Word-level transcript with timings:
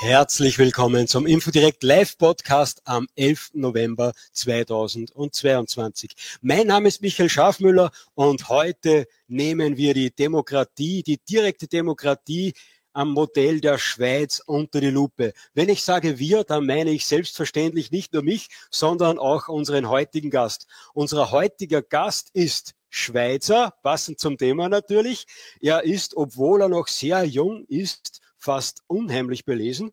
Herzlich 0.00 0.58
willkommen 0.58 1.06
zum 1.06 1.26
Infodirect 1.26 1.82
Live 1.82 2.18
Podcast 2.18 2.82
am 2.84 3.06
11. 3.16 3.50
November 3.54 4.12
2022. 4.32 6.12
Mein 6.42 6.66
Name 6.66 6.88
ist 6.88 7.00
Michael 7.00 7.28
Schafmüller 7.28 7.90
und 8.14 8.48
heute 8.48 9.06
nehmen 9.28 9.76
wir 9.76 9.94
die 9.94 10.10
Demokratie, 10.10 11.02
die 11.02 11.18
direkte 11.18 11.68
Demokratie 11.68 12.54
am 12.92 13.12
Modell 13.12 13.60
der 13.60 13.78
Schweiz 13.78 14.42
unter 14.44 14.80
die 14.80 14.90
Lupe. 14.90 15.32
Wenn 15.54 15.68
ich 15.68 15.82
sage 15.84 16.18
wir, 16.18 16.44
dann 16.44 16.66
meine 16.66 16.90
ich 16.90 17.06
selbstverständlich 17.06 17.90
nicht 17.90 18.12
nur 18.12 18.22
mich, 18.22 18.48
sondern 18.70 19.18
auch 19.18 19.48
unseren 19.48 19.88
heutigen 19.88 20.30
Gast. 20.30 20.66
Unser 20.94 21.30
heutiger 21.30 21.82
Gast 21.82 22.30
ist 22.32 22.74
Schweizer, 22.88 23.74
passend 23.82 24.18
zum 24.18 24.36
Thema 24.36 24.68
natürlich. 24.68 25.26
Er 25.60 25.84
ist, 25.84 26.16
obwohl 26.16 26.62
er 26.62 26.68
noch 26.68 26.88
sehr 26.88 27.24
jung 27.24 27.64
ist, 27.66 28.20
fast 28.36 28.82
unheimlich 28.88 29.44
belesen. 29.44 29.92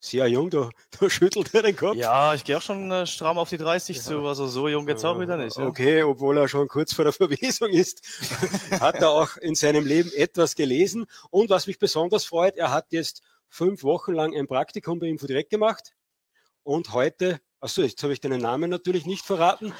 Sehr 0.00 0.28
jung, 0.28 0.48
da, 0.50 0.70
da 1.00 1.10
schüttelt 1.10 1.52
er 1.54 1.62
den 1.62 1.76
Kopf. 1.76 1.96
Ja, 1.96 2.34
ich 2.34 2.44
gehe 2.44 2.56
auch 2.56 2.62
schon 2.62 2.90
äh, 2.90 3.06
stramm 3.06 3.38
auf 3.38 3.48
die 3.48 3.58
30 3.58 3.96
ja. 3.96 4.02
zu, 4.02 4.26
also 4.26 4.46
so 4.46 4.68
jung 4.68 4.86
jetzt 4.88 5.04
auch 5.04 5.18
wieder 5.18 5.36
nicht. 5.36 5.56
Ja. 5.56 5.66
Okay, 5.66 6.02
obwohl 6.02 6.38
er 6.38 6.48
schon 6.48 6.68
kurz 6.68 6.92
vor 6.92 7.04
der 7.04 7.12
Verwesung 7.14 7.70
ist, 7.70 8.02
hat 8.80 8.96
er 8.96 9.10
auch 9.10 9.36
in 9.36 9.54
seinem 9.54 9.86
Leben 9.86 10.12
etwas 10.12 10.54
gelesen. 10.54 11.06
Und 11.30 11.50
was 11.50 11.66
mich 11.66 11.78
besonders 11.78 12.24
freut, 12.24 12.56
er 12.56 12.70
hat 12.70 12.86
jetzt 12.90 13.22
fünf 13.48 13.82
Wochen 13.82 14.12
lang 14.12 14.36
ein 14.36 14.46
Praktikum 14.46 14.98
bei 14.98 15.06
Info 15.06 15.26
direkt 15.26 15.50
gemacht. 15.50 15.94
Und 16.62 16.92
heute, 16.92 17.40
achso, 17.60 17.82
jetzt 17.82 18.02
habe 18.02 18.12
ich 18.12 18.20
deinen 18.20 18.40
Namen 18.40 18.70
natürlich 18.70 19.06
nicht 19.06 19.24
verraten. 19.24 19.72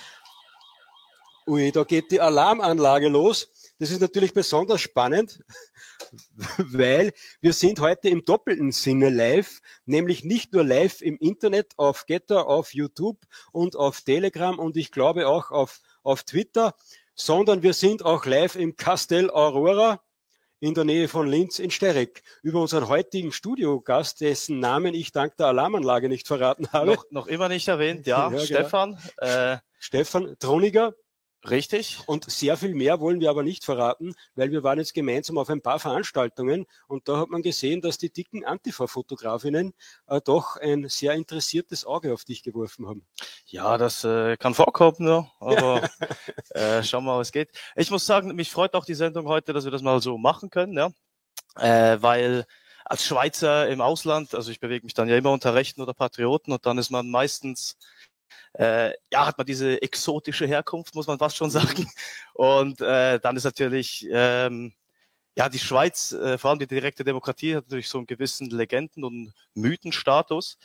Ui, 1.47 1.71
da 1.71 1.85
geht 1.85 2.11
die 2.11 2.21
Alarmanlage 2.21 3.09
los. 3.09 3.51
Das 3.79 3.91
ist 3.91 4.01
natürlich 4.01 4.35
besonders 4.35 4.81
spannend, 4.81 5.41
weil 6.59 7.13
wir 7.41 7.53
sind 7.53 7.81
heute 7.81 8.09
im 8.09 8.25
doppelten 8.25 8.73
Sinne 8.73 9.09
live, 9.09 9.61
nämlich 9.87 10.25
nicht 10.25 10.53
nur 10.53 10.65
live 10.65 11.01
im 11.01 11.17
Internet, 11.19 11.75
auf 11.77 12.07
Getter, 12.07 12.49
auf 12.49 12.75
YouTube 12.75 13.19
und 13.53 13.77
auf 13.77 14.01
Telegram 14.01 14.59
und 14.59 14.77
ich 14.77 14.91
glaube 14.91 15.29
auch 15.29 15.51
auf, 15.51 15.81
auf 16.03 16.25
Twitter, 16.25 16.75
sondern 17.15 17.63
wir 17.63 17.73
sind 17.73 18.05
auch 18.05 18.27
live 18.27 18.57
im 18.57 18.77
Castel 18.77 19.31
Aurora 19.31 20.01
in 20.61 20.75
der 20.75 20.85
Nähe 20.85 21.09
von 21.09 21.29
Linz 21.29 21.59
in 21.59 21.71
Sterek. 21.71 22.23
Über 22.43 22.61
unseren 22.61 22.89
heutigen 22.89 23.33
Studiogast, 23.33 24.21
dessen 24.21 24.59
Namen 24.59 24.95
ich 24.95 25.13
dank 25.13 25.37
der 25.37 25.47
Alarmanlage 25.47 26.09
nicht 26.09 26.27
verraten 26.27 26.69
habe. 26.73 26.95
Noch, 26.95 27.05
noch 27.11 27.27
immer 27.29 27.49
nicht 27.49 27.69
erwähnt, 27.69 28.07
ja, 28.07 28.17
ja 28.25 28.29
genau. 28.29 28.45
Stefan. 28.45 28.99
Genau. 29.19 29.53
Äh, 29.53 29.59
Stefan 29.79 30.37
Troniger. 30.39 30.95
Richtig. 31.49 32.01
Und 32.07 32.29
sehr 32.29 32.57
viel 32.57 32.75
mehr 32.75 32.99
wollen 33.01 33.21
wir 33.21 33.31
aber 33.31 33.45
nicht 33.45 33.65
verraten, 33.65 34.15
weil 34.35 34.51
wir 34.51 34.65
waren 34.65 34.79
jetzt 34.79 34.93
gemeinsam 34.93 35.39
auf 35.39 35.49
ein 35.49 35.63
paar 35.63 35.79
Veranstaltungen 35.79 36.67
und 36.89 37.09
da 37.09 37.19
hat 37.19 37.29
man 37.29 37.43
gesehen, 37.43 37.81
dass 37.81 37.97
die 37.97 38.11
dicken 38.11 38.45
Antifa-Fotografinnen 38.45 39.73
äh, 40.09 40.21
doch 40.21 40.57
ein 40.57 40.89
sehr 40.89 41.15
interessiertes 41.15 41.85
Auge 41.85 42.13
auf 42.13 42.25
dich 42.25 42.43
geworfen 42.43 42.89
haben. 42.89 43.07
Ja, 43.47 43.79
das 43.79 44.03
äh, 44.03 44.37
kann 44.37 44.55
vorkommen, 44.55 44.97
ne? 44.99 45.31
aber 45.39 45.89
äh, 46.51 46.83
schauen 46.83 47.05
wir 47.05 47.13
mal, 47.13 47.19
was 47.19 47.31
geht. 47.31 47.51
Ich 47.77 47.91
muss 47.91 48.05
sagen, 48.05 48.35
mich 48.35 48.51
freut 48.51 48.75
auch 48.75 48.85
die 48.85 48.95
Sendung 48.95 49.29
heute, 49.29 49.53
dass 49.53 49.65
wir 49.65 49.71
das 49.71 49.83
mal 49.83 50.03
so 50.03 50.19
machen 50.19 50.51
können, 50.51 50.77
ja? 50.77 50.91
äh, 51.57 52.03
weil 52.03 52.47
als 52.85 53.05
Schweizer 53.05 53.69
im 53.69 53.83
Ausland, 53.83 54.35
also 54.35 54.51
ich 54.51 54.61
bewege 54.61 54.85
mich 54.85 54.95
dann 54.95 55.09
ja 55.09 55.17
immer 55.17 55.31
unter 55.31 55.55
Rechten 55.55 55.83
oder 55.83 55.93
Patrioten 55.93 56.53
und 56.53 56.65
dann 56.65 56.79
ist 56.79 56.91
man 56.91 57.11
meistens 57.11 57.77
äh, 58.55 58.93
ja, 59.13 59.27
hat 59.27 59.39
man 59.39 59.47
diese 59.47 59.81
exotische 59.83 60.47
Herkunft, 60.47 60.95
muss 60.95 61.07
man 61.07 61.19
fast 61.19 61.37
schon 61.37 61.51
sagen. 61.51 61.89
Und 62.35 62.81
äh, 62.81 63.19
dann 63.21 63.37
ist 63.37 63.45
natürlich 63.45 64.07
ähm, 64.11 64.73
ja 65.37 65.49
die 65.49 65.59
Schweiz, 65.59 66.13
äh, 66.13 66.39
vor 66.39 66.51
allem 66.51 66.59
die 66.59 66.67
direkte 66.67 67.05
Demokratie, 67.05 67.57
hat 67.57 67.65
natürlich 67.65 67.89
so 67.89 67.99
einen 67.99 68.07
gewissen 68.07 68.51
Legenden- 68.51 69.05
und 69.05 69.33
Mythenstatus. 69.55 70.59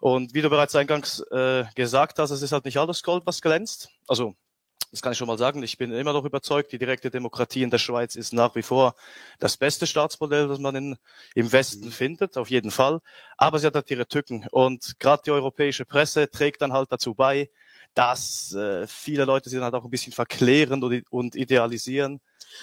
Und 0.00 0.34
wie 0.34 0.42
du 0.42 0.48
bereits 0.48 0.74
eingangs 0.74 1.20
äh, 1.30 1.64
gesagt 1.74 2.18
hast, 2.18 2.30
es 2.30 2.42
ist 2.42 2.52
halt 2.52 2.64
nicht 2.64 2.78
alles 2.78 3.02
Gold, 3.02 3.24
was 3.26 3.42
glänzt. 3.42 3.90
Also 4.08 4.34
das 4.90 5.02
kann 5.02 5.12
ich 5.12 5.18
schon 5.18 5.28
mal 5.28 5.38
sagen. 5.38 5.62
Ich 5.62 5.78
bin 5.78 5.92
immer 5.92 6.12
noch 6.12 6.24
überzeugt, 6.24 6.72
die 6.72 6.78
direkte 6.78 7.10
Demokratie 7.10 7.62
in 7.62 7.70
der 7.70 7.78
Schweiz 7.78 8.16
ist 8.16 8.32
nach 8.32 8.54
wie 8.56 8.62
vor 8.62 8.94
das 9.38 9.56
beste 9.56 9.86
Staatsmodell, 9.86 10.48
das 10.48 10.58
man 10.58 10.74
in, 10.74 10.96
im 11.34 11.52
Westen 11.52 11.86
mhm. 11.86 11.92
findet, 11.92 12.36
auf 12.36 12.50
jeden 12.50 12.70
Fall. 12.70 13.00
Aber 13.36 13.58
sie 13.58 13.66
hat 13.66 13.74
halt 13.74 13.90
ihre 13.90 14.06
Tücken. 14.06 14.46
Und 14.50 14.98
gerade 14.98 15.22
die 15.24 15.30
europäische 15.30 15.84
Presse 15.84 16.28
trägt 16.28 16.62
dann 16.62 16.72
halt 16.72 16.90
dazu 16.90 17.14
bei, 17.14 17.50
dass 17.94 18.52
äh, 18.54 18.86
viele 18.86 19.24
Leute 19.24 19.48
sie 19.48 19.56
dann 19.56 19.64
halt 19.64 19.74
auch 19.74 19.84
ein 19.84 19.90
bisschen 19.90 20.12
verklären 20.12 20.82
und, 20.82 21.04
und 21.10 21.36
idealisieren. 21.36 22.20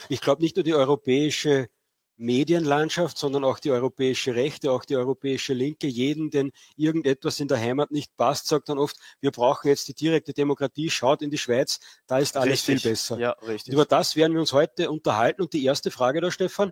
Ich 0.09 0.21
glaube 0.21 0.41
nicht 0.41 0.55
nur 0.55 0.63
die 0.63 0.73
europäische 0.73 1.69
Medienlandschaft, 2.17 3.17
sondern 3.17 3.43
auch 3.43 3.59
die 3.59 3.71
europäische 3.71 4.35
Rechte, 4.35 4.71
auch 4.71 4.85
die 4.85 4.95
europäische 4.95 5.53
Linke. 5.53 5.87
Jeden, 5.87 6.31
den 6.31 6.51
irgendetwas 6.75 7.39
in 7.39 7.47
der 7.47 7.59
Heimat 7.59 7.91
nicht 7.91 8.15
passt, 8.17 8.47
sagt 8.47 8.69
dann 8.69 8.79
oft, 8.79 8.97
wir 9.21 9.31
brauchen 9.31 9.67
jetzt 9.67 9.87
die 9.87 9.93
direkte 9.93 10.33
Demokratie, 10.33 10.89
schaut 10.89 11.21
in 11.21 11.29
die 11.29 11.37
Schweiz, 11.37 11.79
da 12.07 12.17
ist 12.17 12.35
alles 12.35 12.67
richtig. 12.67 12.81
viel 12.81 12.91
besser. 12.91 13.19
Ja, 13.19 13.31
richtig. 13.47 13.73
Über 13.73 13.85
das 13.85 14.15
werden 14.15 14.33
wir 14.33 14.39
uns 14.39 14.51
heute 14.51 14.89
unterhalten. 14.89 15.41
Und 15.41 15.53
die 15.53 15.63
erste 15.63 15.91
Frage 15.91 16.19
da, 16.19 16.31
Stefan, 16.31 16.71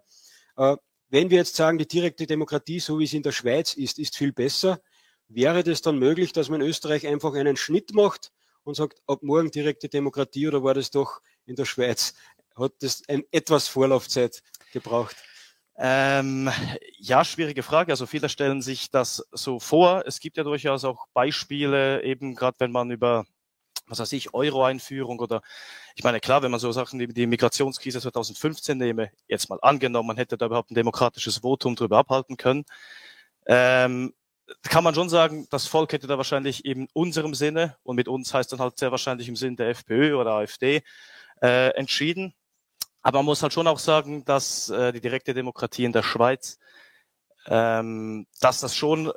äh, 0.57 0.75
wenn 1.09 1.29
wir 1.29 1.38
jetzt 1.38 1.55
sagen, 1.55 1.78
die 1.78 1.88
direkte 1.88 2.25
Demokratie, 2.25 2.79
so 2.79 3.00
wie 3.00 3.07
sie 3.07 3.17
in 3.17 3.23
der 3.23 3.31
Schweiz 3.31 3.73
ist, 3.75 4.00
ist 4.00 4.17
viel 4.17 4.34
besser, 4.34 4.81
wäre 5.28 5.63
das 5.63 5.81
dann 5.81 6.00
möglich, 6.00 6.34
dass 6.34 6.50
man 6.50 6.61
in 6.61 6.67
Österreich 6.67 7.05
einfach 7.07 7.34
einen 7.35 7.55
Schnitt 7.55 7.94
macht 7.94 8.31
und 8.63 8.75
sagt, 8.75 9.00
ab 9.05 9.22
morgen 9.22 9.51
direkte 9.51 9.89
Demokratie 9.89 10.47
oder 10.47 10.63
war 10.63 10.73
das 10.73 10.89
doch 10.89 11.22
in 11.45 11.55
der 11.55 11.66
Schweiz, 11.66 12.16
hat 12.55 12.73
das 12.79 13.03
ein, 13.07 13.23
etwas 13.31 13.67
Vorlaufzeit 13.67 14.41
gebraucht? 14.73 15.16
Ähm, 15.78 16.50
ja, 17.00 17.25
schwierige 17.25 17.63
Frage. 17.63 17.91
Also 17.91 18.06
viele 18.06 18.30
stellen 18.30 18.62
sich 18.62 18.90
das 18.91 19.25
so 19.31 19.59
vor. 19.59 20.03
Es 20.06 20.19
gibt 20.19 20.38
ja 20.38 20.44
durchaus 20.44 20.86
auch 20.86 21.08
Beispiele, 21.13 22.03
eben 22.03 22.36
gerade 22.36 22.59
wenn 22.59 22.72
man 22.72 22.91
über 22.91 23.25
was 23.88 24.00
weiß 24.00 24.14
ich, 24.14 24.34
Euro-Einführung 24.34 25.19
oder 25.19 25.41
ich 25.96 26.03
meine, 26.03 26.19
klar, 26.19 26.41
wenn 26.41 26.52
man 26.52 26.59
so 26.59 26.72
Sachen 26.72 27.00
wie 27.00 27.08
die 27.08 27.28
Migrationskrise 27.28 28.02
2015 28.02 28.78
nehme, 28.78 29.12
jetzt 29.28 29.50
mal 29.50 29.59
angenommen, 29.62 30.08
man 30.08 30.18
hätte 30.18 30.38
da 30.38 30.47
überhaupt 30.47 30.72
ein 30.72 30.75
demokratisches 30.75 31.40
Votum 31.40 31.75
drüber 31.75 32.00
abhalten 32.00 32.38
können, 32.38 32.66
ähm, 33.47 34.14
kann 34.64 34.84
man 34.84 34.96
schon 34.96 35.09
sagen, 35.09 35.47
das 35.52 35.68
Volk 35.68 35.94
hätte 35.94 36.08
da 36.08 36.18
wahrscheinlich 36.18 36.66
in 36.66 36.88
unserem 36.94 37.34
Sinne, 37.34 37.78
und 37.84 37.96
mit 37.96 38.08
uns 38.08 38.34
heißt 38.34 38.52
dann 38.52 38.59
halt 38.59 38.78
sehr 38.78 38.91
wahrscheinlich 38.91 39.28
im 39.28 39.35
Sinn 39.35 39.56
der 39.56 39.69
FPÖ 39.69 40.16
oder 40.16 40.34
AfD, 40.34 40.84
äh, 41.41 41.69
entschieden. 41.75 42.34
Aber 43.05 43.19
man 43.19 43.25
muss 43.25 43.43
halt 43.43 43.53
schon 43.53 43.67
auch 43.67 43.77
sagen, 43.77 44.25
dass 44.25 44.67
äh, 44.69 44.91
die 44.91 44.99
direkte 44.99 45.35
Demokratie 45.35 45.83
in 45.83 45.91
der 45.91 46.01
Schweiz, 46.01 46.57
ähm, 47.45 48.25
dass 48.41 48.61
das 48.61 48.75
schon 48.75 49.13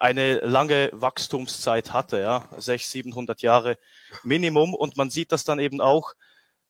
eine 0.00 0.40
lange 0.40 0.90
Wachstumszeit 0.92 1.92
hatte, 1.92 2.18
ja, 2.18 2.48
600, 2.56 2.80
700 2.80 3.42
Jahre 3.42 3.78
Minimum. 4.24 4.74
Und 4.74 4.96
man 4.96 5.08
sieht 5.08 5.30
das 5.30 5.44
dann 5.44 5.60
eben 5.60 5.80
auch, 5.80 6.14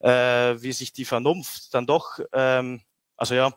äh, 0.01 0.57
wie 0.59 0.73
sich 0.73 0.93
die 0.93 1.07
Vernunft 1.07 1.73
dann 1.73 1.87
doch, 1.87 2.21
ähm, 2.35 2.83
also 3.17 3.35
ja, 3.35 3.55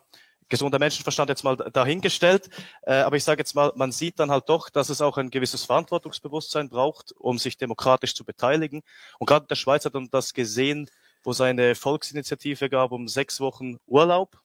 gesunder 0.48 0.78
Menschenverstand 0.78 1.28
jetzt 1.28 1.44
mal 1.44 1.56
dahingestellt, 1.56 2.48
äh, 2.82 2.94
aber 2.94 3.16
ich 3.16 3.24
sage 3.24 3.40
jetzt 3.40 3.54
mal, 3.54 3.72
man 3.74 3.92
sieht 3.92 4.20
dann 4.20 4.30
halt 4.30 4.48
doch, 4.48 4.70
dass 4.70 4.88
es 4.88 5.02
auch 5.02 5.18
ein 5.18 5.28
gewisses 5.28 5.66
Verantwortungsbewusstsein 5.66 6.70
braucht, 6.70 7.12
um 7.12 7.36
sich 7.36 7.58
demokratisch 7.58 8.14
zu 8.14 8.24
beteiligen. 8.24 8.82
Und 9.18 9.26
gerade 9.26 9.46
der 9.46 9.56
Schweiz 9.56 9.84
hat 9.84 9.94
dann 9.94 10.08
das 10.10 10.32
gesehen, 10.32 10.88
wo 11.22 11.30
es 11.30 11.40
eine 11.40 11.74
Volksinitiative 11.74 12.68
gab 12.68 12.92
um 12.92 13.08
sechs 13.08 13.40
Wochen 13.40 13.76
Urlaub. 13.86 14.38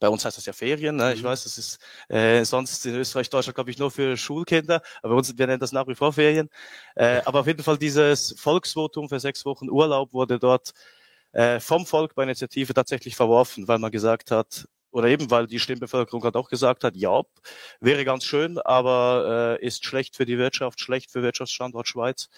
Bei 0.00 0.08
uns 0.08 0.24
heißt 0.24 0.36
das 0.36 0.46
ja 0.46 0.52
Ferien. 0.52 0.96
Ne? 0.96 1.14
Ich 1.14 1.22
mhm. 1.22 1.26
weiß, 1.26 1.44
das 1.44 1.58
ist 1.58 1.78
äh, 2.08 2.44
sonst 2.44 2.84
in 2.86 2.94
Österreich, 2.94 3.30
Deutschland, 3.30 3.54
glaube 3.54 3.70
ich, 3.70 3.78
nur 3.78 3.90
für 3.90 4.16
Schulkinder. 4.16 4.82
Aber 5.02 5.14
bei 5.14 5.18
uns, 5.18 5.36
wir 5.36 5.46
nennen 5.46 5.60
das 5.60 5.72
nach 5.72 5.88
wie 5.88 5.94
vor 5.94 6.12
Ferien. 6.12 6.48
Äh, 6.94 7.22
aber 7.24 7.40
auf 7.40 7.46
jeden 7.46 7.62
Fall 7.62 7.78
dieses 7.78 8.34
Volksvotum 8.38 9.08
für 9.08 9.18
sechs 9.18 9.44
Wochen 9.44 9.70
Urlaub 9.70 10.12
wurde 10.12 10.38
dort 10.38 10.72
äh, 11.32 11.60
vom 11.60 11.86
Volk 11.86 12.14
bei 12.14 12.24
Initiative 12.24 12.74
tatsächlich 12.74 13.16
verworfen, 13.16 13.68
weil 13.68 13.78
man 13.78 13.90
gesagt 13.90 14.30
hat, 14.30 14.68
oder 14.90 15.08
eben 15.08 15.30
weil 15.30 15.46
die 15.46 15.60
Stimmbevölkerung 15.60 16.24
hat 16.24 16.36
auch 16.36 16.48
gesagt 16.48 16.84
hat, 16.84 16.96
ja, 16.96 17.22
wäre 17.80 18.04
ganz 18.04 18.24
schön, 18.24 18.58
aber 18.58 19.58
äh, 19.60 19.66
ist 19.66 19.84
schlecht 19.84 20.16
für 20.16 20.24
die 20.24 20.38
Wirtschaft, 20.38 20.80
schlecht 20.80 21.10
für 21.10 21.22
Wirtschaftsstandort 21.22 21.88
Schweiz. 21.88 22.28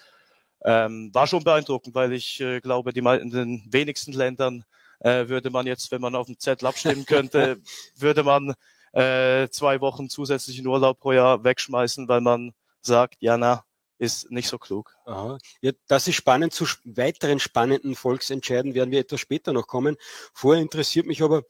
Ähm, 0.64 1.10
war 1.14 1.26
schon 1.26 1.44
beeindruckend, 1.44 1.94
weil 1.94 2.12
ich 2.12 2.40
äh, 2.40 2.60
glaube, 2.60 2.92
die, 2.92 3.00
in 3.00 3.30
den 3.30 3.62
wenigsten 3.70 4.12
Ländern 4.12 4.64
äh, 5.00 5.28
würde 5.28 5.50
man 5.50 5.66
jetzt, 5.66 5.90
wenn 5.90 6.00
man 6.00 6.14
auf 6.14 6.26
dem 6.26 6.38
Zettel 6.38 6.66
abstimmen 6.66 7.06
könnte, 7.06 7.60
würde 7.96 8.22
man 8.22 8.54
äh, 8.92 9.48
zwei 9.48 9.80
Wochen 9.80 10.08
zusätzlichen 10.08 10.66
Urlaub 10.66 11.00
pro 11.00 11.12
Jahr 11.12 11.44
wegschmeißen, 11.44 12.08
weil 12.08 12.20
man 12.20 12.52
sagt, 12.82 13.16
ja, 13.20 13.36
na, 13.36 13.64
ist 13.98 14.30
nicht 14.30 14.48
so 14.48 14.58
klug. 14.58 14.96
Aha. 15.04 15.38
Ja, 15.60 15.72
das 15.86 16.08
ist 16.08 16.14
spannend. 16.14 16.54
Zu 16.54 16.64
weiteren 16.84 17.38
spannenden 17.38 17.94
Volksentscheiden 17.94 18.74
werden 18.74 18.90
wir 18.90 19.00
etwas 19.00 19.20
später 19.20 19.52
noch 19.52 19.66
kommen. 19.66 19.96
Vorher 20.32 20.62
interessiert 20.62 21.06
mich 21.06 21.22
aber, 21.22 21.42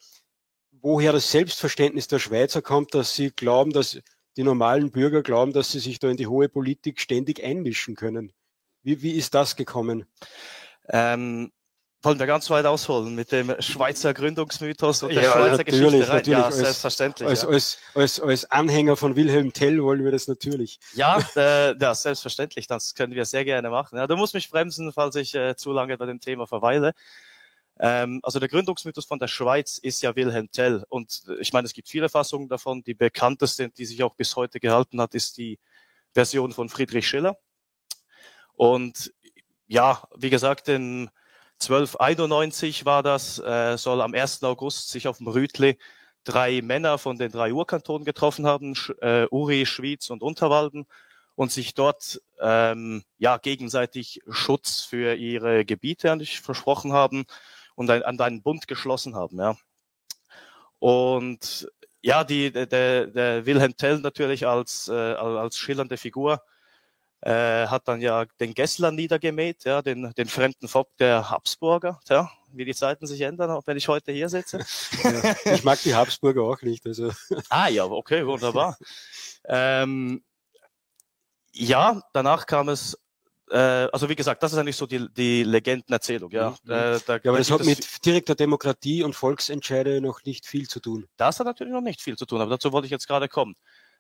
woher 0.72 1.12
das 1.12 1.30
Selbstverständnis 1.30 2.08
der 2.08 2.18
Schweizer 2.18 2.60
kommt, 2.60 2.94
dass 2.94 3.14
sie 3.14 3.30
glauben, 3.30 3.72
dass 3.72 4.00
die 4.36 4.42
normalen 4.42 4.90
Bürger 4.90 5.22
glauben, 5.22 5.52
dass 5.52 5.70
sie 5.70 5.78
sich 5.78 5.98
da 6.00 6.08
in 6.08 6.16
die 6.16 6.26
hohe 6.26 6.48
Politik 6.48 7.00
ständig 7.00 7.42
einmischen 7.42 7.94
können. 7.94 8.32
Wie, 8.82 9.02
wie 9.02 9.12
ist 9.12 9.34
das 9.34 9.56
gekommen? 9.56 10.06
Ähm, 10.88 11.52
wollen 12.02 12.18
wir 12.18 12.26
ganz 12.26 12.48
weit 12.48 12.64
ausholen 12.64 13.14
mit 13.14 13.30
dem 13.30 13.54
Schweizer 13.60 14.14
Gründungsmythos 14.14 15.02
und 15.02 15.14
der 15.14 15.22
Ja, 15.24 15.32
Schweizer 15.32 15.56
natürlich, 15.58 15.66
Geschichte 15.82 16.08
rein? 16.08 16.16
natürlich, 16.16 16.38
Ja, 16.38 16.44
als- 16.46 16.56
selbstverständlich. 16.56 17.28
Als, 17.28 17.42
ja. 17.42 17.48
als, 17.48 17.78
als, 17.94 18.20
als 18.20 18.50
Anhänger 18.50 18.96
von 18.96 19.16
Wilhelm 19.16 19.52
Tell 19.52 19.82
wollen 19.82 20.02
wir 20.02 20.10
das 20.10 20.26
natürlich. 20.26 20.80
Ja, 20.94 21.18
äh, 21.36 21.76
ja, 21.78 21.94
selbstverständlich. 21.94 22.66
Das 22.66 22.94
können 22.94 23.14
wir 23.14 23.26
sehr 23.26 23.44
gerne 23.44 23.68
machen. 23.68 23.98
Ja, 23.98 24.06
du 24.06 24.16
musst 24.16 24.32
mich 24.32 24.48
bremsen, 24.48 24.92
falls 24.94 25.14
ich 25.16 25.34
äh, 25.34 25.56
zu 25.56 25.72
lange 25.72 25.98
bei 25.98 26.06
dem 26.06 26.20
Thema 26.20 26.46
verweile. 26.46 26.92
Ähm, 27.78 28.20
also 28.22 28.38
der 28.38 28.48
Gründungsmythos 28.48 29.04
von 29.04 29.18
der 29.18 29.28
Schweiz 29.28 29.76
ist 29.76 30.00
ja 30.02 30.16
Wilhelm 30.16 30.50
Tell. 30.50 30.84
Und 30.88 31.20
äh, 31.28 31.34
ich 31.40 31.52
meine, 31.52 31.66
es 31.66 31.74
gibt 31.74 31.88
viele 31.90 32.08
Fassungen 32.08 32.48
davon. 32.48 32.82
Die 32.82 32.94
bekannteste, 32.94 33.68
die 33.68 33.84
sich 33.84 34.02
auch 34.02 34.14
bis 34.14 34.36
heute 34.36 34.58
gehalten 34.58 35.02
hat, 35.02 35.14
ist 35.14 35.36
die 35.36 35.58
Version 36.14 36.52
von 36.52 36.70
Friedrich 36.70 37.06
Schiller. 37.06 37.36
Und 38.60 39.14
ja, 39.68 40.02
wie 40.14 40.28
gesagt, 40.28 40.68
in 40.68 41.08
1291 41.62 42.84
war 42.84 43.02
das, 43.02 43.38
äh, 43.38 43.78
soll 43.78 44.02
am 44.02 44.12
1. 44.12 44.44
August 44.44 44.90
sich 44.90 45.08
auf 45.08 45.16
dem 45.16 45.28
Rütli 45.28 45.78
drei 46.24 46.60
Männer 46.60 46.98
von 46.98 47.16
den 47.16 47.32
drei 47.32 47.54
Urkantonen 47.54 48.04
getroffen 48.04 48.46
haben, 48.46 48.74
Sch 48.74 48.90
äh, 49.00 49.26
Uri, 49.30 49.64
Schwyz 49.64 50.10
und 50.10 50.22
Unterwalden, 50.22 50.86
und 51.36 51.50
sich 51.50 51.72
dort 51.72 52.20
ähm, 52.38 53.02
ja 53.16 53.38
gegenseitig 53.38 54.20
Schutz 54.28 54.82
für 54.82 55.14
ihre 55.14 55.64
Gebiete 55.64 56.14
versprochen 56.26 56.92
haben 56.92 57.24
und 57.76 57.88
ein, 57.88 58.02
an 58.02 58.20
einen 58.20 58.42
Bund 58.42 58.68
geschlossen 58.68 59.16
haben. 59.16 59.38
Ja. 59.38 59.56
Und 60.78 61.66
ja, 62.02 62.24
die, 62.24 62.52
der, 62.52 62.66
der 62.66 63.06
der 63.06 63.46
Wilhelm 63.46 63.74
Tell 63.78 64.00
natürlich 64.00 64.46
als, 64.46 64.88
äh, 64.88 64.92
als 64.92 65.56
schillernde 65.56 65.96
Figur 65.96 66.42
äh, 67.22 67.66
hat 67.66 67.86
dann 67.88 68.00
ja 68.00 68.24
den 68.40 68.54
Gessler 68.54 68.90
niedergemäht, 68.92 69.64
ja, 69.64 69.82
den, 69.82 70.12
den 70.16 70.28
fremden 70.28 70.68
Vogt 70.68 70.98
der 71.00 71.28
Habsburger, 71.30 72.00
ja, 72.08 72.30
wie 72.52 72.64
die 72.64 72.74
Zeiten 72.74 73.06
sich 73.06 73.20
ändern, 73.20 73.50
auch 73.50 73.66
wenn 73.66 73.76
ich 73.76 73.88
heute 73.88 74.12
hier 74.12 74.28
sitze. 74.28 74.58
Ja, 75.44 75.54
ich 75.54 75.64
mag 75.64 75.80
die 75.82 75.94
Habsburger 75.94 76.42
auch 76.42 76.60
nicht. 76.62 76.86
Also 76.86 77.10
Ah 77.50 77.68
ja, 77.68 77.84
okay, 77.84 78.26
wunderbar. 78.26 78.78
ähm, 79.44 80.22
ja, 81.52 82.00
danach 82.12 82.46
kam 82.46 82.68
es, 82.68 82.96
äh, 83.50 83.56
also 83.56 84.08
wie 84.08 84.14
gesagt, 84.16 84.42
das 84.42 84.52
ist 84.52 84.58
eigentlich 84.58 84.76
so 84.76 84.86
die, 84.86 85.12
die 85.12 85.42
Legendenerzählung, 85.42 86.30
ja. 86.30 86.50
Mhm. 86.64 86.70
Äh, 86.70 87.00
da, 87.06 87.14
Ja, 87.16 87.20
aber 87.24 87.32
da 87.32 87.38
das 87.38 87.50
hat 87.50 87.60
es- 87.60 87.66
mit 87.66 88.04
direkter 88.06 88.34
Demokratie 88.34 89.02
und 89.02 89.14
Volksentscheide 89.14 90.00
noch 90.00 90.22
nicht 90.24 90.46
viel 90.46 90.68
zu 90.68 90.80
tun. 90.80 91.06
Das 91.16 91.38
hat 91.40 91.46
natürlich 91.46 91.72
noch 91.72 91.80
nicht 91.80 92.00
viel 92.00 92.16
zu 92.16 92.26
tun, 92.26 92.40
aber 92.40 92.50
dazu 92.50 92.72
wollte 92.72 92.86
ich 92.86 92.92
jetzt 92.92 93.08
gerade 93.08 93.28
kommen. 93.28 93.56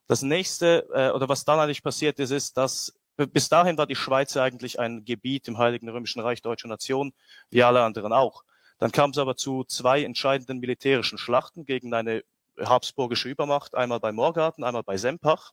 Das 0.06 0.22
nächste, 0.22 0.88
äh, 0.94 1.10
oder 1.10 1.28
was 1.28 1.44
dann 1.44 1.58
eigentlich 1.58 1.82
passiert 1.82 2.18
ist, 2.20 2.30
ist, 2.30 2.56
dass 2.56 2.92
bis 3.26 3.48
dahin 3.48 3.78
war 3.78 3.86
die 3.86 3.96
Schweiz 3.96 4.36
eigentlich 4.36 4.78
ein 4.78 5.04
Gebiet 5.04 5.48
im 5.48 5.58
Heiligen 5.58 5.88
Römischen 5.88 6.20
Reich 6.20 6.42
Deutscher 6.42 6.68
Nation, 6.68 7.12
wie 7.50 7.62
alle 7.62 7.82
anderen 7.82 8.12
auch. 8.12 8.44
Dann 8.78 8.92
kam 8.92 9.10
es 9.10 9.18
aber 9.18 9.36
zu 9.36 9.64
zwei 9.64 10.02
entscheidenden 10.02 10.58
militärischen 10.58 11.18
Schlachten 11.18 11.64
gegen 11.64 11.92
eine 11.92 12.24
habsburgische 12.58 13.28
Übermacht, 13.28 13.74
einmal 13.74 14.00
bei 14.00 14.12
Morgarten, 14.12 14.64
einmal 14.64 14.82
bei 14.82 14.96
Sempach. 14.96 15.52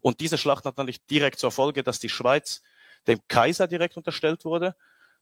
Und 0.00 0.20
diese 0.20 0.38
Schlacht 0.38 0.64
hat 0.64 0.76
natürlich 0.76 1.04
direkt 1.06 1.38
zur 1.38 1.50
Folge, 1.50 1.82
dass 1.82 1.98
die 1.98 2.08
Schweiz 2.08 2.62
dem 3.06 3.20
Kaiser 3.28 3.66
direkt 3.66 3.96
unterstellt 3.96 4.44
wurde, 4.44 4.74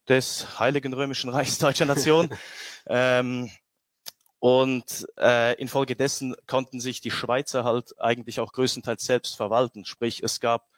des 0.09 0.59
Heiligen 0.59 0.93
Römischen 0.93 1.31
Reichs 1.31 1.59
Deutscher 1.59 1.85
Nation. 1.85 2.31
ähm, 2.87 3.51
und 4.41 5.06
äh, 5.19 5.55
infolgedessen 5.61 6.37
konnten 6.47 6.81
sich 6.81 7.01
die 7.01 7.11
Schweizer 7.11 7.65
halt 7.65 8.01
eigentlich 8.01 8.39
auch 8.39 8.53
größtenteils 8.53 9.05
selbst 9.05 9.37
verwalten. 9.37 9.85
Sprich, 9.85 10.23
es 10.23 10.39
gab, 10.39 10.69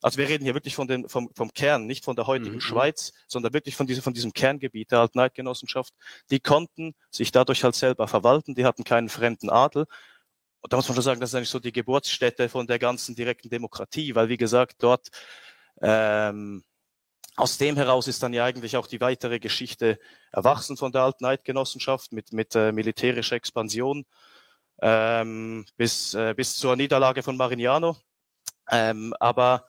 also 0.00 0.18
wir 0.18 0.28
reden 0.28 0.44
hier 0.44 0.54
wirklich 0.54 0.74
von 0.74 0.86
dem, 0.86 1.08
vom, 1.08 1.30
vom 1.34 1.52
Kern, 1.52 1.86
nicht 1.86 2.04
von 2.04 2.16
der 2.16 2.26
heutigen 2.26 2.56
Mhm. 2.56 2.60
Schweiz, 2.60 3.12
sondern 3.26 3.52
wirklich 3.52 3.76
von 3.76 3.86
diesem, 3.86 4.02
von 4.02 4.14
diesem 4.14 4.32
Kerngebiet 4.32 4.92
der 4.92 5.00
alten 5.00 5.18
Eidgenossenschaft. 5.18 5.92
Die 6.30 6.40
konnten 6.40 6.94
sich 7.10 7.32
dadurch 7.32 7.64
halt 7.64 7.74
selber 7.74 8.06
verwalten, 8.08 8.54
die 8.54 8.64
hatten 8.64 8.84
keinen 8.84 9.08
fremden 9.08 9.50
Adel. 9.50 9.86
Und 10.60 10.72
da 10.72 10.76
muss 10.76 10.88
man 10.88 10.94
schon 10.96 11.04
sagen, 11.04 11.20
das 11.20 11.30
ist 11.30 11.34
eigentlich 11.34 11.50
so 11.50 11.60
die 11.60 11.72
Geburtsstätte 11.72 12.48
von 12.48 12.66
der 12.66 12.78
ganzen 12.78 13.14
direkten 13.14 13.48
Demokratie, 13.48 14.14
weil 14.14 14.28
wie 14.28 14.36
gesagt, 14.36 14.76
dort 14.80 15.08
ähm, 15.80 16.64
aus 17.36 17.56
dem 17.58 17.76
heraus 17.76 18.08
ist 18.08 18.22
dann 18.22 18.32
ja 18.32 18.44
eigentlich 18.44 18.76
auch 18.76 18.88
die 18.88 19.00
weitere 19.00 19.38
Geschichte 19.38 19.98
erwachsen 20.32 20.76
von 20.76 20.90
der 20.90 21.02
alten 21.02 21.24
Eidgenossenschaft 21.24 22.12
mit, 22.12 22.32
mit 22.32 22.54
äh, 22.56 22.72
militärischer 22.72 23.36
Expansion 23.36 24.04
ähm, 24.82 25.64
bis, 25.76 26.14
äh, 26.14 26.34
bis 26.36 26.56
zur 26.56 26.74
Niederlage 26.74 27.22
von 27.22 27.36
Marignano. 27.36 27.96
Ähm, 28.70 29.14
aber 29.20 29.67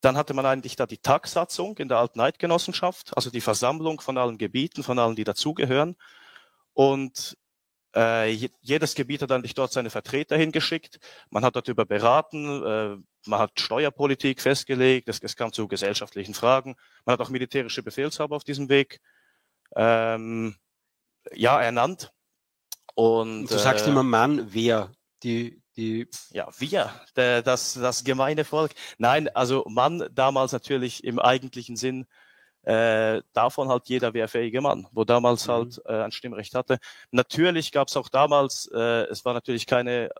dann 0.00 0.16
hatte 0.16 0.34
man 0.34 0.46
eigentlich 0.46 0.76
da 0.76 0.86
die 0.86 0.98
Tagsatzung 0.98 1.76
in 1.78 1.88
der 1.88 1.98
alten 1.98 2.20
Eidgenossenschaft, 2.20 3.16
also 3.16 3.30
die 3.30 3.40
Versammlung 3.40 4.00
von 4.00 4.16
allen 4.18 4.38
Gebieten, 4.38 4.82
von 4.82 4.98
allen, 4.98 5.16
die 5.16 5.24
dazugehören. 5.24 5.96
Und 6.72 7.36
äh, 7.94 8.30
je- 8.30 8.50
jedes 8.60 8.94
Gebiet 8.94 9.22
hat 9.22 9.32
eigentlich 9.32 9.54
dort 9.54 9.72
seine 9.72 9.90
Vertreter 9.90 10.36
hingeschickt. 10.36 11.00
Man 11.28 11.44
hat 11.44 11.56
darüber 11.56 11.84
beraten, 11.84 12.62
äh, 12.64 12.96
man 13.26 13.38
hat 13.38 13.60
Steuerpolitik 13.60 14.40
festgelegt, 14.40 15.08
es, 15.08 15.20
es 15.22 15.36
kam 15.36 15.52
zu 15.52 15.68
gesellschaftlichen 15.68 16.34
Fragen. 16.34 16.76
Man 17.04 17.12
hat 17.12 17.20
auch 17.20 17.28
militärische 17.30 17.82
Befehlshaber 17.82 18.36
auf 18.36 18.44
diesem 18.44 18.68
Weg 18.68 19.00
ähm, 19.76 20.56
ja, 21.32 21.60
ernannt. 21.60 22.12
Und, 22.94 23.42
Und 23.42 23.50
du 23.50 23.58
sagst 23.58 23.86
äh, 23.86 23.90
immer 23.90 24.02
Mann, 24.02 24.48
wer? 24.52 24.92
Die, 25.22 25.59
die, 25.76 26.08
ja, 26.30 26.48
wir, 26.58 26.92
der, 27.16 27.42
das, 27.42 27.74
das 27.74 28.04
gemeine 28.04 28.44
Volk. 28.44 28.72
Nein, 28.98 29.28
also 29.34 29.64
Mann 29.68 30.08
damals 30.12 30.52
natürlich 30.52 31.04
im 31.04 31.18
eigentlichen 31.18 31.76
Sinn 31.76 32.06
äh, 32.62 33.22
davon 33.32 33.68
halt 33.68 33.88
jeder 33.88 34.12
wehrfähige 34.12 34.60
Mann, 34.60 34.86
wo 34.92 35.04
damals 35.04 35.46
Mhm. 35.46 35.52
halt 35.52 35.80
äh, 35.86 36.02
ein 36.02 36.12
Stimmrecht 36.12 36.54
hatte. 36.54 36.78
Natürlich 37.10 37.72
gab 37.72 37.88
es 37.88 37.96
auch 37.96 38.08
damals, 38.08 38.70
äh, 38.74 39.04
es 39.08 39.24
war 39.24 39.32
natürlich 39.32 39.66
keine 39.66 40.10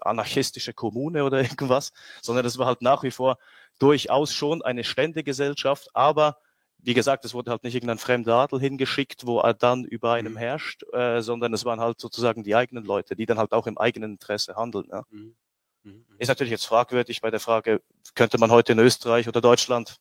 anarchistische 0.00 0.72
Kommune 0.74 1.24
oder 1.24 1.38
irgendwas, 1.42 1.92
sondern 2.22 2.44
es 2.46 2.58
war 2.58 2.66
halt 2.66 2.82
nach 2.82 3.02
wie 3.02 3.10
vor 3.10 3.38
durchaus 3.78 4.32
schon 4.32 4.62
eine 4.62 4.84
Ständegesellschaft, 4.84 5.88
aber 5.94 6.38
wie 6.84 6.94
gesagt, 6.94 7.24
es 7.24 7.34
wurde 7.34 7.50
halt 7.50 7.64
nicht 7.64 7.74
irgendein 7.74 7.98
fremder 7.98 8.34
Adel 8.34 8.60
hingeschickt, 8.60 9.26
wo 9.26 9.40
er 9.40 9.54
dann 9.54 9.84
über 9.84 10.12
einem 10.12 10.34
Mhm. 10.34 10.38
herrscht, 10.38 10.82
äh, 10.92 11.22
sondern 11.22 11.54
es 11.54 11.64
waren 11.64 11.80
halt 11.80 11.98
sozusagen 12.00 12.44
die 12.44 12.54
eigenen 12.54 12.84
Leute, 12.84 13.16
die 13.16 13.26
dann 13.26 13.38
halt 13.38 13.52
auch 13.52 13.66
im 13.66 13.78
eigenen 13.78 14.12
Interesse 14.12 14.54
handeln. 14.56 14.86
Ja. 14.90 15.04
Mhm. 15.10 15.34
Mhm. 15.82 16.04
Ist 16.18 16.28
natürlich 16.28 16.50
jetzt 16.50 16.66
fragwürdig 16.66 17.20
bei 17.20 17.30
der 17.30 17.40
Frage, 17.40 17.82
könnte 18.14 18.38
man 18.38 18.50
heute 18.50 18.72
in 18.72 18.78
Österreich 18.78 19.28
oder 19.28 19.40
Deutschland 19.40 19.98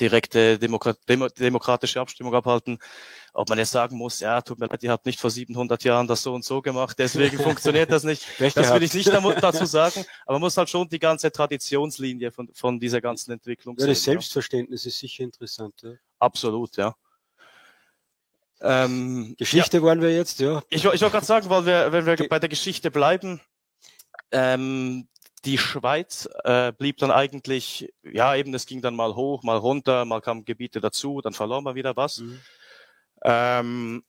direkte 0.00 0.58
Demokrat 0.58 0.98
Demo 1.08 1.28
demokratische 1.28 2.00
Abstimmung 2.00 2.34
abhalten, 2.34 2.78
ob 3.34 3.48
man 3.48 3.58
jetzt 3.58 3.72
sagen 3.72 3.96
muss, 3.96 4.20
ja, 4.20 4.40
tut 4.40 4.58
mir 4.58 4.66
leid, 4.66 4.82
ihr 4.82 4.90
habt 4.90 5.06
nicht 5.06 5.20
vor 5.20 5.30
700 5.30 5.84
Jahren 5.84 6.06
das 6.06 6.22
so 6.22 6.34
und 6.34 6.44
so 6.44 6.62
gemacht, 6.62 6.98
deswegen 6.98 7.38
funktioniert 7.78 7.90
das 7.90 8.04
nicht. 8.04 8.26
Recht 8.40 8.56
Das 8.56 8.72
will 8.72 8.82
ich 8.82 8.94
nicht 8.94 9.12
dazu 9.12 9.66
sagen, 9.66 10.04
aber 10.24 10.34
man 10.36 10.42
muss 10.42 10.56
halt 10.56 10.70
schon 10.70 10.88
die 10.88 10.98
ganze 10.98 11.30
Traditionslinie 11.30 12.32
von, 12.32 12.48
von 12.54 12.80
dieser 12.80 13.00
ganzen 13.00 13.32
Entwicklung 13.32 13.76
Ja, 13.78 13.86
das 13.86 14.02
sehen. 14.02 14.12
Selbstverständnis 14.14 14.86
ist 14.86 14.98
sicher 14.98 15.24
interessant. 15.24 15.74
Ja. 15.82 15.92
Absolut, 16.22 16.76
ja. 16.76 16.94
Ähm, 18.60 19.34
Geschichte 19.38 19.82
waren 19.82 20.00
wir 20.00 20.14
jetzt, 20.14 20.38
ja. 20.38 20.62
Ich, 20.68 20.84
ich 20.84 20.84
wollte 20.84 21.10
gerade 21.10 21.26
sagen, 21.26 21.50
weil 21.50 21.66
wir, 21.66 21.90
wenn 21.90 22.06
wir 22.06 22.14
Ge- 22.14 22.28
bei 22.28 22.38
der 22.38 22.48
Geschichte 22.48 22.92
bleiben, 22.92 23.40
ähm, 24.30 25.08
die 25.44 25.58
Schweiz 25.58 26.28
äh, 26.44 26.70
blieb 26.72 26.98
dann 26.98 27.10
eigentlich, 27.10 27.92
ja 28.04 28.36
eben, 28.36 28.54
es 28.54 28.66
ging 28.66 28.80
dann 28.80 28.94
mal 28.94 29.16
hoch, 29.16 29.42
mal 29.42 29.56
runter, 29.56 30.04
mal 30.04 30.20
kamen 30.20 30.44
Gebiete 30.44 30.80
dazu, 30.80 31.20
dann 31.20 31.32
verlor 31.32 31.60
man 31.60 31.74
wieder 31.74 31.96
was. 31.96 32.18
Mhm. 32.18 32.40
Ähm, 33.24 34.04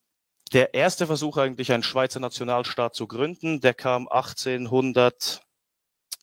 der 0.52 0.76
erste 0.76 1.08
Versuch 1.08 1.38
eigentlich, 1.38 1.72
einen 1.72 1.82
Schweizer 1.82 2.20
Nationalstaat 2.20 2.94
zu 2.94 3.08
gründen, 3.08 3.60
der 3.60 3.74
kam 3.74 4.08
1800, 4.08 5.42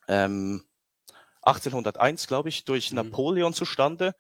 ähm, 0.07 0.63
1801, 1.43 2.29
glaube 2.29 2.49
ich, 2.49 2.65
durch 2.65 2.93
Mhm. 2.93 2.97
Napoleon 2.97 3.55
zustande, 3.55 4.15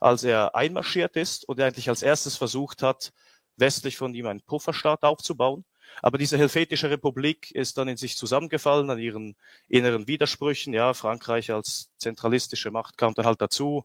als 0.00 0.24
er 0.24 0.54
einmarschiert 0.54 1.16
ist 1.16 1.48
und 1.48 1.60
eigentlich 1.60 1.88
als 1.88 2.02
erstes 2.02 2.36
versucht 2.36 2.82
hat, 2.82 3.12
westlich 3.56 3.96
von 3.96 4.14
ihm 4.14 4.26
einen 4.26 4.42
Pufferstaat 4.42 5.02
aufzubauen. 5.02 5.64
Aber 6.02 6.18
diese 6.18 6.36
Helvetische 6.36 6.90
Republik 6.90 7.50
ist 7.52 7.78
dann 7.78 7.88
in 7.88 7.96
sich 7.96 8.16
zusammengefallen 8.16 8.90
an 8.90 8.98
ihren 8.98 9.36
inneren 9.68 10.06
Widersprüchen. 10.08 10.72
Ja, 10.74 10.94
Frankreich 10.94 11.52
als 11.52 11.90
zentralistische 11.98 12.70
Macht 12.70 12.98
kam 12.98 13.14
dann 13.14 13.26
halt 13.26 13.40
dazu. 13.40 13.84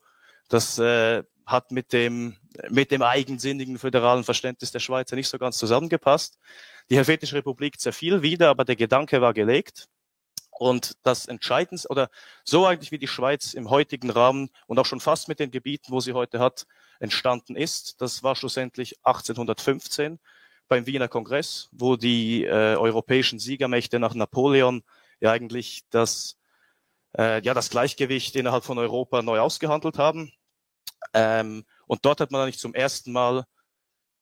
Das 0.50 0.78
äh, 0.80 1.24
hat 1.46 1.72
mit 1.72 1.94
dem, 1.94 2.38
mit 2.70 2.92
dem 2.92 3.02
eigensinnigen 3.02 3.78
föderalen 3.78 4.24
Verständnis 4.24 4.72
der 4.72 4.80
Schweizer 4.80 5.16
nicht 5.16 5.30
so 5.30 5.38
ganz 5.38 5.58
zusammengepasst. 5.58 6.40
Die 6.90 6.98
Helvetische 6.98 7.36
Republik 7.36 7.80
zerfiel 7.80 8.22
wieder, 8.22 8.50
aber 8.50 8.66
der 8.66 8.76
Gedanke 8.76 9.22
war 9.22 9.34
gelegt. 9.34 9.88
Und 10.62 10.96
das 11.02 11.26
Entscheidendste, 11.26 11.90
oder 11.90 12.12
so 12.44 12.68
eigentlich 12.68 12.92
wie 12.92 13.00
die 13.00 13.08
Schweiz 13.08 13.56
im 13.56 13.72
heutigen 13.72 14.12
Rahmen 14.12 14.52
und 14.68 14.78
auch 14.78 14.86
schon 14.86 15.00
fast 15.00 15.28
mit 15.28 15.40
den 15.40 15.50
Gebieten, 15.50 15.92
wo 15.92 16.02
sie 16.02 16.14
heute 16.14 16.38
hat, 16.38 16.68
entstanden 17.00 17.56
ist, 17.56 18.00
das 18.00 18.22
war 18.22 18.36
schlussendlich 18.36 18.96
1815 19.04 20.20
beim 20.68 20.86
Wiener 20.86 21.08
Kongress, 21.08 21.68
wo 21.72 21.96
die 21.96 22.46
äh, 22.46 22.76
europäischen 22.76 23.40
Siegermächte 23.40 23.98
nach 23.98 24.14
Napoleon 24.14 24.84
ja 25.20 25.32
eigentlich 25.32 25.82
das, 25.90 26.38
äh, 27.18 27.42
ja, 27.42 27.56
das 27.56 27.72
Gleichgewicht 27.72 28.36
innerhalb 28.36 28.64
von 28.64 28.78
Europa 28.78 29.24
neu 29.24 29.40
ausgehandelt 29.40 29.98
haben. 29.98 30.32
Ähm, 31.16 31.66
Und 31.88 32.06
dort 32.06 32.22
hat 32.22 32.30
man 32.30 32.42
eigentlich 32.42 32.60
zum 32.60 32.76
ersten 32.76 33.12
Mal 33.12 33.46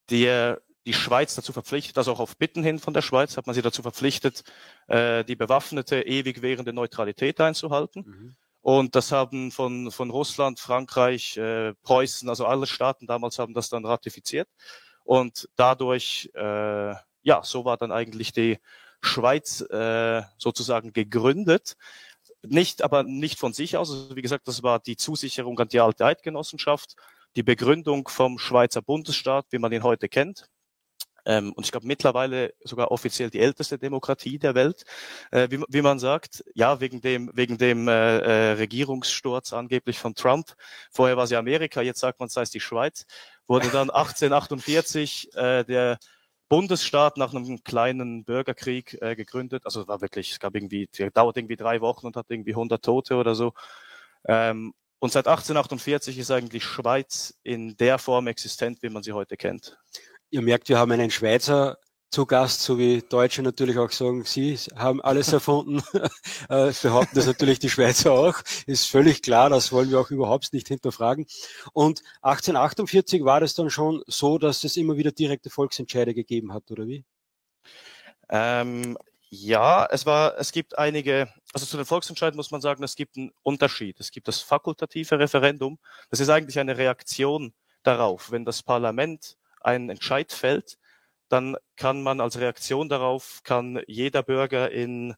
die, 0.10 0.56
die 0.90 0.94
Schweiz 0.96 1.36
dazu 1.36 1.54
verpflichtet, 1.54 2.00
also 2.00 2.12
auch 2.12 2.20
auf 2.20 2.36
Bitten 2.36 2.64
hin 2.64 2.80
von 2.80 2.96
der 2.96 3.04
Schweiz 3.04 3.38
hat 3.38 3.46
man 3.46 3.54
sie 3.54 3.62
dazu 3.62 3.84
verpflichtet, 3.84 4.42
äh, 4.88 5.24
die 5.24 5.36
bewaffnete, 5.36 6.02
ewig 6.02 6.42
währende 6.42 6.74
Neutralität 6.74 7.40
einzuhalten. 7.40 8.06
Mhm. 8.08 8.36
Und 8.62 8.96
das 8.96 9.12
haben 9.12 9.52
von, 9.52 9.92
von 9.92 10.10
Russland, 10.10 10.60
Frankreich, 10.60 11.38
äh, 11.38 11.76
Preußen, 11.84 12.28
also 12.28 12.48
alle 12.48 12.66
Staaten 12.66 13.06
damals 13.06 13.38
haben 13.38 13.54
das 13.54 13.70
dann 13.70 13.86
ratifiziert. 13.86 14.50
Und 15.04 15.48
dadurch, 15.56 16.32
äh, 16.34 16.96
ja, 17.22 17.44
so 17.44 17.66
war 17.66 17.78
dann 17.78 17.92
eigentlich 17.92 18.32
die 18.32 18.58
Schweiz 19.00 19.62
äh, 19.62 20.24
sozusagen 20.40 20.92
gegründet. 20.92 21.76
Nicht, 22.42 22.82
aber 22.82 23.04
nicht 23.04 23.38
von 23.38 23.54
sich 23.54 23.78
aus. 23.78 23.92
Also 23.92 24.16
wie 24.16 24.24
gesagt, 24.24 24.48
das 24.48 24.64
war 24.64 24.80
die 24.80 24.98
Zusicherung 24.98 25.60
an 25.60 25.68
die 25.68 25.82
alte 25.82 26.04
Eidgenossenschaft, 26.06 26.96
die 27.36 27.44
Begründung 27.44 28.08
vom 28.08 28.40
Schweizer 28.40 28.82
Bundesstaat, 28.82 29.46
wie 29.52 29.60
man 29.60 29.72
ihn 29.72 29.84
heute 29.84 30.10
kennt. 30.10 30.50
Ähm, 31.30 31.54
und 31.54 31.64
ich 31.64 31.72
glaube 31.72 31.86
mittlerweile 31.86 32.56
sogar 32.64 32.90
offiziell 32.90 33.30
die 33.30 33.40
älteste 33.40 33.78
Demokratie 33.78 34.40
der 34.40 34.56
Welt, 34.56 34.84
äh, 35.30 35.48
wie, 35.52 35.64
wie, 35.70 35.84
man 35.84 36.00
sagt. 36.00 36.44
Ja, 36.56 36.80
wegen 36.80 37.02
dem, 37.02 37.30
wegen 37.36 37.60
dem 37.60 37.88
äh, 37.88 38.18
äh, 38.18 38.52
Regierungssturz 38.54 39.54
angeblich 39.54 40.00
von 40.00 40.16
Trump. 40.16 40.56
Vorher 40.90 41.18
war 41.18 41.28
sie 41.28 41.36
Amerika, 41.36 41.82
jetzt 41.84 42.00
sagt 42.00 42.20
man, 42.20 42.28
es 42.30 42.36
heißt 42.36 42.54
die 42.56 42.60
Schweiz. 42.60 43.06
Wurde 43.48 43.70
dann 43.70 43.90
1848 43.92 45.36
äh, 45.36 45.64
der 45.66 46.00
Bundesstaat 46.50 47.18
nach 47.18 47.32
einem 47.32 47.64
kleinen 47.64 48.24
Bürgerkrieg 48.24 49.00
äh, 49.00 49.16
gegründet. 49.16 49.66
Also 49.66 49.88
war 49.88 50.02
wirklich, 50.02 50.32
es 50.32 50.40
gab 50.40 50.56
irgendwie, 50.56 50.90
der 50.98 51.12
dauert 51.12 51.38
irgendwie 51.38 51.58
drei 51.58 51.80
Wochen 51.80 52.08
und 52.08 52.16
hat 52.16 52.26
irgendwie 52.30 52.54
100 52.54 52.84
Tote 52.84 53.16
oder 53.18 53.36
so. 53.36 53.54
Ähm, 54.28 54.74
und 54.98 55.12
seit 55.12 55.28
1848 55.28 56.18
ist 56.18 56.32
eigentlich 56.32 56.64
Schweiz 56.64 57.38
in 57.44 57.78
der 57.78 58.00
Form 58.00 58.26
existent, 58.26 58.80
wie 58.82 58.90
man 58.90 59.04
sie 59.04 59.14
heute 59.14 59.38
kennt. 59.38 59.78
Ihr 60.32 60.42
merkt, 60.42 60.70
wir 60.70 60.78
haben 60.78 60.92
einen 60.92 61.12
Schweizer 61.12 61.80
zu 62.12 62.26
Gast, 62.26 62.62
so 62.62 62.78
wie 62.80 63.02
Deutsche 63.02 63.44
natürlich 63.44 63.78
auch 63.78 63.92
sagen, 63.92 64.24
sie 64.26 64.56
haben 64.76 65.02
alles 65.02 65.32
erfunden, 65.34 65.82
äh, 66.50 66.72
behaupten 66.82 67.16
das 67.16 67.28
natürlich 67.28 67.60
die 67.60 67.70
Schweizer 67.70 68.12
auch. 68.12 68.36
Ist 68.66 68.88
völlig 68.88 69.22
klar, 69.22 69.50
das 69.50 69.72
wollen 69.72 69.92
wir 69.92 70.00
auch 70.00 70.12
überhaupt 70.12 70.54
nicht 70.54 70.68
hinterfragen. 70.68 71.26
Und 71.74 72.02
1848 72.22 73.24
war 73.24 73.42
es 73.42 73.54
dann 73.54 73.70
schon 73.70 74.04
so, 74.08 74.38
dass 74.38 74.64
es 74.64 74.78
immer 74.78 74.98
wieder 74.98 75.12
direkte 75.12 75.50
Volksentscheide 75.50 76.14
gegeben 76.14 76.54
hat, 76.54 76.70
oder 76.72 76.88
wie? 76.88 77.06
Ähm, 78.30 78.98
ja, 79.32 79.88
es 79.92 80.06
war, 80.06 80.38
es 80.40 80.52
gibt 80.52 80.78
einige, 80.78 81.32
also 81.54 81.66
zu 81.66 81.78
den 81.78 81.86
Volksentscheiden 81.86 82.36
muss 82.36 82.52
man 82.52 82.62
sagen, 82.62 82.84
es 82.84 82.96
gibt 82.96 83.18
einen 83.18 83.32
Unterschied. 83.44 84.00
Es 84.00 84.12
gibt 84.12 84.28
das 84.28 84.42
fakultative 84.42 85.20
Referendum. 85.20 85.78
Das 86.10 86.20
ist 86.20 86.30
eigentlich 86.30 86.58
eine 86.60 86.78
Reaktion 86.78 87.54
darauf, 87.84 88.32
wenn 88.32 88.46
das 88.46 88.64
Parlament 88.64 89.38
ein 89.62 89.90
Entscheid 89.90 90.32
fällt, 90.32 90.78
dann 91.28 91.56
kann 91.76 92.02
man 92.02 92.22
als 92.22 92.40
Reaktion 92.40 92.90
darauf, 92.90 93.42
kann 93.44 93.82
jeder 93.88 94.24
Bürger 94.24 94.72
in 94.72 95.16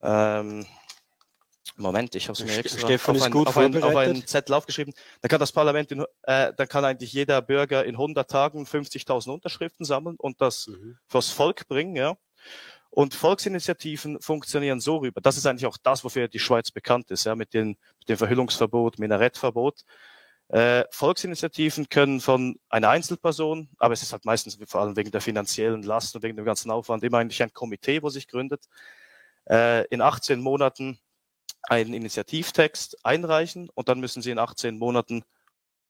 ähm, 0.00 0.66
Moment, 1.76 2.14
ich 2.16 2.28
habe 2.28 2.32
es 2.32 2.44
mir 2.44 2.58
extra 2.58 2.80
Stefan 2.80 3.16
auf, 3.16 3.22
ein, 3.22 3.32
auf, 3.34 3.56
ein, 3.56 3.82
auf 3.82 3.96
einen 3.96 4.26
Zettel 4.26 4.54
aufgeschrieben. 4.54 4.92
Da 5.20 5.28
kann 5.28 5.38
das 5.38 5.52
Parlament, 5.52 5.92
in, 5.92 6.04
äh, 6.22 6.52
da 6.56 6.66
kann 6.66 6.84
eigentlich 6.84 7.12
jeder 7.12 7.40
Bürger 7.40 7.84
in 7.84 7.94
100 7.94 8.28
Tagen 8.28 8.64
50.000 8.64 9.30
Unterschriften 9.30 9.86
sammeln 9.86 10.16
und 10.18 10.40
das 10.40 10.66
mhm. 10.66 10.98
vors 11.06 11.30
Volk 11.30 11.68
bringen. 11.68 11.94
Ja. 11.94 12.16
Und 12.90 13.14
Volksinitiativen 13.14 14.20
funktionieren 14.20 14.80
so 14.80 14.96
rüber. 14.96 15.20
Das 15.20 15.36
ist 15.36 15.46
eigentlich 15.46 15.66
auch 15.66 15.76
das, 15.80 16.02
wofür 16.02 16.26
die 16.26 16.40
Schweiz 16.40 16.72
bekannt 16.72 17.10
ist, 17.10 17.24
ja, 17.24 17.36
mit, 17.36 17.54
den, 17.54 17.76
mit 17.98 18.08
dem 18.08 18.16
Verhüllungsverbot, 18.16 18.98
Minarettverbot. 18.98 19.84
Äh, 20.48 20.84
Volksinitiativen 20.90 21.90
können 21.90 22.20
von 22.20 22.58
einer 22.70 22.88
Einzelperson, 22.88 23.68
aber 23.78 23.92
es 23.92 24.02
ist 24.02 24.12
halt 24.12 24.24
meistens 24.24 24.58
vor 24.66 24.80
allem 24.80 24.96
wegen 24.96 25.10
der 25.10 25.20
finanziellen 25.20 25.82
Last 25.82 26.16
und 26.16 26.22
wegen 26.22 26.36
dem 26.36 26.46
ganzen 26.46 26.70
Aufwand 26.70 27.04
immer 27.04 27.18
eigentlich 27.18 27.42
ein 27.42 27.52
Komitee, 27.52 28.02
wo 28.02 28.08
sich 28.08 28.28
gründet, 28.28 28.66
äh, 29.50 29.86
in 29.88 30.00
18 30.00 30.40
Monaten 30.40 30.98
einen 31.62 31.92
Initiativtext 31.92 33.04
einreichen 33.04 33.68
und 33.74 33.90
dann 33.90 34.00
müssen 34.00 34.22
sie 34.22 34.30
in 34.30 34.38
18 34.38 34.78
Monaten 34.78 35.22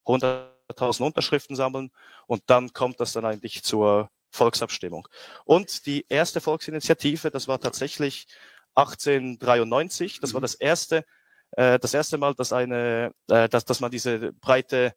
100.000 0.05 1.03
Unterschriften 1.03 1.55
sammeln 1.55 1.91
und 2.27 2.43
dann 2.47 2.73
kommt 2.73 2.99
das 2.99 3.13
dann 3.13 3.25
eigentlich 3.25 3.63
zur 3.63 4.09
Volksabstimmung. 4.31 5.07
Und 5.45 5.85
die 5.85 6.05
erste 6.09 6.41
Volksinitiative, 6.41 7.31
das 7.31 7.47
war 7.47 7.61
tatsächlich 7.61 8.27
1893, 8.75 10.19
das 10.19 10.33
war 10.33 10.41
mhm. 10.41 10.43
das 10.43 10.55
erste 10.55 11.05
äh, 11.51 11.79
das 11.79 11.93
erste 11.93 12.17
Mal, 12.17 12.33
dass 12.35 12.53
eine, 12.53 13.11
äh, 13.29 13.49
dass, 13.49 13.65
dass 13.65 13.79
man 13.79 13.91
diese 13.91 14.33
breite 14.33 14.93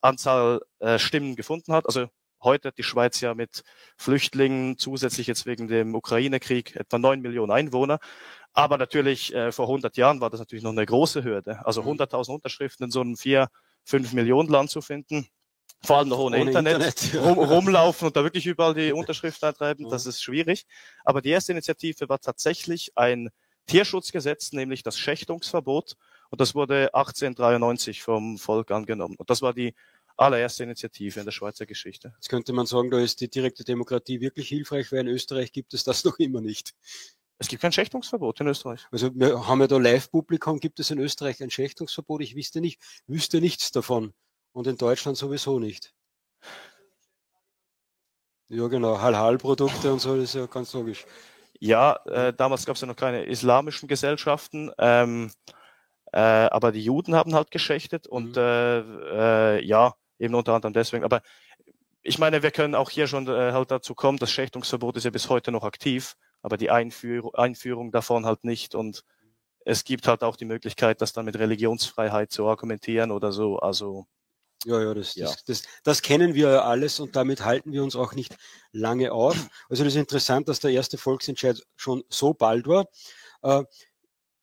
Anzahl 0.00 0.60
äh, 0.78 0.98
Stimmen 0.98 1.36
gefunden 1.36 1.72
hat. 1.72 1.86
Also 1.86 2.08
heute 2.42 2.68
hat 2.68 2.78
die 2.78 2.82
Schweiz 2.82 3.20
ja 3.20 3.34
mit 3.34 3.62
Flüchtlingen 3.96 4.78
zusätzlich 4.78 5.26
jetzt 5.26 5.46
wegen 5.46 5.68
dem 5.68 5.94
Ukraine-Krieg 5.94 6.76
etwa 6.76 6.98
neun 6.98 7.20
Millionen 7.20 7.52
Einwohner. 7.52 7.98
Aber 8.52 8.78
natürlich 8.78 9.34
äh, 9.34 9.52
vor 9.52 9.66
100 9.66 9.96
Jahren 9.96 10.20
war 10.20 10.30
das 10.30 10.40
natürlich 10.40 10.64
noch 10.64 10.72
eine 10.72 10.86
große 10.86 11.24
Hürde. 11.24 11.64
Also 11.66 11.82
100.000 11.82 12.28
mhm. 12.28 12.34
Unterschriften 12.36 12.84
in 12.84 12.90
so 12.90 13.00
einem 13.00 13.16
vier, 13.16 13.48
fünf 13.84 14.12
Millionen 14.12 14.48
Land 14.48 14.70
zu 14.70 14.80
finden. 14.80 15.28
Vor 15.82 15.98
allem 15.98 16.08
noch 16.08 16.18
ohne, 16.18 16.38
ohne 16.38 16.50
Internet, 16.50 17.02
Internet 17.04 17.24
rum, 17.24 17.38
rumlaufen 17.38 18.08
und 18.08 18.16
da 18.16 18.24
wirklich 18.24 18.46
überall 18.46 18.74
die 18.74 18.92
Unterschriften 18.92 19.48
eintreiben, 19.48 19.88
das 19.90 20.06
ist 20.06 20.22
schwierig. 20.22 20.64
Aber 21.04 21.20
die 21.20 21.30
erste 21.30 21.52
Initiative 21.52 22.08
war 22.08 22.18
tatsächlich 22.18 22.92
ein 22.96 23.28
Tierschutzgesetz, 23.66 24.52
nämlich 24.52 24.82
das 24.82 24.98
Schächtungsverbot. 24.98 25.96
Und 26.30 26.40
das 26.40 26.54
wurde 26.54 26.94
1893 26.94 28.02
vom 28.02 28.38
Volk 28.38 28.70
angenommen. 28.70 29.16
Und 29.16 29.30
das 29.30 29.42
war 29.42 29.52
die 29.52 29.74
allererste 30.16 30.64
Initiative 30.64 31.20
in 31.20 31.26
der 31.26 31.32
Schweizer 31.32 31.66
Geschichte. 31.66 32.12
Jetzt 32.16 32.28
könnte 32.28 32.52
man 32.52 32.66
sagen, 32.66 32.90
da 32.90 32.98
ist 32.98 33.20
die 33.20 33.28
direkte 33.28 33.64
Demokratie 33.64 34.20
wirklich 34.20 34.48
hilfreich, 34.48 34.90
weil 34.90 35.00
in 35.00 35.08
Österreich 35.08 35.52
gibt 35.52 35.74
es 35.74 35.84
das 35.84 36.04
noch 36.04 36.18
immer 36.18 36.40
nicht. 36.40 36.74
Es 37.38 37.48
gibt 37.48 37.60
kein 37.60 37.72
Schächtungsverbot 37.72 38.40
in 38.40 38.46
Österreich. 38.46 38.86
Also 38.90 39.14
wir 39.14 39.46
haben 39.46 39.60
ja 39.60 39.66
da 39.66 39.76
Live-Publikum, 39.76 40.58
gibt 40.58 40.80
es 40.80 40.90
in 40.90 40.98
Österreich 40.98 41.42
ein 41.42 41.50
Schächtungsverbot? 41.50 42.22
Ich 42.22 42.34
wüsste 42.34 42.62
nicht, 42.62 42.80
wüsste 43.06 43.40
nichts 43.42 43.72
davon. 43.72 44.14
Und 44.52 44.66
in 44.66 44.78
Deutschland 44.78 45.18
sowieso 45.18 45.58
nicht. 45.58 45.92
Ja, 48.48 48.68
genau, 48.68 49.00
Hal-Hal-Produkte 49.00 49.92
und 49.92 50.00
so, 50.00 50.14
das 50.14 50.24
ist 50.24 50.34
ja 50.34 50.46
ganz 50.46 50.72
logisch. 50.72 51.04
Ja, 51.60 51.96
äh, 52.06 52.32
damals 52.32 52.66
gab 52.66 52.76
es 52.76 52.82
ja 52.82 52.86
noch 52.86 52.96
keine 52.96 53.24
islamischen 53.24 53.88
Gesellschaften, 53.88 54.70
ähm, 54.78 55.30
äh, 56.12 56.18
aber 56.18 56.72
die 56.72 56.82
Juden 56.82 57.14
haben 57.14 57.34
halt 57.34 57.50
geschächtet 57.50 58.06
und 58.06 58.36
mhm. 58.36 58.42
äh, 58.42 59.58
äh, 59.58 59.64
ja, 59.64 59.94
eben 60.18 60.34
unter 60.34 60.54
anderem 60.54 60.74
deswegen. 60.74 61.04
Aber 61.04 61.22
ich 62.02 62.18
meine, 62.18 62.42
wir 62.42 62.50
können 62.50 62.74
auch 62.74 62.90
hier 62.90 63.06
schon 63.06 63.26
äh, 63.26 63.52
halt 63.52 63.70
dazu 63.70 63.94
kommen, 63.94 64.18
das 64.18 64.30
Schächtungsverbot 64.30 64.96
ist 64.96 65.04
ja 65.04 65.10
bis 65.10 65.28
heute 65.28 65.50
noch 65.52 65.64
aktiv, 65.64 66.16
aber 66.42 66.56
die 66.56 66.70
Einführ 66.70 67.30
Einführung 67.38 67.90
davon 67.90 68.26
halt 68.26 68.44
nicht 68.44 68.74
und 68.74 69.04
es 69.64 69.82
gibt 69.82 70.06
halt 70.06 70.22
auch 70.22 70.36
die 70.36 70.44
Möglichkeit, 70.44 71.00
das 71.00 71.12
dann 71.12 71.24
mit 71.24 71.36
Religionsfreiheit 71.38 72.30
zu 72.30 72.46
argumentieren 72.46 73.10
oder 73.10 73.32
so. 73.32 73.58
Also 73.58 74.06
ja, 74.66 74.82
ja, 74.82 74.94
das, 74.94 75.14
ja. 75.14 75.26
Das, 75.26 75.44
das, 75.44 75.62
das 75.84 76.02
kennen 76.02 76.34
wir 76.34 76.50
ja 76.50 76.62
alles 76.62 77.00
und 77.00 77.14
damit 77.16 77.44
halten 77.44 77.72
wir 77.72 77.82
uns 77.82 77.96
auch 77.96 78.14
nicht 78.14 78.36
lange 78.72 79.12
auf. 79.12 79.36
Also 79.68 79.84
das 79.84 79.94
ist 79.94 80.00
interessant, 80.00 80.48
dass 80.48 80.60
der 80.60 80.72
erste 80.72 80.98
Volksentscheid 80.98 81.62
schon 81.76 82.02
so 82.08 82.34
bald 82.34 82.66
war. 82.66 82.86
Äh, 83.42 83.62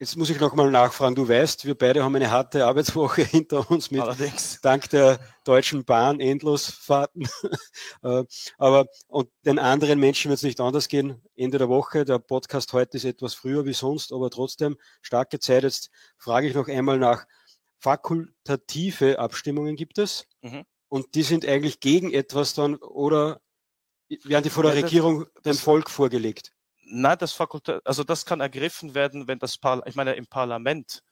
Jetzt 0.04 0.18
muss 0.18 0.30
ich 0.30 0.38
nochmal 0.42 0.70
nachfragen. 0.70 1.16
Du 1.16 1.30
weißt, 1.30 1.64
wir 1.64 1.76
beide 1.76 2.04
haben 2.04 2.14
eine 2.14 2.30
harte 2.30 2.66
Arbeitswoche 2.66 3.24
hinter 3.24 3.72
uns 3.72 3.90
mit 3.90 4.02
Allerdings. 4.02 4.60
dank 4.62 4.90
der 4.90 5.18
Deutschen 5.46 5.86
Bahn 5.86 6.20
Endlosfahrten. 6.20 7.28
Äh, 8.04 8.26
aber 8.58 8.88
und 9.08 9.30
den 9.46 9.60
anderen 9.60 9.98
Menschen 9.98 10.28
wird 10.28 10.40
es 10.40 10.44
nicht 10.44 10.60
anders 10.60 10.90
gehen. 10.90 11.22
Ende 11.38 11.58
der 11.58 11.70
Woche. 11.70 12.04
Der 12.04 12.20
Podcast 12.20 12.74
heute 12.74 12.98
ist 12.98 13.06
etwas 13.06 13.34
früher 13.34 13.66
wie 13.66 13.72
sonst, 13.72 14.12
aber 14.12 14.30
trotzdem 14.30 14.78
starke 15.02 15.40
Zeit. 15.40 15.64
Jetzt 15.64 15.90
frage 16.18 16.48
ich 16.48 16.54
noch 16.54 16.68
einmal 16.68 17.00
nach 17.00 17.26
fakultative 17.84 19.20
Abstimmungen 19.20 19.76
gibt 19.76 19.98
es 19.98 20.26
mhm. 20.42 20.64
und 20.88 21.16
die 21.16 21.24
sind 21.24 21.46
eigentlich 21.46 21.82
gegen 21.82 22.14
etwas 22.14 22.54
dann 22.54 22.76
oder 22.76 23.42
werden 24.24 24.44
die 24.44 24.50
von 24.50 24.64
der 24.64 24.74
ja, 24.74 24.82
Regierung 24.82 25.26
das, 25.36 25.58
dem 25.58 25.62
Volk 25.62 25.90
vorgelegt? 25.90 26.54
Nein, 26.86 27.18
das 27.20 27.34
Fakultat, 27.34 27.86
also 27.86 28.06
das 28.06 28.26
kann 28.26 28.40
ergriffen 28.40 28.96
werden, 28.96 29.28
wenn 29.28 29.40
das 29.40 29.58
Parlament, 29.58 29.90
ich 29.90 29.96
meine 29.96 30.14
im 30.14 30.28
Parlament, 30.28 31.04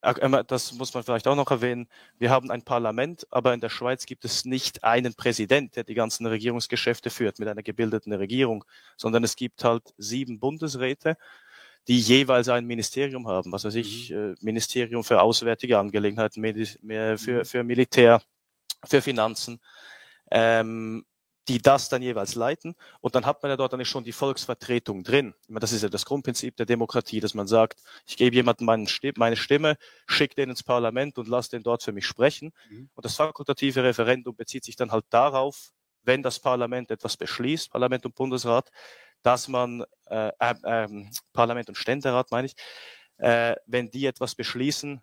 äh, 0.00 0.44
das 0.48 0.72
muss 0.72 0.94
man 0.94 1.04
vielleicht 1.04 1.28
auch 1.28 1.36
noch 1.36 1.50
erwähnen, 1.50 1.88
wir 2.18 2.30
haben 2.30 2.50
ein 2.50 2.62
Parlament, 2.62 3.24
aber 3.30 3.54
in 3.54 3.60
der 3.60 3.68
Schweiz 3.68 4.04
gibt 4.04 4.24
es 4.24 4.44
nicht 4.44 4.82
einen 4.82 5.14
Präsident, 5.14 5.76
der 5.76 5.84
die 5.84 5.94
ganzen 5.94 6.26
Regierungsgeschäfte 6.26 7.10
führt 7.10 7.38
mit 7.38 7.46
einer 7.46 7.62
gebildeten 7.62 8.12
Regierung, 8.12 8.64
sondern 8.96 9.22
es 9.22 9.36
gibt 9.36 9.62
halt 9.62 9.94
sieben 9.96 10.40
Bundesräte 10.40 11.16
die 11.88 12.00
jeweils 12.00 12.48
ein 12.48 12.66
Ministerium 12.66 13.28
haben, 13.28 13.52
was 13.52 13.64
weiß 13.64 13.74
ich, 13.76 14.10
mhm. 14.10 14.16
äh, 14.16 14.34
Ministerium 14.40 15.04
für 15.04 15.20
Auswärtige 15.20 15.78
Angelegenheiten, 15.78 16.42
für, 16.42 17.38
mhm. 17.38 17.44
für 17.44 17.64
Militär, 17.64 18.22
für 18.84 19.02
Finanzen. 19.02 19.60
Ähm, 20.30 21.04
die 21.48 21.62
das 21.62 21.88
dann 21.88 22.02
jeweils 22.02 22.34
leiten. 22.34 22.74
Und 23.00 23.14
dann 23.14 23.24
hat 23.24 23.42
man 23.42 23.50
ja 23.50 23.56
dort 23.56 23.72
eigentlich 23.72 23.88
schon 23.88 24.04
die 24.04 24.12
Volksvertretung 24.12 25.04
drin. 25.04 25.34
Das 25.48 25.72
ist 25.72 25.82
ja 25.82 25.88
das 25.88 26.04
Grundprinzip 26.04 26.56
der 26.56 26.66
Demokratie, 26.66 27.20
dass 27.20 27.34
man 27.34 27.46
sagt, 27.46 27.82
ich 28.06 28.16
gebe 28.16 28.34
jemandem 28.34 28.66
meine 28.66 29.36
Stimme, 29.36 29.76
schicke 30.06 30.34
den 30.34 30.50
ins 30.50 30.62
Parlament 30.62 31.18
und 31.18 31.28
lasse 31.28 31.50
den 31.50 31.62
dort 31.62 31.82
für 31.82 31.92
mich 31.92 32.06
sprechen. 32.06 32.52
Mhm. 32.68 32.90
Und 32.94 33.04
das 33.04 33.14
fakultative 33.14 33.84
Referendum 33.84 34.34
bezieht 34.34 34.64
sich 34.64 34.76
dann 34.76 34.90
halt 34.90 35.04
darauf, 35.10 35.70
wenn 36.02 36.22
das 36.22 36.38
Parlament 36.38 36.90
etwas 36.90 37.16
beschließt, 37.16 37.70
Parlament 37.70 38.06
und 38.06 38.14
Bundesrat, 38.14 38.70
dass 39.26 39.48
man, 39.48 39.84
äh, 40.08 40.30
äh, 40.38 40.88
Parlament 41.32 41.68
und 41.68 41.74
Ständerat 41.74 42.30
meine 42.30 42.46
ich, 42.46 42.54
äh, 43.16 43.56
wenn 43.66 43.90
die 43.90 44.06
etwas 44.06 44.36
beschließen, 44.36 45.02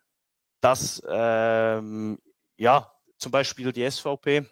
dass 0.62 1.04
ähm, 1.10 2.18
ja 2.56 2.90
zum 3.18 3.34
Beispiel 3.34 3.74
die 3.74 3.90
SVP 3.90 4.46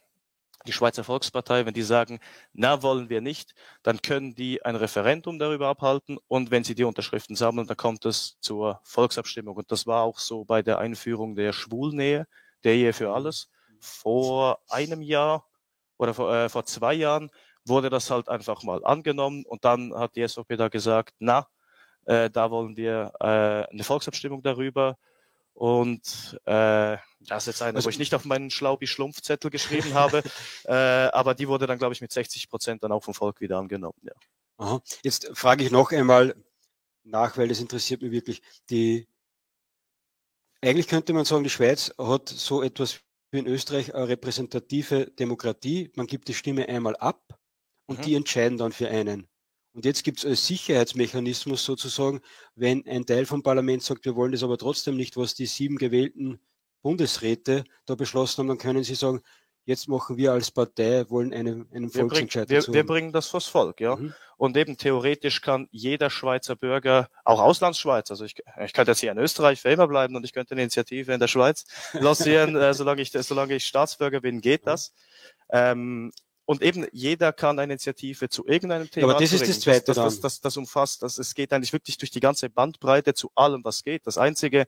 die 0.68 0.74
Schweizer 0.74 1.06
Volkspartei, 1.06 1.66
wenn 1.66 1.74
die 1.74 1.84
sagen, 1.84 2.20
na 2.52 2.84
wollen 2.84 3.10
wir 3.10 3.22
nicht, 3.22 3.56
dann 3.82 4.02
können 4.02 4.36
die 4.36 4.64
ein 4.64 4.76
Referendum 4.76 5.40
darüber 5.40 5.70
abhalten 5.70 6.20
und 6.28 6.52
wenn 6.52 6.66
sie 6.66 6.76
die 6.76 6.84
Unterschriften 6.84 7.38
sammeln, 7.38 7.66
dann 7.66 7.78
kommt 7.78 8.06
es 8.06 8.40
zur 8.42 8.82
Volksabstimmung. 8.84 9.56
Und 9.56 9.72
das 9.72 9.88
war 9.88 10.04
auch 10.04 10.20
so 10.20 10.44
bei 10.44 10.62
der 10.62 10.80
Einführung 10.80 11.36
der 11.36 11.54
Schwulnähe, 11.54 12.28
der 12.66 12.74
Ehe 12.74 12.94
für 12.94 13.14
alles. 13.14 13.50
Vor 13.80 14.60
einem 14.70 15.02
Jahr 15.02 15.48
oder 15.98 16.14
vor, 16.14 16.32
äh, 16.34 16.50
vor 16.50 16.66
zwei 16.66 16.94
Jahren 16.94 17.32
wurde 17.66 17.90
das 17.90 18.10
halt 18.10 18.30
einfach 18.30 18.64
mal 18.64 18.84
angenommen 18.84 19.46
und 19.46 19.66
dann 19.66 19.94
hat 19.94 20.16
die 20.16 20.28
SVP 20.28 20.58
da 20.58 20.68
gesagt, 20.68 21.16
na, 21.20 21.48
äh, 22.06 22.30
da 22.30 22.52
wollen 22.52 22.76
wir 22.76 23.14
äh, 23.20 23.72
eine 23.72 23.84
Volksabstimmung 23.84 24.42
darüber 24.42 24.98
und 25.54 26.40
äh, 26.46 26.98
das 27.20 27.44
ist 27.44 27.48
jetzt 27.48 27.62
eine, 27.62 27.76
also, 27.76 27.86
wo 27.86 27.90
ich 27.90 28.00
nicht 28.00 28.16
auf 28.16 28.26
meinen 28.26 28.50
Schlaubi-Schlumpfzettel 28.50 29.52
geschrieben 29.52 29.94
habe, 29.94 30.24
äh, 30.66 30.74
aber 30.74 31.36
die 31.36 31.48
wurde 31.48 31.68
dann, 31.68 31.78
glaube 31.78 31.94
ich, 31.94 32.02
mit 32.02 32.12
60 32.12 32.50
Prozent 32.50 32.84
dann 32.84 32.92
auch 32.92 33.04
vom 33.04 33.14
Volk 33.14 33.42
wieder 33.42 33.60
angenommen. 33.60 34.00
Ja. 34.02 34.14
Aha. 34.58 34.82
Jetzt 35.04 35.30
frage 35.34 35.64
ich 35.64 35.72
noch 35.72 35.92
einmal 35.92 36.36
nach, 37.04 37.38
weil 37.38 37.48
das 37.48 37.60
interessiert 37.60 38.02
mich 38.02 38.12
wirklich. 38.12 38.42
Die, 38.70 39.08
eigentlich 40.62 40.88
könnte 40.88 41.14
man 41.14 41.26
sagen, 41.26 41.44
die 41.44 41.50
Schweiz 41.50 41.94
hat 41.98 42.30
so 42.30 42.64
etwas 42.64 43.00
wie 43.32 43.40
in 43.40 43.48
Österreich 43.48 43.94
eine 43.94 44.08
repräsentative 44.08 45.08
Demokratie. 45.12 45.92
Man 45.96 46.08
gibt 46.08 46.28
die 46.28 46.34
Stimme 46.34 46.68
einmal 46.68 46.96
ab 46.96 47.40
und 47.92 48.00
mhm. 48.00 48.04
die 48.04 48.16
entscheiden 48.16 48.58
dann 48.58 48.72
für 48.72 48.90
einen. 48.90 49.28
Und 49.74 49.86
jetzt 49.86 50.04
gibt 50.04 50.20
es 50.20 50.26
als 50.26 50.48
Sicherheitsmechanismus 50.48 51.64
sozusagen, 51.64 52.22
wenn 52.56 52.86
ein 52.88 53.06
Teil 53.06 53.26
vom 53.26 53.44
Parlament 53.44 53.84
sagt, 53.84 54.06
wir 54.06 54.16
wollen 54.16 54.32
das 54.32 54.44
aber 54.44 54.58
trotzdem 54.58 54.98
nicht, 54.98 55.16
was 55.16 55.34
die 55.34 55.46
sieben 55.46 55.78
gewählten 55.78 56.40
Bundesräte 56.82 57.64
da 57.86 57.96
beschlossen 57.96 58.40
haben, 58.40 58.48
dann 58.50 58.58
können 58.58 58.84
sie 58.84 58.96
sagen, 58.96 59.22
jetzt 59.66 59.88
machen 59.88 60.18
wir 60.18 60.32
als 60.32 60.52
Partei, 60.52 61.06
wollen 61.10 61.34
eine, 61.34 61.66
einen 61.72 61.90
Volksentscheid 61.90 62.50
wir, 62.50 62.66
wir, 62.66 62.74
wir, 62.74 62.86
bringen 62.86 63.12
das 63.12 63.28
vors 63.28 63.46
Volk, 63.48 63.80
ja. 63.80 63.96
Mhm. 63.96 64.14
Und 64.38 64.58
eben 64.58 64.76
theoretisch 64.76 65.42
kann 65.42 65.68
jeder 65.70 66.10
Schweizer 66.10 66.56
Bürger, 66.56 67.08
auch 67.24 67.40
Auslandsschweiz, 67.40 68.10
also 68.10 68.26
ich, 68.26 68.36
ich 68.64 68.74
könnte 68.74 68.92
jetzt 68.92 69.00
hier 69.00 69.12
in 69.12 69.20
Österreich 69.20 69.62
für 69.62 69.70
immer 69.70 69.88
bleiben 69.88 70.16
und 70.16 70.26
ich 70.26 70.34
könnte 70.34 70.56
eine 70.56 70.64
Initiative 70.64 71.14
in 71.14 71.20
der 71.20 71.28
Schweiz 71.28 71.66
lancieren, 71.94 72.56
äh, 72.56 72.74
solange, 72.74 73.04
ich, 73.04 73.12
solange 73.12 73.56
ich 73.56 73.66
Staatsbürger 73.66 74.20
bin, 74.20 74.42
geht 74.42 74.64
mhm. 74.64 74.66
das. 74.66 74.94
Ähm, 75.52 76.12
und 76.46 76.62
eben 76.62 76.88
jeder 76.92 77.34
kann 77.34 77.60
eine 77.60 77.74
Initiative 77.74 78.30
zu 78.30 78.46
irgendeinem 78.46 78.90
Thema. 78.90 79.08
Ja, 79.08 79.14
aber 79.14 79.22
das 79.22 79.34
ist 79.34 79.48
das 79.48 79.60
Zweite 79.60 79.86
das, 79.86 79.96
das, 79.96 80.20
das, 80.20 80.42
das, 80.42 80.58
umfasst, 80.58 81.04
das, 81.04 81.18
es 81.18 81.34
geht 81.34 81.54
eigentlich 81.54 81.74
wirklich 81.74 81.98
durch 81.98 82.12
die 82.12 82.20
ganze 82.20 82.50
Bandbreite 82.50 83.14
zu 83.14 83.32
allem, 83.36 83.64
was 83.64 83.84
geht. 83.84 84.08
Das 84.08 84.18
Einzige, 84.18 84.68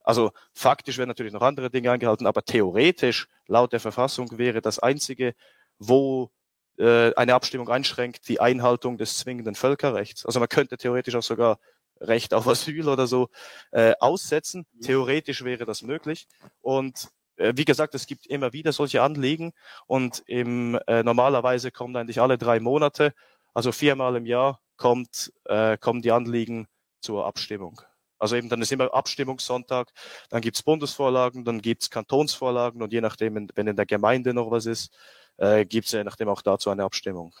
also 0.00 0.32
faktisch 0.52 0.98
werden 0.98 1.08
natürlich 1.08 1.32
noch 1.32 1.42
andere 1.42 1.70
Dinge 1.70 1.90
eingehalten, 1.90 2.26
aber 2.26 2.44
theoretisch 2.44 3.28
laut 3.46 3.72
der 3.72 3.80
Verfassung 3.80 4.38
wäre 4.38 4.60
das 4.60 4.78
Einzige, 4.78 5.34
wo 5.78 6.30
äh, 6.78 7.14
eine 7.14 7.34
Abstimmung 7.34 7.68
einschränkt, 7.68 8.28
die 8.28 8.40
Einhaltung 8.40 8.98
des 8.98 9.18
zwingenden 9.18 9.54
Völkerrechts. 9.54 10.26
Also 10.26 10.40
man 10.40 10.48
könnte 10.48 10.76
theoretisch 10.76 11.14
auch 11.14 11.22
sogar 11.22 11.58
Recht 12.00 12.34
auf 12.34 12.48
Asyl 12.48 12.88
oder 12.88 13.06
so 13.06 13.28
äh, 13.70 13.94
aussetzen. 14.00 14.66
Theoretisch 14.82 15.44
wäre 15.44 15.64
das 15.64 15.82
möglich. 15.82 16.26
Und 16.60 17.08
wie 17.36 17.64
gesagt, 17.64 17.94
es 17.94 18.06
gibt 18.06 18.26
immer 18.26 18.52
wieder 18.52 18.72
solche 18.72 19.02
Anliegen 19.02 19.52
und 19.86 20.22
im, 20.26 20.78
äh, 20.86 21.02
normalerweise 21.02 21.70
kommen 21.70 21.96
eigentlich 21.96 22.20
alle 22.20 22.38
drei 22.38 22.60
Monate, 22.60 23.12
also 23.54 23.72
viermal 23.72 24.16
im 24.16 24.26
Jahr, 24.26 24.60
kommt, 24.76 25.32
äh, 25.44 25.76
kommen 25.78 26.02
die 26.02 26.12
Anliegen 26.12 26.66
zur 27.00 27.26
Abstimmung. 27.26 27.80
Also 28.18 28.36
eben 28.36 28.48
dann 28.48 28.62
ist 28.62 28.72
immer 28.72 28.94
Abstimmungssonntag, 28.94 29.90
dann 30.30 30.40
gibt's 30.40 30.62
Bundesvorlagen, 30.62 31.44
dann 31.44 31.60
gibt's 31.60 31.90
Kantonsvorlagen 31.90 32.82
und 32.82 32.92
je 32.92 33.00
nachdem, 33.00 33.48
wenn 33.54 33.66
in 33.66 33.76
der 33.76 33.86
Gemeinde 33.86 34.32
noch 34.32 34.50
was 34.50 34.66
ist, 34.66 34.96
äh, 35.36 35.66
gibt's 35.66 35.92
je 35.92 36.04
nachdem 36.04 36.28
auch 36.28 36.42
dazu 36.42 36.70
eine 36.70 36.84
Abstimmung. 36.84 37.34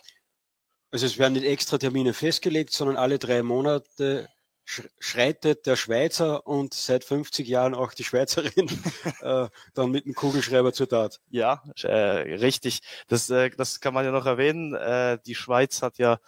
Also 0.90 1.06
es 1.06 1.18
werden 1.18 1.32
nicht 1.32 1.46
extra 1.46 1.78
Termine 1.78 2.12
festgelegt, 2.12 2.72
sondern 2.72 2.96
alle 2.96 3.18
drei 3.18 3.42
Monate 3.42 4.28
schreitet 4.64 5.66
der 5.66 5.76
Schweizer 5.76 6.46
und 6.46 6.74
seit 6.74 7.04
50 7.04 7.46
Jahren 7.46 7.74
auch 7.74 7.92
die 7.92 8.04
Schweizerin 8.04 8.68
äh, 9.20 9.48
dann 9.74 9.90
mit 9.90 10.06
dem 10.06 10.14
Kugelschreiber 10.14 10.72
zur 10.72 10.88
Tat. 10.88 11.20
Ja, 11.30 11.62
äh, 11.82 11.88
richtig. 11.88 12.80
Das, 13.08 13.28
äh, 13.30 13.50
das 13.50 13.80
kann 13.80 13.94
man 13.94 14.04
ja 14.04 14.10
noch 14.10 14.26
erwähnen. 14.26 14.74
Äh, 14.74 15.18
die 15.26 15.34
Schweiz 15.34 15.82
hat 15.82 15.98
ja 15.98 16.18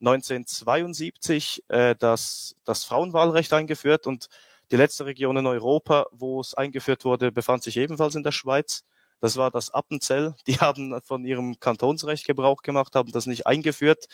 1972 0.00 1.64
äh, 1.68 1.94
das, 1.98 2.56
das 2.64 2.84
Frauenwahlrecht 2.84 3.52
eingeführt 3.52 4.06
und 4.06 4.28
die 4.70 4.76
letzte 4.76 5.04
Region 5.04 5.36
in 5.36 5.46
Europa, 5.46 6.06
wo 6.12 6.40
es 6.40 6.54
eingeführt 6.54 7.04
wurde, 7.04 7.30
befand 7.30 7.62
sich 7.62 7.76
ebenfalls 7.76 8.14
in 8.14 8.22
der 8.22 8.32
Schweiz. 8.32 8.84
Das 9.20 9.36
war 9.36 9.50
das 9.50 9.70
Appenzell. 9.70 10.34
Die 10.46 10.54
haben 10.60 10.98
von 11.02 11.24
ihrem 11.26 11.60
Kantonsrecht 11.60 12.26
Gebrauch 12.26 12.62
gemacht, 12.62 12.94
haben 12.94 13.12
das 13.12 13.26
nicht 13.26 13.46
eingeführt 13.46 14.06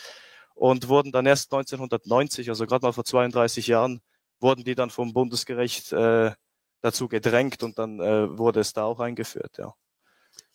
und 0.59 0.89
wurden 0.89 1.13
dann 1.13 1.27
erst 1.27 1.53
1990, 1.53 2.49
also 2.49 2.67
gerade 2.67 2.85
mal 2.85 2.93
vor 2.93 3.05
32 3.05 3.69
Jahren, 3.69 4.01
wurden 4.41 4.65
die 4.65 4.75
dann 4.75 4.91
vom 4.91 5.13
Bundesgericht 5.13 5.93
äh, 5.93 6.33
dazu 6.81 7.09
gedrängt 7.09 7.63
und 7.63 7.79
dann 7.79 8.01
äh, 8.01 8.37
wurde 8.37 8.61
es 8.61 8.73
da 8.73 8.85
auch 8.85 9.01
eingeführt, 9.01 9.57
ja. 9.59 9.75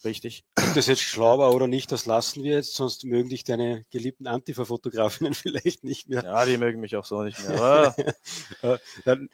Richtig. 0.04 0.44
Ob 0.58 0.74
das 0.74 0.88
jetzt 0.88 1.02
schlau 1.02 1.40
war 1.40 1.54
oder 1.54 1.68
nicht, 1.68 1.92
das 1.92 2.06
lassen 2.06 2.44
wir 2.44 2.56
jetzt, 2.56 2.76
sonst 2.76 3.06
mögen 3.06 3.30
dich 3.30 3.46
deine 3.46 3.86
geliebten 3.92 4.28
Antifa-Fotografinnen 4.28 5.34
vielleicht 5.34 5.86
nicht 5.86 6.10
mehr. 6.10 6.24
Ja, 6.24 6.46
die 6.46 6.58
mögen 6.58 6.82
mich 6.82 6.98
auch 6.98 7.06
so 7.06 7.24
nicht 7.24 7.40
mehr. 7.48 7.96
äh, 8.62 8.78
dann, 9.06 9.30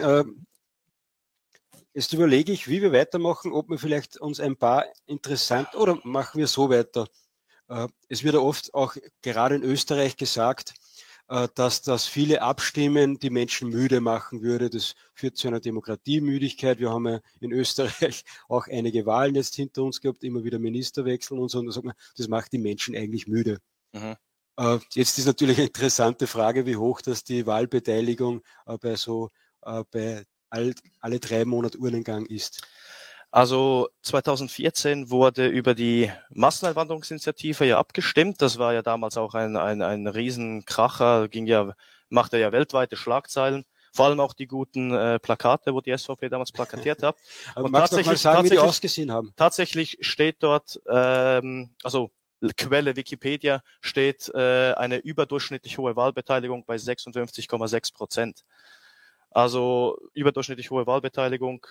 äh, 0.00 0.24
jetzt 1.92 2.12
überlege 2.14 2.52
ich, 2.52 2.68
wie 2.68 2.80
wir 2.80 2.92
weitermachen, 2.92 3.52
ob 3.52 3.68
wir 3.68 3.78
vielleicht 3.78 4.18
uns 4.18 4.40
ein 4.40 4.56
paar 4.56 4.86
interessant 5.04 5.74
oder 5.74 5.98
machen 6.04 6.38
wir 6.38 6.46
so 6.46 6.70
weiter. 6.70 7.06
Äh, 7.68 7.88
es 8.08 8.24
wird 8.24 8.34
ja 8.34 8.40
oft 8.40 8.74
auch 8.74 8.96
gerade 9.22 9.56
in 9.56 9.62
Österreich 9.62 10.16
gesagt, 10.16 10.74
äh, 11.28 11.48
dass 11.54 11.82
das 11.82 12.06
viele 12.06 12.42
Abstimmen 12.42 13.18
die 13.18 13.30
Menschen 13.30 13.70
müde 13.70 14.00
machen 14.00 14.42
würde. 14.42 14.70
Das 14.70 14.94
führt 15.14 15.36
zu 15.36 15.48
einer 15.48 15.60
Demokratiemüdigkeit. 15.60 16.78
Wir 16.78 16.90
haben 16.90 17.08
ja 17.08 17.20
in 17.40 17.52
Österreich 17.52 18.24
auch 18.48 18.66
einige 18.68 19.06
Wahlen 19.06 19.34
jetzt 19.34 19.54
hinter 19.54 19.82
uns 19.82 20.00
gehabt, 20.00 20.24
immer 20.24 20.44
wieder 20.44 20.58
Ministerwechsel 20.58 21.38
und 21.38 21.48
so. 21.48 21.58
Und 21.58 21.66
da 21.66 21.72
sagt 21.72 21.86
man, 21.86 21.94
das 22.16 22.28
macht 22.28 22.52
die 22.52 22.58
Menschen 22.58 22.94
eigentlich 22.96 23.26
müde. 23.26 23.58
Mhm. 23.92 24.16
Äh, 24.56 24.78
jetzt 24.92 25.18
ist 25.18 25.26
natürlich 25.26 25.58
eine 25.58 25.66
interessante 25.66 26.26
Frage, 26.26 26.66
wie 26.66 26.76
hoch 26.76 27.00
das 27.00 27.24
die 27.24 27.46
Wahlbeteiligung 27.46 28.42
bei 28.80 28.96
so 28.96 29.30
bei 29.90 30.26
all, 30.50 30.74
alle 31.00 31.20
drei 31.20 31.46
Monate 31.46 31.78
Urnengang 31.78 32.26
ist. 32.26 32.60
Also 33.34 33.88
2014 34.02 35.10
wurde 35.10 35.48
über 35.48 35.74
die 35.74 36.08
Masseneinwanderungsinitiative 36.30 37.64
ja 37.64 37.80
abgestimmt. 37.80 38.40
Das 38.40 38.58
war 38.58 38.74
ja 38.74 38.80
damals 38.80 39.16
auch 39.16 39.34
ein, 39.34 39.56
ein, 39.56 39.82
ein 39.82 40.06
Riesenkracher, 40.06 41.26
ging 41.26 41.44
ja, 41.46 41.74
machte 42.08 42.38
ja 42.38 42.52
weltweite 42.52 42.94
Schlagzeilen. 42.94 43.64
Vor 43.92 44.06
allem 44.06 44.20
auch 44.20 44.34
die 44.34 44.46
guten 44.46 44.94
äh, 44.94 45.18
Plakate, 45.18 45.74
wo 45.74 45.80
die 45.80 45.98
SVP 45.98 46.28
damals 46.28 46.52
plakatiert 46.52 47.02
hat. 47.02 47.16
Und 47.56 47.72
tatsächlich, 47.72 48.06
mal 48.06 48.16
sagen, 48.18 48.44
wie 48.44 48.50
die 48.50 48.58
ausgesehen 48.60 49.10
haben? 49.10 49.32
Tatsächlich 49.34 49.98
steht 50.00 50.36
dort, 50.38 50.80
ähm, 50.88 51.74
also 51.82 52.12
Quelle 52.56 52.94
Wikipedia 52.94 53.62
steht 53.80 54.28
äh, 54.32 54.74
eine 54.74 54.98
überdurchschnittlich 54.98 55.76
hohe 55.78 55.96
Wahlbeteiligung 55.96 56.64
bei 56.66 56.76
56,6 56.76 57.94
Prozent. 57.94 58.44
Also 59.30 59.98
überdurchschnittlich 60.12 60.70
hohe 60.70 60.86
Wahlbeteiligung 60.86 61.66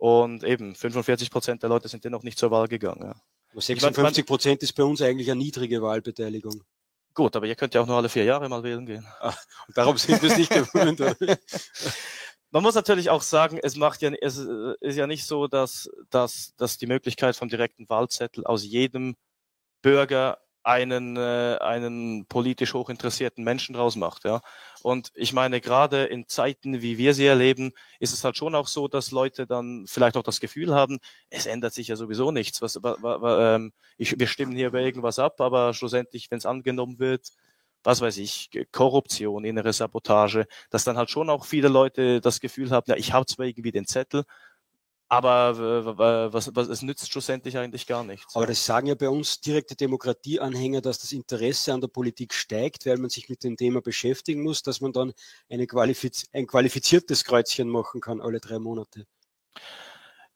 und 0.00 0.44
eben 0.44 0.74
45 0.74 1.30
Prozent 1.30 1.62
der 1.62 1.68
Leute 1.68 1.88
sind 1.88 2.06
dennoch 2.06 2.22
nicht 2.22 2.38
zur 2.38 2.50
Wahl 2.50 2.68
gegangen. 2.68 3.12
Ja. 3.54 3.60
56 3.60 4.24
Prozent 4.24 4.62
ist 4.62 4.72
bei 4.72 4.82
uns 4.82 5.02
eigentlich 5.02 5.30
eine 5.30 5.38
niedrige 5.38 5.82
Wahlbeteiligung. 5.82 6.64
Gut, 7.12 7.36
aber 7.36 7.46
ihr 7.46 7.54
könnt 7.54 7.74
ja 7.74 7.82
auch 7.82 7.86
nur 7.86 7.96
alle 7.96 8.08
vier 8.08 8.24
Jahre 8.24 8.48
mal 8.48 8.62
wählen 8.62 8.86
gehen. 8.86 9.06
Ach, 9.20 9.36
darum 9.74 9.98
sind 9.98 10.22
wir 10.22 10.30
es 10.30 10.38
nicht 10.38 10.50
gewöhnt. 10.50 11.00
Man 12.50 12.62
muss 12.62 12.74
natürlich 12.74 13.10
auch 13.10 13.20
sagen, 13.20 13.58
es 13.62 13.76
macht 13.76 14.00
ja, 14.00 14.10
es 14.22 14.38
ist 14.38 14.96
ja 14.96 15.06
nicht 15.06 15.26
so, 15.26 15.48
dass, 15.48 15.90
dass, 16.08 16.54
dass 16.56 16.78
die 16.78 16.86
Möglichkeit 16.86 17.36
vom 17.36 17.50
direkten 17.50 17.86
Wahlzettel 17.90 18.46
aus 18.46 18.64
jedem 18.64 19.16
Bürger 19.82 20.38
einen, 20.62 21.16
äh, 21.16 21.58
einen 21.60 22.26
politisch 22.26 22.74
hochinteressierten 22.74 23.42
Menschen 23.44 23.74
draus 23.74 23.96
macht. 23.96 24.24
Ja. 24.24 24.40
Und 24.82 25.10
ich 25.14 25.32
meine, 25.32 25.60
gerade 25.60 26.04
in 26.04 26.26
Zeiten, 26.28 26.82
wie 26.82 26.98
wir 26.98 27.14
sie 27.14 27.26
erleben, 27.26 27.72
ist 27.98 28.12
es 28.12 28.24
halt 28.24 28.36
schon 28.36 28.54
auch 28.54 28.68
so, 28.68 28.88
dass 28.88 29.10
Leute 29.10 29.46
dann 29.46 29.86
vielleicht 29.86 30.16
auch 30.16 30.22
das 30.22 30.40
Gefühl 30.40 30.74
haben, 30.74 30.98
es 31.30 31.46
ändert 31.46 31.74
sich 31.74 31.88
ja 31.88 31.96
sowieso 31.96 32.30
nichts. 32.30 32.62
Was, 32.62 32.82
wa, 32.82 32.96
wa, 33.00 33.56
ähm, 33.56 33.72
ich, 33.96 34.18
wir 34.18 34.26
stimmen 34.26 34.52
hier 34.52 34.68
über 34.68 34.80
irgendwas 34.80 35.18
ab, 35.18 35.40
aber 35.40 35.74
schlussendlich, 35.74 36.30
wenn 36.30 36.38
es 36.38 36.46
angenommen 36.46 36.98
wird, 36.98 37.30
was 37.82 38.00
weiß 38.00 38.18
ich, 38.18 38.50
Korruption, 38.72 39.44
innere 39.44 39.72
Sabotage, 39.72 40.46
dass 40.70 40.84
dann 40.84 40.96
halt 40.98 41.10
schon 41.10 41.30
auch 41.30 41.46
viele 41.46 41.68
Leute 41.68 42.20
das 42.20 42.40
Gefühl 42.40 42.70
haben, 42.70 42.84
ja, 42.88 42.96
ich 42.96 43.12
habe 43.12 43.26
zwar 43.26 43.46
irgendwie 43.46 43.72
den 43.72 43.86
Zettel, 43.86 44.24
aber 45.10 46.32
was, 46.32 46.54
was, 46.54 46.68
es 46.68 46.82
nützt 46.82 47.10
schlussendlich 47.10 47.58
eigentlich 47.58 47.88
gar 47.88 48.04
nichts. 48.04 48.36
Aber 48.36 48.46
das 48.46 48.64
sagen 48.64 48.86
ja 48.86 48.94
bei 48.94 49.08
uns 49.08 49.40
direkte 49.40 49.74
Demokratieanhänger, 49.74 50.80
dass 50.80 51.00
das 51.00 51.10
Interesse 51.10 51.74
an 51.74 51.80
der 51.80 51.88
Politik 51.88 52.32
steigt, 52.32 52.86
weil 52.86 52.96
man 52.96 53.10
sich 53.10 53.28
mit 53.28 53.42
dem 53.42 53.56
Thema 53.56 53.82
beschäftigen 53.82 54.42
muss, 54.42 54.62
dass 54.62 54.80
man 54.80 54.92
dann 54.92 55.12
eine 55.48 55.66
qualifiz 55.66 56.26
ein 56.32 56.46
qualifiziertes 56.46 57.24
Kreuzchen 57.24 57.68
machen 57.68 58.00
kann 58.00 58.20
alle 58.20 58.38
drei 58.38 58.60
Monate. 58.60 59.04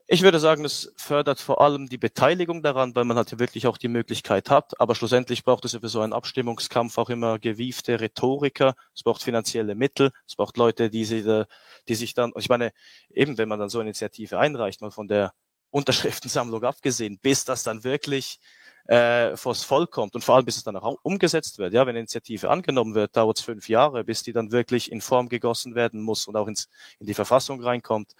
Ich 0.06 0.20
würde 0.20 0.38
sagen, 0.38 0.66
es 0.66 0.92
fördert 0.96 1.40
vor 1.40 1.62
allem 1.62 1.88
die 1.88 1.96
Beteiligung 1.96 2.62
daran, 2.62 2.94
weil 2.94 3.04
man 3.04 3.16
halt 3.16 3.38
wirklich 3.38 3.66
auch 3.66 3.78
die 3.78 3.88
Möglichkeit 3.88 4.50
hat. 4.50 4.78
Aber 4.78 4.94
schlussendlich 4.94 5.44
braucht 5.44 5.64
es 5.64 5.72
ja 5.72 5.80
für 5.80 5.88
so 5.88 6.02
einen 6.02 6.12
Abstimmungskampf 6.12 6.98
auch 6.98 7.08
immer 7.08 7.38
gewiefte 7.38 7.98
Rhetoriker. 7.98 8.74
Es 8.94 9.02
braucht 9.02 9.22
finanzielle 9.22 9.74
Mittel. 9.74 10.10
Es 10.26 10.36
braucht 10.36 10.58
Leute, 10.58 10.90
die, 10.90 11.06
sie, 11.06 11.44
die 11.88 11.94
sich 11.94 12.12
dann, 12.12 12.32
ich 12.36 12.50
meine, 12.50 12.72
eben 13.10 13.38
wenn 13.38 13.48
man 13.48 13.58
dann 13.58 13.70
so 13.70 13.78
eine 13.78 13.88
Initiative 13.88 14.38
einreicht, 14.38 14.82
mal 14.82 14.90
von 14.90 15.08
der 15.08 15.32
Unterschriftensammlung 15.70 16.64
abgesehen, 16.64 17.18
bis 17.18 17.46
das 17.46 17.62
dann 17.62 17.82
wirklich 17.82 18.40
äh, 18.86 19.36
vors 19.38 19.64
Volk 19.64 19.90
kommt 19.90 20.14
und 20.14 20.22
vor 20.22 20.36
allem 20.36 20.44
bis 20.44 20.58
es 20.58 20.64
dann 20.64 20.76
auch 20.76 20.98
umgesetzt 21.02 21.56
wird. 21.56 21.72
Ja, 21.72 21.82
wenn 21.82 21.90
eine 21.90 22.00
Initiative 22.00 22.50
angenommen 22.50 22.94
wird, 22.94 23.16
dauert 23.16 23.38
es 23.38 23.44
fünf 23.44 23.70
Jahre, 23.70 24.04
bis 24.04 24.22
die 24.22 24.34
dann 24.34 24.52
wirklich 24.52 24.92
in 24.92 25.00
Form 25.00 25.30
gegossen 25.30 25.74
werden 25.74 26.02
muss 26.02 26.26
und 26.26 26.36
auch 26.36 26.46
ins, 26.46 26.68
in 26.98 27.06
die 27.06 27.14
Verfassung 27.14 27.62
reinkommt. 27.62 28.14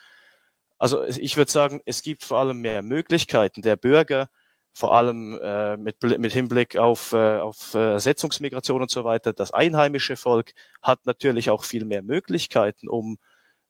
Also 0.78 1.04
ich 1.04 1.36
würde 1.36 1.50
sagen, 1.50 1.80
es 1.86 2.02
gibt 2.02 2.24
vor 2.24 2.38
allem 2.38 2.60
mehr 2.60 2.82
Möglichkeiten. 2.82 3.62
Der 3.62 3.76
Bürger, 3.76 4.28
vor 4.72 4.94
allem 4.94 5.38
äh, 5.40 5.76
mit, 5.76 6.02
mit 6.02 6.32
Hinblick 6.32 6.76
auf, 6.76 7.12
äh, 7.12 7.38
auf 7.38 7.74
äh, 7.74 7.98
Setzungsmigration 7.98 8.82
und 8.82 8.90
so 8.90 9.04
weiter, 9.04 9.32
das 9.32 9.52
einheimische 9.52 10.16
Volk 10.16 10.52
hat 10.82 11.06
natürlich 11.06 11.50
auch 11.50 11.64
viel 11.64 11.84
mehr 11.84 12.02
Möglichkeiten, 12.02 12.88
um, 12.88 13.18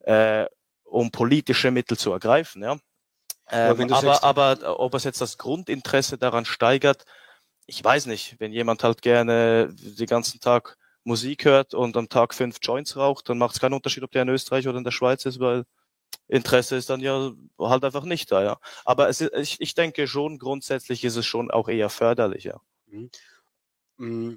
äh, 0.00 0.46
um 0.84 1.10
politische 1.10 1.70
Mittel 1.70 1.98
zu 1.98 2.10
ergreifen. 2.10 2.62
Ja? 2.62 2.78
Ähm, 3.50 3.92
aber, 3.92 4.24
aber 4.24 4.80
ob 4.80 4.94
es 4.94 5.04
jetzt 5.04 5.20
das 5.20 5.36
Grundinteresse 5.36 6.16
daran 6.16 6.46
steigert, 6.46 7.04
ich 7.66 7.82
weiß 7.82 8.06
nicht. 8.06 8.36
Wenn 8.40 8.52
jemand 8.52 8.82
halt 8.82 9.02
gerne 9.02 9.74
den 9.74 10.06
ganzen 10.06 10.40
Tag 10.40 10.76
Musik 11.04 11.44
hört 11.44 11.74
und 11.74 11.96
am 11.96 12.08
Tag 12.08 12.34
fünf 12.34 12.58
Joints 12.62 12.96
raucht, 12.96 13.28
dann 13.28 13.38
macht 13.38 13.54
es 13.54 13.60
keinen 13.60 13.74
Unterschied, 13.74 14.02
ob 14.02 14.10
der 14.12 14.22
in 14.22 14.28
Österreich 14.30 14.66
oder 14.68 14.78
in 14.78 14.84
der 14.84 14.90
Schweiz 14.90 15.26
ist, 15.26 15.38
weil 15.38 15.64
Interesse 16.28 16.76
ist 16.76 16.90
dann 16.90 17.00
ja 17.00 17.32
halt 17.58 17.84
einfach 17.84 18.04
nicht 18.04 18.32
da, 18.32 18.42
ja. 18.42 18.58
Aber 18.84 19.08
es 19.08 19.20
ist, 19.20 19.32
ich, 19.34 19.60
ich 19.60 19.74
denke 19.74 20.06
schon, 20.06 20.38
grundsätzlich 20.38 21.04
ist 21.04 21.16
es 21.16 21.26
schon 21.26 21.50
auch 21.50 21.68
eher 21.68 21.90
förderlich, 21.90 22.44
ja. 22.44 22.60
Mhm. 22.86 23.10
Mm, 23.96 24.34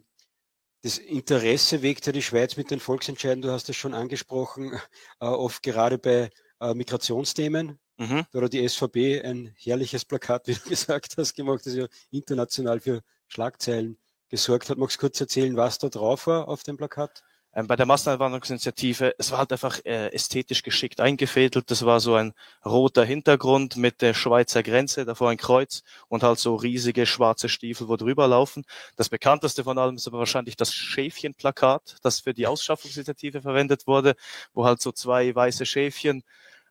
das 0.84 0.98
Interesse 1.00 1.82
wegt 1.82 2.06
ja 2.06 2.12
die 2.12 2.22
Schweiz 2.22 2.56
mit 2.58 2.72
den 2.72 2.80
Volksentscheiden, 2.80 3.42
du 3.42 3.52
hast 3.52 3.70
es 3.70 3.76
schon 3.76 3.94
angesprochen, 3.94 4.74
äh, 5.20 5.26
oft 5.26 5.64
gerade 5.64 5.98
bei 5.98 6.30
äh, 6.60 6.74
Migrationsthemen. 6.74 7.80
Mhm. 7.98 8.26
Da 8.32 8.42
hat 8.42 8.54
die 8.54 8.68
SVP 8.68 9.22
ein 9.22 9.54
herrliches 9.58 10.06
Plakat, 10.06 10.48
wie 10.48 10.54
du 10.54 10.70
gesagt 10.70 11.16
hast, 11.18 11.36
gemacht, 11.36 11.66
das 11.66 11.74
ja 11.74 11.88
international 12.12 12.80
für 12.80 13.02
Schlagzeilen 13.28 13.98
gesorgt 14.30 14.70
hat. 14.70 14.78
Magst 14.78 14.98
du 14.98 15.02
kurz 15.02 15.20
erzählen, 15.20 15.56
was 15.56 15.80
da 15.80 15.90
drauf 15.90 16.28
war 16.28 16.48
auf 16.48 16.64
dem 16.64 16.78
Plakat? 16.78 17.24
Ähm, 17.54 17.68
bei 17.68 17.76
der 17.76 17.86
Masseneinwanderungsinitiative, 17.86 19.16
es 19.18 19.32
war 19.32 19.40
halt 19.40 19.52
einfach 19.52 19.80
äh, 19.86 20.14
ästhetisch 20.14 20.64
geschickt 20.64 21.00
eingefädelt. 21.02 21.72
Das 21.72 21.86
war 21.86 22.00
so 22.00 22.16
ein 22.16 22.34
roter 22.66 23.04
Hintergrund 23.04 23.78
mit 23.78 24.02
der 24.02 24.14
Schweizer 24.14 24.64
Grenze, 24.64 25.06
davor 25.06 25.30
ein 25.30 25.38
Kreuz 25.38 25.84
und 26.08 26.24
halt 26.24 26.40
so 26.40 26.56
riesige 26.56 27.06
schwarze 27.06 27.50
Stiefel, 27.50 27.88
wo 27.88 27.96
drüber 27.96 28.28
laufen. 28.28 28.64
Das 28.96 29.10
bekannteste 29.10 29.64
von 29.64 29.78
allem 29.78 29.96
ist 29.96 30.08
aber 30.08 30.20
wahrscheinlich 30.20 30.56
das 30.56 30.74
Schäfchenplakat, 30.74 31.98
das 32.04 32.20
für 32.20 32.34
die 32.34 32.48
Ausschaffungsinitiative 32.48 33.42
verwendet 33.42 33.88
wurde, 33.88 34.16
wo 34.54 34.66
halt 34.66 34.82
so 34.82 34.92
zwei 34.92 35.34
weiße 35.34 35.66
Schäfchen 35.66 36.24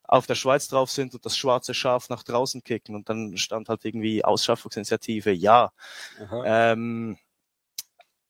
auf 0.03 0.25
der 0.25 0.35
Schweiz 0.35 0.69
drauf 0.69 0.89
sind 0.89 1.13
und 1.13 1.25
das 1.25 1.35
schwarze 1.37 1.73
Schaf 1.73 2.07
nach 2.09 2.23
draußen 2.23 2.63
kicken 2.63 2.95
und 2.95 3.09
dann 3.09 3.35
stand 3.37 3.67
halt 3.67 3.83
irgendwie 3.83 4.23
Ausschaffungsinitiative, 4.23 5.31
ja. 5.31 5.71
Ähm, 6.45 7.17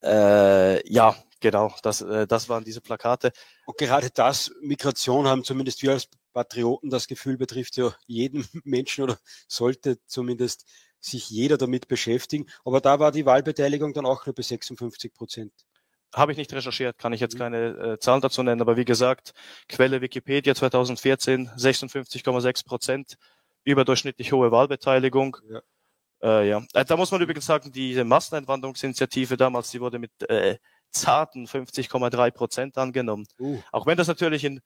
äh, 0.03 0.91
ja, 0.91 1.15
Genau, 1.39 1.73
das, 1.83 2.01
äh, 2.01 2.25
das 2.25 2.49
waren 2.49 2.63
diese 2.63 2.81
Plakate. 2.81 3.31
Und 3.65 3.77
gerade 3.77 4.09
das, 4.09 4.51
Migration, 4.61 5.27
haben 5.27 5.43
zumindest 5.43 5.81
wir 5.83 5.91
als 5.91 6.09
Patrioten 6.33 6.89
das 6.89 7.07
Gefühl, 7.07 7.37
betrifft 7.37 7.77
ja 7.77 7.95
jeden 8.05 8.47
Menschen 8.63 9.03
oder 9.03 9.17
sollte 9.47 9.99
zumindest 10.05 10.65
sich 10.99 11.29
jeder 11.29 11.57
damit 11.57 11.87
beschäftigen. 11.87 12.47
Aber 12.65 12.81
da 12.81 12.99
war 12.99 13.11
die 13.11 13.25
Wahlbeteiligung 13.25 13.93
dann 13.93 14.05
auch 14.05 14.25
nur 14.25 14.35
bei 14.35 14.41
56 14.41 15.13
Prozent. 15.13 15.53
Habe 16.13 16.31
ich 16.31 16.37
nicht 16.37 16.53
recherchiert, 16.53 16.97
kann 16.97 17.13
ich 17.13 17.19
jetzt 17.19 17.35
mhm. 17.35 17.39
keine 17.39 17.67
äh, 17.67 17.99
Zahlen 17.99 18.21
dazu 18.21 18.41
nennen, 18.41 18.61
aber 18.61 18.77
wie 18.77 18.85
gesagt, 18.85 19.33
Quelle 19.67 20.01
Wikipedia 20.01 20.55
2014 20.55 21.49
56,6 21.49 22.65
Prozent, 22.65 23.17
überdurchschnittlich 23.63 24.31
hohe 24.31 24.51
Wahlbeteiligung. 24.51 25.37
Ja. 25.49 25.61
Äh, 26.21 26.49
ja. 26.49 26.63
Äh, 26.73 26.85
da 26.85 26.97
muss 26.97 27.11
man 27.11 27.21
übrigens 27.21 27.45
sagen, 27.45 27.71
diese 27.71 28.03
Masseneinwanderungsinitiative 28.03 29.37
damals, 29.37 29.69
die 29.71 29.81
wurde 29.81 29.99
mit 29.99 30.11
äh, 30.29 30.57
zarten 31.01 31.45
50,3 31.45 32.31
Prozent 32.31 32.77
angenommen. 32.77 33.25
Uh. 33.39 33.59
Auch 33.71 33.85
wenn 33.85 33.97
das 33.97 34.07
natürlich 34.07 34.43
in 34.43 34.61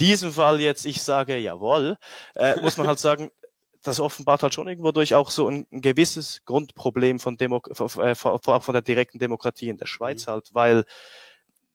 diesem 0.00 0.32
Fall 0.32 0.60
jetzt 0.60 0.86
ich 0.86 1.02
sage, 1.02 1.38
jawohl, 1.38 1.96
äh, 2.34 2.60
muss 2.60 2.76
man 2.76 2.86
halt 2.86 2.98
sagen, 2.98 3.30
das 3.82 4.00
offenbart 4.00 4.42
halt 4.42 4.54
schon 4.54 4.66
irgendwo 4.66 4.92
durch 4.92 5.14
auch 5.14 5.30
so 5.30 5.48
ein, 5.48 5.66
ein 5.70 5.80
gewisses 5.80 6.40
Grundproblem 6.46 7.20
von, 7.20 7.36
Demo 7.36 7.62
äh, 7.68 8.14
von, 8.14 8.40
von 8.40 8.72
der 8.72 8.82
direkten 8.82 9.18
Demokratie 9.18 9.68
in 9.68 9.76
der 9.76 9.86
Schweiz 9.86 10.26
mhm. 10.26 10.30
halt, 10.32 10.50
weil 10.52 10.84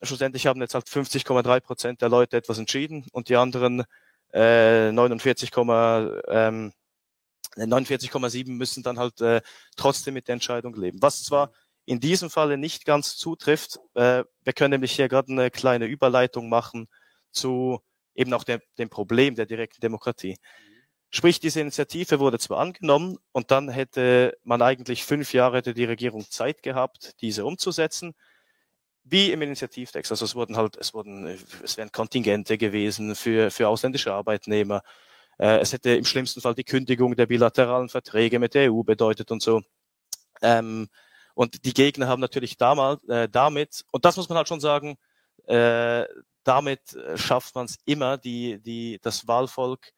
schlussendlich 0.01 0.47
haben 0.47 0.61
jetzt 0.61 0.73
halt 0.73 0.87
50,3 0.87 1.59
Prozent 1.59 2.01
der 2.01 2.09
Leute 2.09 2.37
etwas 2.37 2.57
entschieden 2.57 3.05
und 3.11 3.29
die 3.29 3.35
anderen 3.35 3.83
äh, 4.33 4.91
49, 4.91 5.51
ähm, 5.55 6.73
49,7 7.55 8.51
müssen 8.51 8.83
dann 8.83 8.99
halt 8.99 9.21
äh, 9.21 9.41
trotzdem 9.75 10.13
mit 10.13 10.27
der 10.27 10.33
Entscheidung 10.33 10.75
leben. 10.75 11.01
Was 11.01 11.23
zwar 11.23 11.51
in 11.89 11.99
diesem 11.99 12.29
Falle 12.29 12.59
nicht 12.59 12.85
ganz 12.85 13.17
zutrifft. 13.17 13.79
Äh, 13.95 14.23
wir 14.43 14.53
können 14.53 14.73
nämlich 14.73 14.91
hier 14.91 15.09
gerade 15.09 15.31
eine 15.31 15.49
kleine 15.49 15.87
Überleitung 15.87 16.47
machen 16.47 16.87
zu 17.31 17.81
eben 18.13 18.31
auch 18.33 18.43
dem, 18.43 18.61
dem 18.77 18.91
Problem 18.91 19.33
der 19.33 19.47
direkten 19.47 19.81
Demokratie. 19.81 20.37
Sprich, 21.09 21.39
diese 21.39 21.61
Initiative 21.61 22.19
wurde 22.19 22.37
zwar 22.37 22.59
angenommen 22.59 23.17
und 23.31 23.49
dann 23.49 23.69
hätte 23.69 24.37
man 24.43 24.61
eigentlich 24.61 25.03
fünf 25.03 25.33
Jahre 25.33 25.57
hätte 25.57 25.73
die 25.73 25.85
Regierung 25.85 26.29
Zeit 26.29 26.61
gehabt, 26.61 27.19
diese 27.21 27.43
umzusetzen. 27.43 28.13
Wie 29.03 29.31
im 29.31 29.41
Initiativtext. 29.41 30.11
Also 30.11 30.25
es 30.25 30.35
wurden 30.35 30.57
halt, 30.57 30.77
es 30.77 30.93
wurden, 30.93 31.25
es 31.63 31.77
wären 31.77 31.91
Kontingente 31.91 32.59
gewesen 32.59 33.15
für, 33.15 33.49
für 33.49 33.67
ausländische 33.67 34.13
Arbeitnehmer. 34.13 34.83
Äh, 35.39 35.57
es 35.57 35.73
hätte 35.73 35.95
im 35.95 36.05
schlimmsten 36.05 36.41
Fall 36.41 36.53
die 36.53 36.63
Kündigung 36.65 37.15
der 37.15 37.25
bilateralen 37.25 37.89
Verträge 37.89 38.37
mit 38.37 38.53
der 38.53 38.71
EU 38.71 38.83
bedeutet 38.83 39.31
und 39.31 39.41
so. 39.41 39.63
Ähm, 40.43 40.89
und 41.39 41.63
die 41.63 41.73
Gegner 41.73 42.09
haben 42.09 42.19
natürlich 42.19 42.57
damals, 42.57 43.01
äh, 43.05 43.29
damit, 43.29 43.85
und 43.93 44.03
das 44.03 44.17
muss 44.17 44.27
man 44.27 44.37
halt 44.37 44.49
schon 44.49 44.59
sagen, 44.59 44.97
äh, 45.47 46.03
damit 46.43 46.93
äh, 46.95 47.17
schafft 47.17 47.55
man 47.55 47.63
es 47.63 47.77
immer, 47.85 48.17
die, 48.17 48.59
die, 48.59 48.99
das 49.01 49.25
Wahlvolk 49.25 49.93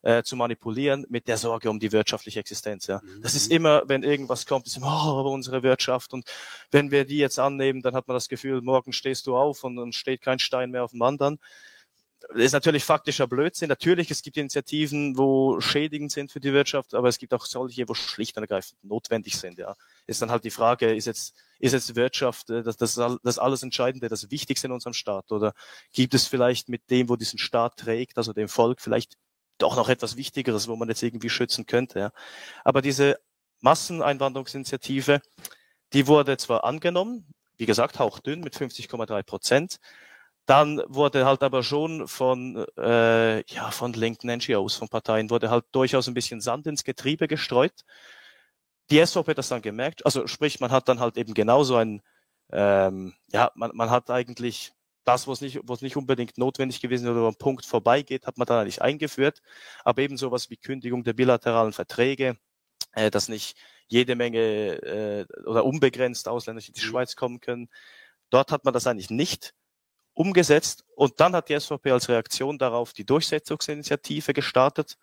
äh, 0.00 0.22
zu 0.22 0.36
manipulieren 0.36 1.04
mit 1.10 1.28
der 1.28 1.36
Sorge 1.36 1.68
um 1.68 1.78
die 1.78 1.92
wirtschaftliche 1.92 2.40
Existenz. 2.40 2.86
Ja. 2.86 3.02
Das 3.20 3.34
ist 3.34 3.50
mhm. 3.50 3.56
immer, 3.56 3.82
wenn 3.84 4.04
irgendwas 4.04 4.46
kommt, 4.46 4.68
ist 4.68 4.78
immer, 4.78 4.86
oh, 4.86 5.20
aber 5.20 5.32
unsere 5.32 5.62
Wirtschaft. 5.62 6.14
Und 6.14 6.30
wenn 6.70 6.90
wir 6.90 7.04
die 7.04 7.18
jetzt 7.18 7.38
annehmen, 7.38 7.82
dann 7.82 7.94
hat 7.94 8.08
man 8.08 8.14
das 8.14 8.30
Gefühl, 8.30 8.62
morgen 8.62 8.94
stehst 8.94 9.26
du 9.26 9.36
auf 9.36 9.64
und 9.64 9.76
dann 9.76 9.92
steht 9.92 10.22
kein 10.22 10.38
Stein 10.38 10.70
mehr 10.70 10.84
auf 10.84 10.92
dem 10.92 11.02
anderen 11.02 11.38
ist 12.34 12.52
natürlich 12.52 12.84
faktischer 12.84 13.26
Blödsinn. 13.26 13.68
Natürlich, 13.68 14.10
es 14.10 14.22
gibt 14.22 14.36
Initiativen, 14.36 15.16
wo 15.16 15.60
schädigend 15.60 16.12
sind 16.12 16.32
für 16.32 16.40
die 16.40 16.52
Wirtschaft, 16.52 16.94
aber 16.94 17.08
es 17.08 17.18
gibt 17.18 17.34
auch 17.34 17.44
solche, 17.44 17.88
wo 17.88 17.94
schlicht 17.94 18.36
und 18.36 18.42
ergreifend 18.42 18.82
notwendig 18.82 19.36
sind. 19.36 19.58
Ja, 19.58 19.76
ist 20.06 20.22
dann 20.22 20.30
halt 20.30 20.44
die 20.44 20.50
Frage: 20.50 20.94
Ist 20.94 21.06
jetzt 21.06 21.34
ist 21.58 21.72
jetzt 21.72 21.96
Wirtschaft 21.96 22.50
äh, 22.50 22.62
das, 22.62 22.76
das, 22.76 23.00
das 23.22 23.38
alles 23.38 23.62
Entscheidende, 23.62 24.08
das 24.08 24.30
Wichtigste 24.30 24.66
in 24.66 24.72
unserem 24.72 24.94
Staat, 24.94 25.32
oder 25.32 25.54
gibt 25.92 26.14
es 26.14 26.26
vielleicht 26.26 26.68
mit 26.68 26.90
dem, 26.90 27.08
wo 27.08 27.16
diesen 27.16 27.38
Staat 27.38 27.76
trägt, 27.76 28.18
also 28.18 28.32
dem 28.32 28.48
Volk, 28.48 28.80
vielleicht 28.80 29.16
doch 29.58 29.76
noch 29.76 29.88
etwas 29.88 30.16
Wichtigeres, 30.16 30.68
wo 30.68 30.76
man 30.76 30.88
jetzt 30.88 31.02
irgendwie 31.02 31.30
schützen 31.30 31.66
könnte? 31.66 31.98
Ja, 31.98 32.10
aber 32.64 32.82
diese 32.82 33.18
Masseneinwanderungsinitiative, 33.60 35.20
die 35.92 36.06
wurde 36.06 36.36
zwar 36.36 36.64
angenommen, 36.64 37.26
wie 37.56 37.66
gesagt, 37.66 37.98
hauchdünn 37.98 38.40
mit 38.40 38.54
50,3 38.54 39.22
Prozent. 39.22 39.78
Dann 40.46 40.82
wurde 40.86 41.26
halt 41.26 41.42
aber 41.42 41.62
schon 41.62 42.06
von, 42.08 42.64
äh, 42.78 43.44
ja, 43.52 43.70
von 43.72 43.92
linken 43.92 44.28
NGOs, 44.30 44.76
von 44.76 44.88
Parteien, 44.88 45.30
wurde 45.30 45.50
halt 45.50 45.64
durchaus 45.72 46.06
ein 46.08 46.14
bisschen 46.14 46.40
Sand 46.40 46.66
ins 46.66 46.84
Getriebe 46.84 47.28
gestreut. 47.28 47.84
die 48.90 49.04
SVP 49.04 49.30
hat 49.32 49.38
das 49.38 49.48
dann 49.48 49.62
gemerkt, 49.62 50.04
also 50.06 50.26
sprich, 50.28 50.60
man 50.60 50.70
hat 50.70 50.88
dann 50.88 51.00
halt 51.00 51.16
eben 51.18 51.34
genauso 51.34 51.76
ein, 51.76 52.02
ähm, 52.52 53.14
ja, 53.32 53.50
man, 53.56 53.72
man 53.74 53.90
hat 53.90 54.10
eigentlich 54.10 54.72
das, 55.04 55.28
was 55.28 55.40
nicht, 55.40 55.60
was 55.64 55.82
nicht 55.82 55.96
unbedingt 55.96 56.38
notwendig 56.38 56.80
gewesen 56.80 57.08
oder 57.08 57.26
am 57.26 57.36
Punkt 57.36 57.64
vorbeigeht, 57.66 58.26
hat 58.26 58.38
man 58.38 58.46
dann 58.46 58.60
eigentlich 58.60 58.82
eingeführt. 58.82 59.42
Aber 59.84 60.02
eben 60.02 60.16
sowas 60.16 60.50
wie 60.50 60.56
Kündigung 60.56 61.04
der 61.04 61.12
bilateralen 61.14 61.72
Verträge, 61.72 62.36
äh, 62.92 63.10
dass 63.10 63.28
nicht 63.28 63.56
jede 63.88 64.16
Menge 64.16 64.40
äh, 64.40 65.26
oder 65.46 65.64
unbegrenzt 65.64 66.28
Ausländer 66.28 66.62
in 66.66 66.74
die 66.74 66.80
mhm. 66.80 66.84
Schweiz 66.84 67.16
kommen 67.16 67.40
können. 67.40 67.68
Dort 68.30 68.52
hat 68.52 68.64
man 68.64 68.74
das 68.74 68.86
eigentlich 68.86 69.10
nicht 69.10 69.54
umgesetzt 70.16 70.84
und 70.96 71.20
dann 71.20 71.36
hat 71.36 71.48
die 71.48 71.60
SVP 71.60 71.90
als 71.92 72.08
Reaktion 72.08 72.58
darauf 72.58 72.92
die 72.94 73.04
Durchsetzungsinitiative 73.04 74.32
gestartet. 74.32 74.96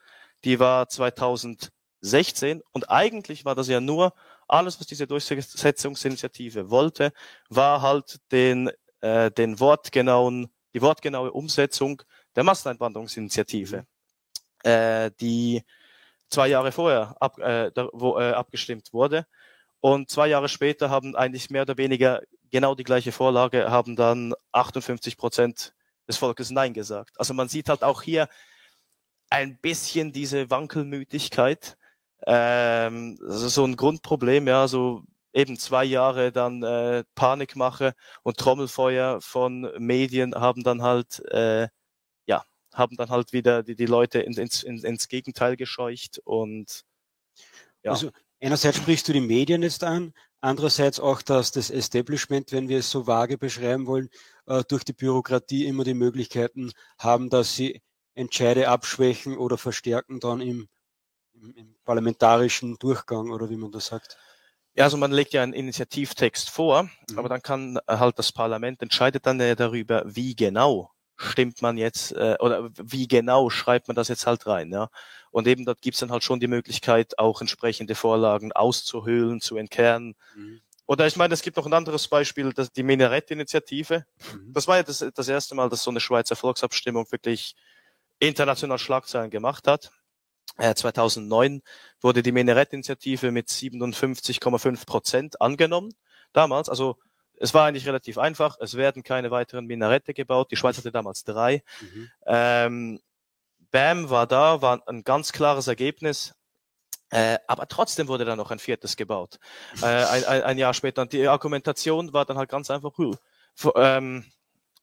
Die 0.44 0.60
war 0.60 0.90
2016 0.90 2.62
und 2.72 2.90
eigentlich 2.90 3.46
war 3.46 3.56
das 3.56 3.68
ja 3.68 3.80
nur 3.80 4.14
alles, 4.48 4.80
was 4.80 4.88
diese 4.88 5.08
Durchsetzungsinitiative 5.08 6.70
wollte, 6.70 7.14
war 7.50 7.82
halt 7.82 8.20
den 8.32 8.72
äh, 9.02 9.32
den 9.32 9.60
wortgenauen, 9.60 10.52
die 10.74 10.82
wortgenaue 10.82 11.32
Umsetzung 11.32 12.02
der 12.36 12.44
Masseneinwanderungsinitiative, 12.44 13.86
äh, 14.64 15.12
die 15.20 15.64
zwei 16.30 16.48
Jahre 16.48 16.72
vorher 16.72 17.16
ab, 17.20 17.38
äh, 17.38 17.72
da, 17.72 17.88
wo, 17.94 18.18
äh, 18.18 18.32
abgestimmt 18.32 18.92
wurde. 18.94 19.28
Und 19.86 20.10
zwei 20.10 20.28
Jahre 20.28 20.48
später 20.48 20.90
haben 20.90 21.14
eigentlich 21.14 21.50
mehr 21.50 21.64
oder 21.64 21.78
weniger 21.78 22.22
genau 22.50 22.74
die 22.74 22.86
gleiche 22.86 23.12
Vorlage, 23.12 23.70
haben 23.70 23.98
dann 23.98 24.34
58 24.54 25.18
Prozent 25.18 25.74
des 26.08 26.16
Volkes 26.16 26.52
Nein 26.52 26.74
gesagt. 26.74 27.20
Also 27.20 27.34
man 27.34 27.50
sieht 27.50 27.68
halt 27.68 27.84
auch 27.84 28.02
hier 28.02 28.30
ein 29.30 29.60
bisschen 29.60 30.14
diese 30.14 30.50
Wankelmütigkeit. 30.50 31.78
Ähm, 32.26 33.20
also 33.28 33.50
so 33.50 33.66
ein 33.66 33.76
Grundproblem, 33.76 34.48
ja, 34.48 34.70
so 34.70 35.04
eben 35.34 35.60
zwei 35.60 35.84
Jahre 35.84 36.32
dann 36.32 36.64
äh, 36.64 37.04
Panikmache 37.14 37.94
und 38.24 38.38
Trommelfeuer 38.38 39.20
von 39.20 39.70
Medien 39.80 40.34
haben 40.34 40.64
dann 40.64 40.82
halt 40.82 41.20
äh, 41.30 41.68
ja 42.26 42.46
haben 42.74 42.96
dann 42.96 43.10
halt 43.10 43.34
wieder 43.34 43.64
die, 43.64 43.76
die 43.76 43.86
Leute 43.86 44.22
in, 44.22 44.32
ins, 44.38 44.64
in, 44.64 44.78
ins 44.78 45.10
Gegenteil 45.10 45.58
gescheucht 45.58 46.20
und 46.24 46.86
ja. 47.84 47.92
Also 47.92 48.12
einerseits 48.44 48.78
sprichst 48.78 49.08
du 49.08 49.14
die 49.14 49.22
Medien 49.22 49.64
jetzt 49.64 49.84
an, 49.84 50.14
andererseits 50.42 51.00
auch, 51.00 51.22
dass 51.22 51.52
das 51.52 51.70
Establishment, 51.70 52.52
wenn 52.52 52.70
wir 52.70 52.80
es 52.80 52.92
so 52.92 53.08
vage 53.08 53.38
beschreiben 53.38 53.88
wollen, 53.88 54.10
äh, 54.46 54.64
durch 54.68 54.84
die 54.84 54.94
Bürokratie 54.94 55.66
immer 55.66 55.84
die 55.84 55.94
Möglichkeiten 55.94 56.72
haben, 57.00 57.30
dass 57.30 57.56
sie 57.56 57.82
Entscheide 58.16 58.68
abschwächen 58.68 59.38
oder 59.38 59.58
verstärken 59.58 60.20
dann 60.20 60.42
im, 60.42 60.68
im, 61.34 61.56
im 61.56 61.76
parlamentarischen 61.84 62.78
Durchgang 62.78 63.32
oder 63.32 63.50
wie 63.50 63.58
man 63.58 63.72
das 63.72 63.88
sagt. 63.88 64.18
Ja, 64.76 64.86
also 64.86 64.98
man 64.98 65.12
legt 65.12 65.34
ja 65.34 65.44
einen 65.44 65.54
Initiativtext 65.54 66.50
vor, 66.50 66.84
mhm. 66.84 67.18
aber 67.18 67.30
dann 67.30 67.42
kann 67.42 67.80
halt 67.88 68.20
das 68.20 68.32
Parlament 68.32 68.82
entscheidet 68.82 69.26
dann 69.26 69.40
ja 69.40 69.56
darüber, 69.56 70.04
wie 70.06 70.36
genau 70.36 70.93
stimmt 71.24 71.62
man 71.62 71.78
jetzt 71.78 72.12
äh, 72.14 72.36
oder 72.40 72.70
wie 72.76 73.08
genau 73.08 73.50
schreibt 73.50 73.88
man 73.88 73.96
das 73.96 74.08
jetzt 74.08 74.28
halt 74.28 74.46
rein, 74.48 74.72
ja. 74.72 74.90
Und 75.32 75.48
eben 75.48 75.66
dort 75.66 75.82
gibt's 75.82 76.00
dann 76.00 76.12
halt 76.12 76.24
schon 76.24 76.40
die 76.40 76.48
Möglichkeit, 76.48 77.18
auch 77.18 77.42
entsprechende 77.42 77.96
Vorlagen 77.96 78.52
auszuhöhlen, 78.52 79.42
zu 79.42 79.58
entkernen. 79.58 80.16
Mhm. 80.36 80.62
Oder 80.86 81.08
ich 81.08 81.16
meine, 81.16 81.34
es 81.34 81.42
gibt 81.42 81.58
noch 81.58 81.66
ein 81.66 81.74
anderes 81.74 82.08
Beispiel, 82.08 82.54
das, 82.54 82.72
die 82.72 82.84
Minarett-Initiative. 82.84 84.06
Mhm. 84.34 84.54
Das 84.54 84.68
war 84.68 84.78
ja 84.78 84.84
das, 84.84 85.04
das 85.14 85.28
erste 85.28 85.56
Mal, 85.56 85.70
dass 85.70 85.84
so 85.84 85.90
eine 85.90 86.00
Schweizer 86.00 86.36
Volksabstimmung 86.36 87.12
wirklich 87.12 87.56
international 88.20 88.78
Schlagzeilen 88.78 89.32
gemacht 89.32 89.68
hat. 89.68 89.92
2009 90.58 91.56
äh, 91.56 91.62
wurde 92.02 92.22
die 92.22 92.32
Minarett-Initiative 92.32 93.32
mit 93.32 93.50
57,5 93.50 94.86
Prozent 94.86 95.42
angenommen. 95.42 95.94
Damals, 96.32 96.70
also 96.70 96.98
es 97.44 97.54
war 97.54 97.68
eigentlich 97.68 97.86
relativ 97.86 98.18
einfach. 98.18 98.58
Es 98.62 98.78
werden 98.78 99.04
keine 99.04 99.30
weiteren 99.30 99.66
Minarette 99.66 100.14
gebaut. 100.14 100.50
Die 100.50 100.56
Schweiz 100.56 100.78
hatte 100.78 100.94
damals 100.94 101.26
drei. 101.26 101.62
Mhm. 101.82 102.12
Ähm, 102.26 103.00
BAM 103.70 104.10
war 104.10 104.28
da, 104.28 104.62
war 104.62 104.82
ein 104.88 105.04
ganz 105.04 105.34
klares 105.34 105.68
Ergebnis. 105.68 106.34
Äh, 107.10 107.40
aber 107.48 107.68
trotzdem 107.68 108.08
wurde 108.08 108.24
dann 108.24 108.38
noch 108.38 108.52
ein 108.52 108.60
viertes 108.60 108.96
gebaut. 108.96 109.40
Äh, 109.82 109.86
ein, 109.86 110.24
ein, 110.24 110.42
ein, 110.44 110.58
Jahr 110.58 110.74
später. 110.74 111.02
Und 111.02 111.12
die 111.12 111.28
Argumentation 111.28 112.14
war 112.14 112.24
dann 112.24 112.38
halt 112.38 112.50
ganz 112.50 112.72
einfach. 112.72 112.94
Ähm, 113.76 114.24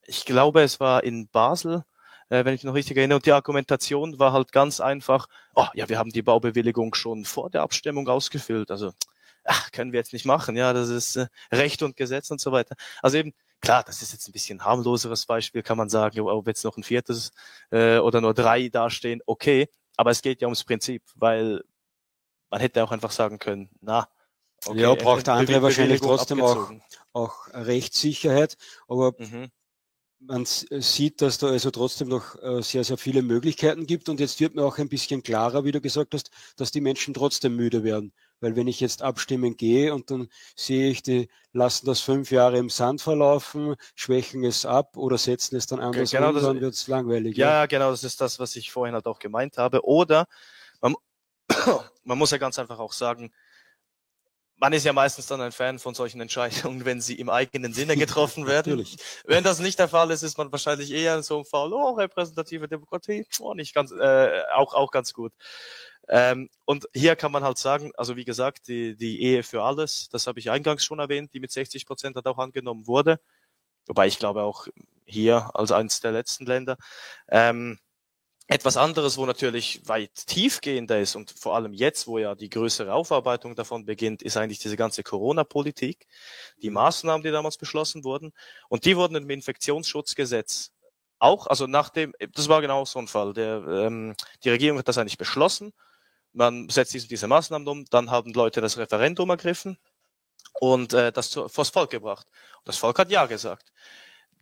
ich 0.06 0.26
glaube, 0.26 0.60
es 0.60 0.80
war 0.80 1.02
in 1.02 1.28
Basel 1.28 1.84
äh, 2.28 2.44
wenn 2.44 2.54
ich 2.54 2.60
mich 2.60 2.64
noch 2.64 2.74
richtig 2.74 2.96
erinnere. 2.96 3.16
Und 3.16 3.26
die 3.26 3.32
Argumentation 3.32 4.18
war 4.18 4.32
halt 4.32 4.52
ganz 4.52 4.80
einfach, 4.80 5.28
oh 5.54 5.66
ja, 5.74 5.88
wir 5.88 5.98
haben 5.98 6.10
die 6.10 6.22
Baubewilligung 6.22 6.94
schon 6.94 7.24
vor 7.24 7.50
der 7.50 7.62
Abstimmung 7.62 8.06
ausgefüllt. 8.06 8.70
Also, 8.70 8.92
ach, 9.44 9.72
können 9.72 9.92
wir 9.92 9.98
jetzt 9.98 10.12
nicht 10.12 10.24
machen. 10.24 10.56
Ja, 10.56 10.72
das 10.72 10.88
ist 10.88 11.16
äh, 11.16 11.26
Recht 11.52 11.82
und 11.82 11.96
Gesetz 11.96 12.30
und 12.30 12.40
so 12.40 12.52
weiter. 12.52 12.76
Also 13.02 13.18
eben, 13.18 13.32
klar, 13.60 13.82
das 13.84 14.02
ist 14.02 14.12
jetzt 14.12 14.28
ein 14.28 14.32
bisschen 14.32 14.64
harmloseres 14.64 15.26
Beispiel, 15.26 15.62
kann 15.62 15.78
man 15.78 15.88
sagen, 15.88 16.20
ob 16.20 16.46
jetzt 16.46 16.64
noch 16.64 16.76
ein 16.76 16.82
viertes 16.82 17.32
äh, 17.70 17.98
oder 17.98 18.20
nur 18.20 18.34
drei 18.34 18.68
dastehen, 18.68 19.20
okay. 19.26 19.68
Aber 19.96 20.10
es 20.10 20.22
geht 20.22 20.40
ja 20.40 20.46
ums 20.46 20.64
Prinzip, 20.64 21.02
weil 21.14 21.62
man 22.50 22.60
hätte 22.60 22.82
auch 22.82 22.92
einfach 22.92 23.10
sagen 23.10 23.38
können, 23.38 23.70
na, 23.80 24.08
Okay, 24.66 24.82
ja, 24.82 24.94
braucht 24.94 25.26
der 25.26 25.34
andere 25.34 25.62
wahrscheinlich 25.62 26.02
trotzdem 26.02 26.42
auch, 26.42 26.70
auch 27.14 27.48
Rechtssicherheit, 27.54 28.58
aber 28.88 29.14
mhm 29.16 29.50
man 30.20 30.46
äh, 30.70 30.80
sieht, 30.80 31.22
dass 31.22 31.38
da 31.38 31.48
also 31.48 31.70
trotzdem 31.70 32.08
noch 32.08 32.40
äh, 32.42 32.62
sehr, 32.62 32.84
sehr 32.84 32.98
viele 32.98 33.22
Möglichkeiten 33.22 33.86
gibt. 33.86 34.08
Und 34.08 34.20
jetzt 34.20 34.38
wird 34.40 34.54
mir 34.54 34.62
auch 34.62 34.78
ein 34.78 34.88
bisschen 34.88 35.22
klarer, 35.22 35.64
wie 35.64 35.72
du 35.72 35.80
gesagt 35.80 36.14
hast, 36.14 36.30
dass 36.56 36.70
die 36.70 36.80
Menschen 36.80 37.14
trotzdem 37.14 37.56
müde 37.56 37.82
werden. 37.82 38.12
Weil 38.40 38.56
wenn 38.56 38.68
ich 38.68 38.80
jetzt 38.80 39.02
abstimmen 39.02 39.56
gehe 39.56 39.94
und 39.94 40.10
dann 40.10 40.28
sehe 40.56 40.90
ich, 40.90 41.02
die 41.02 41.28
lassen 41.52 41.86
das 41.86 42.00
fünf 42.00 42.30
Jahre 42.30 42.58
im 42.58 42.70
Sand 42.70 43.02
verlaufen, 43.02 43.76
schwächen 43.94 44.44
es 44.44 44.64
ab 44.64 44.96
oder 44.96 45.18
setzen 45.18 45.56
es 45.56 45.66
dann 45.66 45.80
anders 45.80 46.10
genau, 46.10 46.30
um, 46.30 46.36
dann 46.36 46.60
wird 46.60 46.74
es 46.74 46.88
langweilig. 46.88 47.36
Ja, 47.36 47.50
ja, 47.50 47.66
genau, 47.66 47.90
das 47.90 48.04
ist 48.04 48.20
das, 48.20 48.38
was 48.38 48.56
ich 48.56 48.70
vorhin 48.70 48.94
halt 48.94 49.06
auch 49.06 49.18
gemeint 49.18 49.58
habe. 49.58 49.84
Oder 49.84 50.26
man, 50.80 50.94
man 52.04 52.18
muss 52.18 52.30
ja 52.30 52.38
ganz 52.38 52.58
einfach 52.58 52.78
auch 52.78 52.92
sagen, 52.92 53.32
man 54.60 54.74
ist 54.74 54.84
ja 54.84 54.92
meistens 54.92 55.26
dann 55.26 55.40
ein 55.40 55.52
Fan 55.52 55.78
von 55.78 55.94
solchen 55.94 56.20
Entscheidungen, 56.20 56.84
wenn 56.84 57.00
sie 57.00 57.14
im 57.14 57.30
eigenen 57.30 57.72
Sinne 57.72 57.96
getroffen 57.96 58.46
werden. 58.46 58.72
Natürlich. 58.72 58.98
Wenn 59.24 59.42
das 59.42 59.58
nicht 59.58 59.78
der 59.78 59.88
Fall 59.88 60.10
ist, 60.10 60.22
ist 60.22 60.38
man 60.38 60.52
wahrscheinlich 60.52 60.92
eher 60.92 61.16
in 61.16 61.22
so 61.22 61.36
einem 61.36 61.44
Fall, 61.46 61.72
oh, 61.72 61.92
repräsentative 61.92 62.68
Demokratie, 62.68 63.26
oh, 63.40 63.54
nicht 63.54 63.74
ganz, 63.74 63.90
äh, 63.90 64.42
auch, 64.54 64.74
auch 64.74 64.90
ganz 64.90 65.14
gut. 65.14 65.32
Ähm, 66.10 66.50
und 66.64 66.88
hier 66.92 67.14
kann 67.14 67.30
man 67.30 67.44
halt 67.44 67.56
sagen, 67.56 67.92
also 67.96 68.16
wie 68.16 68.24
gesagt, 68.24 68.66
die, 68.66 68.96
die 68.96 69.22
Ehe 69.22 69.44
für 69.44 69.62
alles, 69.62 70.08
das 70.10 70.26
habe 70.26 70.40
ich 70.40 70.50
eingangs 70.50 70.84
schon 70.84 70.98
erwähnt, 70.98 71.32
die 71.32 71.40
mit 71.40 71.52
60 71.52 71.86
Prozent 71.86 72.16
hat 72.16 72.26
auch 72.26 72.38
angenommen 72.38 72.88
wurde. 72.88 73.20
Wobei 73.86 74.08
ich 74.08 74.18
glaube 74.18 74.42
auch 74.42 74.66
hier 75.04 75.50
als 75.54 75.72
eines 75.72 76.00
der 76.00 76.12
letzten 76.12 76.46
Länder. 76.46 76.76
Ähm, 77.28 77.78
etwas 78.48 78.76
anderes, 78.76 79.16
wo 79.16 79.26
natürlich 79.26 79.80
weit 79.86 80.26
tiefgehender 80.26 80.98
ist 80.98 81.14
und 81.14 81.30
vor 81.30 81.54
allem 81.54 81.72
jetzt, 81.72 82.08
wo 82.08 82.18
ja 82.18 82.34
die 82.34 82.50
größere 82.50 82.92
Aufarbeitung 82.92 83.54
davon 83.54 83.84
beginnt, 83.84 84.22
ist 84.22 84.36
eigentlich 84.36 84.58
diese 84.58 84.76
ganze 84.76 85.04
Corona-Politik, 85.04 86.08
die 86.60 86.70
mhm. 86.70 86.74
Maßnahmen, 86.74 87.22
die 87.22 87.30
damals 87.30 87.58
beschlossen 87.58 88.02
wurden. 88.02 88.32
Und 88.68 88.84
die 88.84 88.96
wurden 88.96 89.14
im 89.14 89.30
Infektionsschutzgesetz 89.30 90.72
auch, 91.20 91.46
also 91.46 91.68
nach 91.68 91.90
dem, 91.90 92.12
das 92.34 92.48
war 92.48 92.60
genau 92.60 92.84
so 92.84 92.98
ein 92.98 93.06
Fall. 93.06 93.34
Der, 93.34 93.62
ähm, 93.68 94.16
die 94.42 94.50
Regierung 94.50 94.78
hat 94.80 94.88
das 94.88 94.98
eigentlich 94.98 95.18
beschlossen. 95.18 95.72
Man 96.32 96.68
setzt 96.68 96.94
diese, 96.94 97.28
Maßnahmen 97.28 97.66
um, 97.68 97.84
dann 97.90 98.10
haben 98.10 98.32
Leute 98.32 98.60
das 98.60 98.78
Referendum 98.78 99.30
ergriffen 99.30 99.78
und 100.60 100.92
äh, 100.94 101.12
das 101.12 101.34
vors 101.48 101.70
Volk 101.70 101.90
gebracht. 101.90 102.26
Und 102.58 102.68
das 102.68 102.76
Volk 102.78 102.98
hat 102.98 103.10
Ja 103.10 103.26
gesagt 103.26 103.72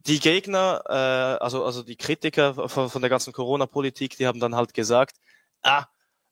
die 0.07 0.21
Gegner, 0.21 0.83
äh, 0.89 1.43
also, 1.43 1.65
also 1.65 1.83
die 1.83 1.97
Kritiker 1.97 2.69
von, 2.69 2.91
von 2.91 3.03
der 3.03 3.11
ganzen 3.11 3.33
Corona-Politik, 3.33 4.17
die 4.17 4.27
haben 4.27 4.41
dann 4.41 4.55
halt 4.55 4.75
gesagt, 4.75 5.17
ah, 5.63 5.87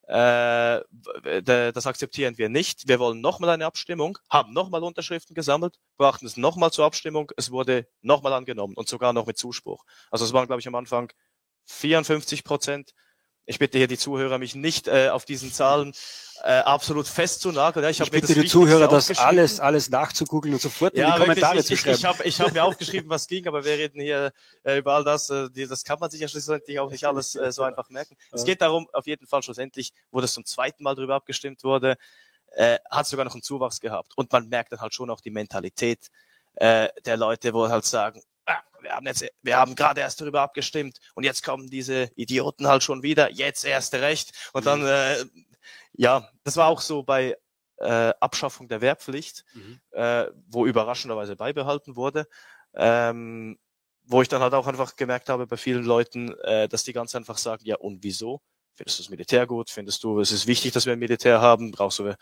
äh, 0.09 0.83
das 1.43 1.87
akzeptieren 1.87 2.39
wir 2.39 2.49
nicht. 2.49 2.89
Wir 2.89 2.99
wollen 3.01 3.21
nochmal 3.21 3.51
eine 3.51 3.67
Abstimmung, 3.67 4.19
haben 4.31 4.53
nochmal 4.53 4.83
Unterschriften 4.85 5.35
gesammelt, 5.35 5.79
brachten 5.97 6.27
es 6.27 6.37
nochmal 6.37 6.71
zur 6.71 6.85
Abstimmung, 6.85 7.33
es 7.37 7.51
wurde 7.51 7.89
nochmal 8.03 8.33
angenommen 8.33 8.75
und 8.77 8.89
sogar 8.89 9.13
noch 9.13 9.27
mit 9.27 9.37
Zuspruch. 9.37 9.85
Also 10.11 10.25
es 10.25 10.33
waren, 10.33 10.47
glaube 10.47 10.61
ich, 10.61 10.69
am 10.69 10.77
Anfang 10.77 11.13
54 11.67 12.45
Prozent. 12.45 12.93
Ich 13.47 13.59
bitte 13.59 13.79
hier 13.79 13.87
die 13.87 13.97
Zuhörer, 13.97 14.39
mich 14.39 14.55
nicht 14.55 14.89
äh, 14.89 15.09
auf 15.09 15.25
diesen 15.25 15.53
Zahlen 15.53 15.93
äh, 16.43 16.59
absolut 16.59 17.07
festzunageln. 17.07 17.85
Ja, 17.85 17.91
ich 17.91 18.01
ich 18.01 18.11
bitte 18.11 18.35
die 18.35 18.47
Zuhörer, 18.47 18.89
das 18.89 19.17
alles, 19.19 19.61
alles 19.61 19.89
nachzugoogeln 19.89 20.55
und 20.55 20.61
sofort 20.61 20.97
ja, 20.97 21.07
in 21.07 21.13
die 21.15 21.21
Kommentare 21.21 21.59
ich, 21.59 21.67
zu 21.67 21.77
schreiben. 21.77 21.95
Ich, 21.95 22.01
ich 22.01 22.05
habe 22.05 22.25
ich 22.25 22.41
hab 22.41 22.53
mir 22.53 22.65
aufgeschrieben, 22.65 23.09
was 23.09 23.27
ging, 23.27 23.47
aber 23.47 23.65
wir 23.65 23.73
reden 23.73 24.01
hier 24.01 24.33
äh, 24.65 24.79
über 24.79 24.95
all 24.95 25.05
das. 25.05 25.31
Äh, 25.31 25.49
die, 25.51 25.67
das 25.67 25.85
kann 25.85 25.99
man 25.99 26.11
sich 26.11 26.21
ja 26.21 26.29
schlussendlich 26.29 26.79
auch 26.79 26.91
nicht 26.91 27.05
alles 27.05 27.37
äh, 27.37 27.53
so 27.53 27.63
einfach 27.63 27.89
merken. 27.89 28.17
Es 28.33 28.45
geht 28.45 28.61
darum, 28.61 28.89
auf 28.93 29.07
jeden 29.07 29.27
Fall 29.27 29.43
schlussendlich, 29.43 29.93
wo 30.11 30.21
das 30.21 30.35
zum 30.35 30.45
zweiten 30.45 30.83
Mal 30.83 30.95
darüber 30.95 31.15
abgestimmt 31.15 31.65
wurde, 31.65 31.97
äh, 32.53 32.79
hat 32.91 33.07
sogar 33.07 33.25
noch 33.25 33.35
einen 33.35 33.43
Zuwachs 33.43 33.81
gehabt. 33.81 34.13
Und 34.17 34.33
man 34.33 34.49
merkt 34.49 34.73
dann 34.73 34.81
halt 34.81 34.95
schon 34.95 35.09
auch 35.11 35.21
die 35.21 35.31
Mentalität 35.31 36.11
äh, 36.57 36.89
der 37.05 37.17
Leute, 37.17 37.55
wo 37.55 37.69
halt 37.69 37.85
sagen, 37.85 38.21
wir 38.81 38.93
haben 38.93 39.07
jetzt, 39.07 39.25
wir 39.43 39.57
haben 39.57 39.75
gerade 39.75 40.01
erst 40.01 40.21
darüber 40.21 40.43
abgestimmt 40.43 40.99
und 41.15 41.25
jetzt 41.25 41.43
kommen 41.43 41.69
diese 41.69 42.11
Idioten 42.17 42.67
halt 42.67 42.83
schon 42.83 43.03
wieder, 43.03 43.31
jetzt 43.31 43.65
erst 43.65 43.95
recht. 43.95 44.33
Und 44.53 44.67
dann 44.67 44.81
mhm. 44.81 44.87
äh, 44.87 45.25
ja, 45.93 46.29
das 46.45 46.57
war 46.57 46.69
auch 46.69 46.81
so 46.81 47.03
bei 47.03 47.37
äh, 47.79 48.13
Abschaffung 48.21 48.69
der 48.69 48.81
Wehrpflicht, 48.81 49.45
mhm. 49.55 49.81
äh, 49.91 50.27
wo 50.49 50.67
überraschenderweise 50.67 51.37
beibehalten 51.37 51.97
wurde. 51.97 52.27
Ähm, 52.75 53.59
wo 54.07 54.23
ich 54.23 54.29
dann 54.29 54.41
halt 54.41 54.55
auch 54.55 54.67
einfach 54.67 54.97
gemerkt 54.97 55.29
habe 55.29 55.47
bei 55.47 55.57
vielen 55.57 55.85
Leuten, 55.85 56.33
äh, 56.45 56.69
dass 56.69 56.85
die 56.85 56.93
ganz 56.93 57.15
einfach 57.15 57.39
sagen, 57.39 57.63
ja 57.65 57.77
und 57.77 58.03
wieso? 58.03 58.41
Findest 58.75 58.99
du 58.99 59.03
das 59.03 59.11
Militär 59.11 59.47
gut? 59.47 59.71
Findest 59.71 60.05
du, 60.05 60.21
es 60.21 60.31
ist 60.31 60.47
wichtig, 60.47 60.73
dass 60.73 60.87
wir 60.87 60.93
ein 60.93 60.99
Militär 60.99 61.41
haben? 61.41 61.73
Brauchst 61.73 61.99
du, 61.99 62.15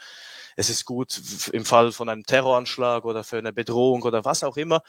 es 0.56 0.70
ist 0.70 0.84
gut 0.84 1.20
im 1.52 1.64
Fall 1.64 1.92
von 1.92 2.08
einem 2.08 2.24
Terroranschlag 2.24 3.04
oder 3.04 3.24
für 3.24 3.38
eine 3.38 3.52
Bedrohung 3.52 4.02
oder 4.02 4.24
was 4.24 4.44
auch 4.44 4.56
immer. 4.56 4.82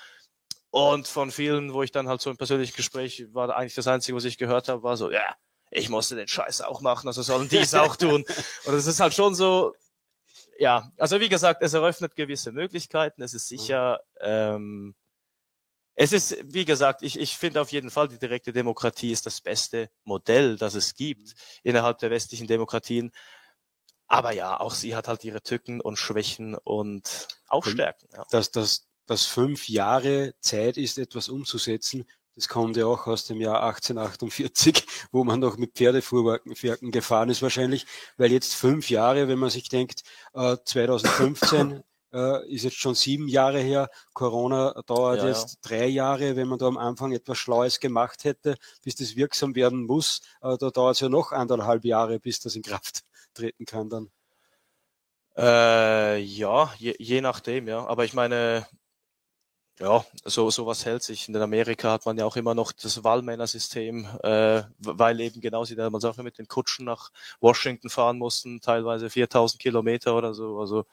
Und 0.76 1.08
von 1.08 1.32
vielen, 1.32 1.72
wo 1.72 1.84
ich 1.84 1.94
dann 1.94 2.10
halt 2.10 2.20
so 2.20 2.30
im 2.30 2.36
persönlichen 2.36 2.76
Gespräch 2.76 3.28
war, 3.32 3.56
eigentlich 3.56 3.76
das 3.76 3.88
Einzige, 3.88 4.18
was 4.18 4.26
ich 4.26 4.38
gehört 4.38 4.68
habe, 4.68 4.84
war 4.84 4.98
so, 4.98 5.10
ja, 5.10 5.38
ich 5.72 5.88
musste 5.88 6.18
den 6.18 6.28
Scheiß 6.28 6.60
auch 6.60 6.82
machen, 6.82 7.08
also 7.08 7.22
sollen 7.22 7.48
die 7.48 7.60
es 7.60 7.74
auch 7.74 7.96
tun. 7.96 8.26
Und 8.66 8.74
es 8.74 8.86
ist 8.86 9.00
halt 9.00 9.14
schon 9.14 9.36
so, 9.36 9.74
ja, 10.60 10.92
also 10.98 11.22
wie 11.22 11.30
gesagt, 11.30 11.62
es 11.62 11.74
eröffnet 11.74 12.18
gewisse 12.18 12.52
Möglichkeiten. 12.52 13.22
Es 13.22 13.34
ist 13.34 13.48
sicher, 13.48 14.02
ähm, 14.20 14.96
es 15.94 16.12
ist, 16.12 16.36
wie 16.44 16.66
gesagt, 16.66 17.04
ich, 17.04 17.18
ich 17.22 17.38
finde 17.38 17.62
auf 17.62 17.72
jeden 17.72 17.90
Fall, 17.90 18.10
die 18.10 18.20
direkte 18.20 18.52
Demokratie 18.52 19.14
ist 19.14 19.26
das 19.26 19.40
beste 19.40 19.90
Modell, 20.04 20.58
das 20.58 20.76
es 20.76 20.94
gibt 20.94 21.36
innerhalb 21.64 22.00
der 22.00 22.12
westlichen 22.12 22.48
Demokratien. 22.48 23.14
Aber 24.08 24.34
ja, 24.34 24.60
auch 24.60 24.74
sie 24.74 24.94
hat 24.94 25.08
halt 25.08 25.24
ihre 25.24 25.42
Tücken 25.42 25.80
und 25.80 25.96
Schwächen 25.96 26.54
und 26.54 27.30
auch 27.48 27.66
Stärken. 27.66 28.10
Ja. 28.12 28.26
Dass, 28.30 28.52
dass, 28.52 28.90
dass 29.06 29.26
fünf 29.26 29.70
Jahre 29.70 30.34
Zeit 30.40 30.78
ist, 30.78 30.98
etwas 30.98 31.30
umzusetzen, 31.30 32.06
das 32.36 32.50
kommt 32.50 32.76
ja 32.76 32.86
auch 32.86 33.08
aus 33.08 33.26
dem 33.26 33.40
Jahr 33.40 33.64
1848, 33.64 34.86
wo 35.12 35.24
man 35.24 35.40
noch 35.40 35.58
mit 35.58 35.74
Pferdefuhrwerken 35.74 36.92
gefahren 36.92 37.30
ist 37.30 37.42
wahrscheinlich, 37.42 37.86
weil 38.18 38.32
jetzt 38.32 38.56
fünf 38.56 38.90
Jahre, 38.90 39.28
wenn 39.28 39.40
man 39.40 39.50
sich 39.50 39.70
denkt, 39.70 40.04
2015 40.34 41.82
äh, 42.16 42.48
ist 42.50 42.64
jetzt 42.64 42.78
schon 42.78 42.96
sieben 42.96 43.28
Jahre 43.28 43.60
her. 43.60 43.90
Corona 44.14 44.74
dauert 44.86 45.20
ja, 45.20 45.28
jetzt 45.28 45.58
ja. 45.64 45.70
drei 45.70 45.88
Jahre. 45.88 46.36
Wenn 46.36 46.48
man 46.48 46.58
da 46.58 46.68
am 46.68 46.78
Anfang 46.78 47.12
etwas 47.12 47.38
Schlaues 47.38 47.80
gemacht 47.80 48.24
hätte, 48.24 48.56
bis 48.84 48.96
das 48.96 49.16
wirksam 49.16 49.54
werden 49.56 49.86
muss, 49.86 50.22
äh, 50.42 50.58
da 50.58 50.70
dauert 50.70 50.96
es 50.96 51.02
ja 51.02 51.10
noch 51.10 51.32
anderthalb 51.32 51.84
Jahre, 51.84 52.20
bis 52.20 52.40
das 52.40 52.56
in 52.56 52.64
Kraft 52.64 53.02
treten 53.34 53.66
kann 53.66 53.90
dann. 53.90 54.10
Äh, 55.38 56.20
ja, 56.22 56.74
je, 56.78 56.96
je 56.98 57.20
nachdem, 57.20 57.68
ja. 57.68 57.86
Aber 57.86 58.06
ich 58.06 58.14
meine, 58.14 58.66
ja, 59.80 60.06
so 60.24 60.50
sowas 60.50 60.86
hält 60.86 61.04
sich. 61.04 61.28
In 61.28 61.36
Amerika 61.36 61.92
hat 61.92 62.06
man 62.06 62.18
ja 62.18 62.26
auch 62.26 62.38
immer 62.38 62.56
noch 62.56 62.72
das 62.72 63.04
Wahlmännersystem, 63.04 64.08
äh, 64.24 64.64
weil 64.80 65.20
eben 65.20 65.42
genau 65.42 65.66
sie 65.66 65.76
damals 65.76 66.06
auch 66.06 66.18
mit 66.18 66.38
den 66.38 66.48
Kutschen 66.48 66.86
nach 66.86 67.12
Washington 67.42 67.90
fahren 67.90 68.18
mussten, 68.18 68.62
teilweise 68.62 69.10
4000 69.10 69.62
Kilometer 69.62 70.16
oder 70.16 70.34
so. 70.34 70.60
Also 70.60 70.86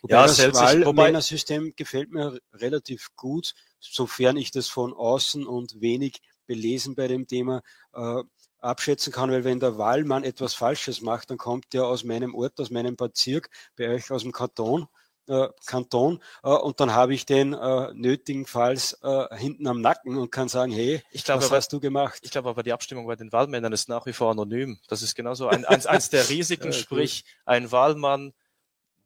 Wobei 0.00 0.14
ja, 0.14 0.26
das 0.26 0.38
Wahlmännersystem 0.38 1.74
gefällt 1.76 2.10
mir 2.10 2.38
relativ 2.54 3.14
gut, 3.16 3.54
sofern 3.78 4.36
ich 4.36 4.50
das 4.50 4.68
von 4.68 4.94
außen 4.94 5.46
und 5.46 5.80
wenig 5.80 6.22
belesen 6.46 6.94
bei 6.94 7.08
dem 7.08 7.26
Thema 7.26 7.62
äh, 7.92 8.22
abschätzen 8.58 9.12
kann, 9.12 9.30
weil 9.30 9.44
wenn 9.44 9.60
der 9.60 9.78
Wahlmann 9.78 10.24
etwas 10.24 10.54
Falsches 10.54 11.02
macht, 11.02 11.30
dann 11.30 11.38
kommt 11.38 11.72
der 11.72 11.86
aus 11.86 12.04
meinem 12.04 12.34
Ort, 12.34 12.58
aus 12.60 12.70
meinem 12.70 12.96
Bezirk, 12.96 13.50
bei 13.76 13.88
euch 13.90 14.10
aus 14.10 14.22
dem 14.22 14.32
Kanton, 14.32 14.88
äh, 15.28 15.48
Kanton 15.66 16.22
äh, 16.42 16.48
und 16.48 16.80
dann 16.80 16.94
habe 16.94 17.14
ich 17.14 17.26
den 17.26 17.52
äh, 17.52 17.92
nötigenfalls 17.94 18.98
äh, 19.02 19.36
hinten 19.36 19.66
am 19.66 19.80
Nacken 19.80 20.16
und 20.16 20.30
kann 20.30 20.48
sagen, 20.48 20.72
hey, 20.72 21.02
glaub, 21.24 21.38
was 21.38 21.46
aber, 21.46 21.56
hast 21.56 21.72
du 21.72 21.80
gemacht? 21.80 22.20
Ich 22.22 22.30
glaube 22.30 22.48
aber, 22.48 22.62
die 22.62 22.72
Abstimmung 22.72 23.06
bei 23.06 23.16
den 23.16 23.32
Wahlmännern 23.32 23.72
ist 23.72 23.88
nach 23.88 24.06
wie 24.06 24.12
vor 24.12 24.30
anonym. 24.30 24.78
Das 24.88 25.02
ist 25.02 25.14
genauso 25.14 25.48
ein, 25.48 25.64
eins, 25.64 25.86
eins 25.86 26.10
der 26.10 26.28
Risiken, 26.28 26.72
sprich 26.72 27.24
ein 27.44 27.70
Wahlmann 27.70 28.32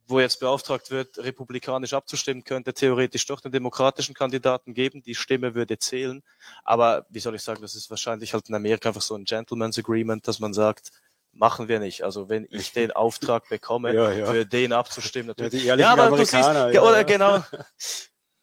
wo 0.09 0.21
jetzt 0.21 0.41
beauftragt 0.41 0.91
wird, 0.91 1.19
republikanisch 1.19 1.93
abzustimmen, 1.93 2.45
könnte 2.45 2.73
theoretisch 2.73 3.27
doch 3.27 3.41
den 3.41 3.53
demokratischen 3.53 4.15
Kandidaten 4.15 4.75
geben. 4.75 5.03
Die 5.03 5.15
Stimme 5.15 5.55
würde 5.55 5.79
zählen. 5.79 6.23
Aber 6.65 7.07
wie 7.11 7.19
soll 7.19 7.35
ich 7.35 7.43
sagen, 7.43 7.63
das 7.63 7.75
ist 7.75 7.91
wahrscheinlich 7.91 8.33
halt 8.33 8.49
in 8.49 8.55
Amerika 8.55 8.91
einfach 8.91 9.03
so 9.03 9.15
ein 9.15 9.25
Gentleman's 9.25 9.79
Agreement, 9.79 10.27
dass 10.29 10.39
man 10.39 10.55
sagt, 10.55 10.91
machen 11.37 11.69
wir 11.69 11.79
nicht. 11.79 12.03
Also 12.03 12.29
wenn 12.29 12.47
ich 12.51 12.73
den 12.73 12.93
Auftrag 12.93 13.49
bekomme, 13.49 13.95
ja, 13.95 14.11
ja. 14.13 14.27
für 14.27 14.47
den 14.47 14.73
abzustimmen, 14.73 15.29
natürlich. 15.29 15.65
Ja, 15.65 15.77
ja 15.77 15.93
aber 15.93 16.17
du 16.17 16.25
siehst, 16.25 16.33
ja, 16.33 16.83
oder 16.83 17.05
genau. 17.05 17.43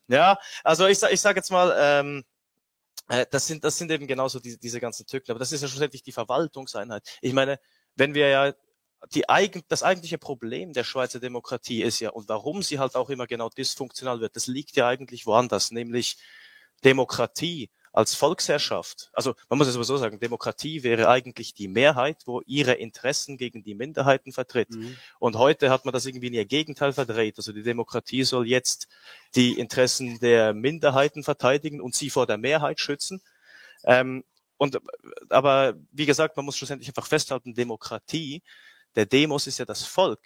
Ja, 0.10 0.38
also 0.66 0.86
ich, 0.86 1.02
ich 1.02 1.22
sage 1.22 1.40
jetzt 1.40 1.50
mal, 1.50 1.74
ähm, 1.80 2.26
äh, 3.08 3.26
das 3.32 3.48
sind, 3.48 3.64
das 3.64 3.78
sind 3.78 3.90
eben 3.90 4.06
genauso 4.06 4.40
diese, 4.42 4.58
diese 4.58 4.82
ganzen 4.82 5.06
Tücken. 5.06 5.32
Aber 5.32 5.40
das 5.40 5.54
ist 5.54 5.62
ja 5.62 5.68
schlussendlich 5.70 6.04
die 6.04 6.12
Verwaltungseinheit. 6.12 7.08
Ich 7.22 7.32
meine, 7.32 7.58
wenn 7.96 8.14
wir 8.14 8.28
ja 8.28 8.54
die 9.14 9.28
eigen, 9.30 9.64
das 9.70 9.82
eigentliche 9.82 10.18
Problem 10.18 10.74
der 10.74 10.84
Schweizer 10.84 11.20
Demokratie 11.20 11.82
ist 11.82 12.00
ja, 12.00 12.10
und 12.12 12.30
warum 12.30 12.62
sie 12.64 12.80
halt 12.80 12.96
auch 12.96 13.10
immer 13.10 13.28
genau 13.28 13.50
dysfunktional 13.50 14.20
wird, 14.20 14.36
das 14.36 14.48
liegt 14.48 14.76
ja 14.76 14.88
eigentlich 14.88 15.26
woanders, 15.26 15.72
nämlich 15.72 16.18
Demokratie 16.84 17.70
als 17.94 18.16
Volksherrschaft. 18.16 19.10
Also 19.14 19.36
man 19.50 19.60
muss 19.60 19.68
es 19.68 19.76
aber 19.76 19.84
so 19.84 19.98
sagen, 19.98 20.20
Demokratie 20.20 20.84
wäre 20.84 21.08
eigentlich 21.08 21.54
die 21.54 21.68
Mehrheit, 21.68 22.24
wo 22.26 22.42
ihre 22.42 22.74
Interessen 22.74 23.38
gegen 23.38 23.64
die 23.64 23.76
Minderheiten 23.76 24.34
vertritt. 24.34 24.72
Mhm. 24.72 24.98
Und 25.20 25.38
heute 25.38 25.70
hat 25.70 25.86
man 25.86 25.94
das 25.94 26.06
irgendwie 26.06 26.28
in 26.28 26.34
ihr 26.34 26.46
Gegenteil 26.46 26.92
verdreht. 26.92 27.38
Also 27.38 27.54
die 27.54 27.64
Demokratie 27.64 28.24
soll 28.24 28.48
jetzt 28.48 28.88
die 29.36 29.58
Interessen 29.60 30.20
der 30.20 30.54
Minderheiten 30.54 31.24
verteidigen 31.24 31.80
und 31.80 31.96
sie 31.96 32.10
vor 32.10 32.26
der 32.26 32.38
Mehrheit 32.38 32.80
schützen. 32.80 33.22
Ähm, 33.84 34.24
und 34.58 34.80
aber 35.30 35.76
wie 35.92 36.06
gesagt, 36.06 36.36
man 36.36 36.46
muss 36.46 36.58
schlussendlich 36.58 36.90
einfach 36.90 37.08
festhalten, 37.08 37.54
Demokratie 37.54 38.42
der 38.96 39.06
Demos 39.06 39.48
ist 39.48 39.58
ja 39.58 39.66
das 39.66 39.84
Volk. 39.84 40.20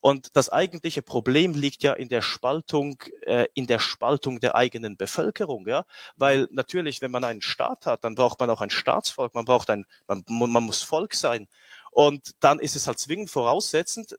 Und 0.00 0.34
das 0.36 0.48
eigentliche 0.48 1.02
Problem 1.02 1.54
liegt 1.54 1.82
ja 1.82 1.92
in 1.92 2.08
der 2.08 2.22
Spaltung, 2.22 3.02
äh, 3.22 3.46
in 3.54 3.66
der 3.66 3.78
Spaltung 3.78 4.40
der 4.40 4.54
eigenen 4.54 4.96
Bevölkerung, 4.96 5.66
ja. 5.68 5.84
Weil 6.16 6.48
natürlich, 6.50 7.02
wenn 7.02 7.10
man 7.10 7.24
einen 7.24 7.42
Staat 7.42 7.86
hat, 7.86 8.04
dann 8.04 8.14
braucht 8.14 8.40
man 8.40 8.50
auch 8.50 8.62
ein 8.62 8.70
Staatsvolk, 8.70 9.34
man 9.34 9.44
braucht 9.44 9.68
ein, 9.70 9.84
man, 10.06 10.24
man 10.26 10.64
muss 10.64 10.82
Volk 10.82 11.14
sein. 11.14 11.48
Und 11.90 12.32
dann 12.40 12.60
ist 12.60 12.76
es 12.76 12.86
halt 12.86 12.98
zwingend 12.98 13.30
voraussetzend, 13.30 14.16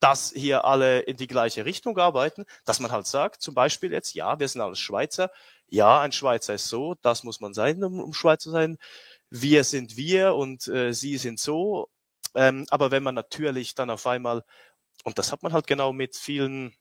dass 0.00 0.32
hier 0.32 0.64
alle 0.64 1.00
in 1.00 1.16
die 1.16 1.26
gleiche 1.26 1.64
Richtung 1.64 1.98
arbeiten, 1.98 2.44
dass 2.64 2.80
man 2.80 2.92
halt 2.92 3.06
sagt, 3.06 3.42
zum 3.42 3.54
Beispiel 3.54 3.92
jetzt, 3.92 4.14
ja, 4.14 4.38
wir 4.38 4.48
sind 4.48 4.60
alles 4.60 4.78
Schweizer, 4.78 5.30
ja, 5.68 6.00
ein 6.00 6.12
Schweizer 6.12 6.54
ist 6.54 6.68
so, 6.68 6.94
das 7.02 7.24
muss 7.24 7.40
man 7.40 7.54
sein, 7.54 7.82
um, 7.82 8.00
um 8.00 8.12
Schweizer 8.12 8.40
zu 8.44 8.50
sein, 8.50 8.78
wir 9.30 9.64
sind 9.64 9.96
wir 9.96 10.34
und 10.34 10.68
äh, 10.68 10.92
sie 10.92 11.16
sind 11.18 11.40
so 11.40 11.88
ähm, 12.34 12.66
aber 12.70 12.90
wenn 12.90 13.02
man 13.02 13.14
natürlich 13.14 13.74
dann 13.74 13.90
auf 13.90 14.06
einmal, 14.06 14.44
und 15.04 15.18
das 15.18 15.32
hat 15.32 15.42
man 15.42 15.52
halt 15.52 15.66
genau 15.66 15.92
mit 15.92 16.16
vielen 16.16 16.74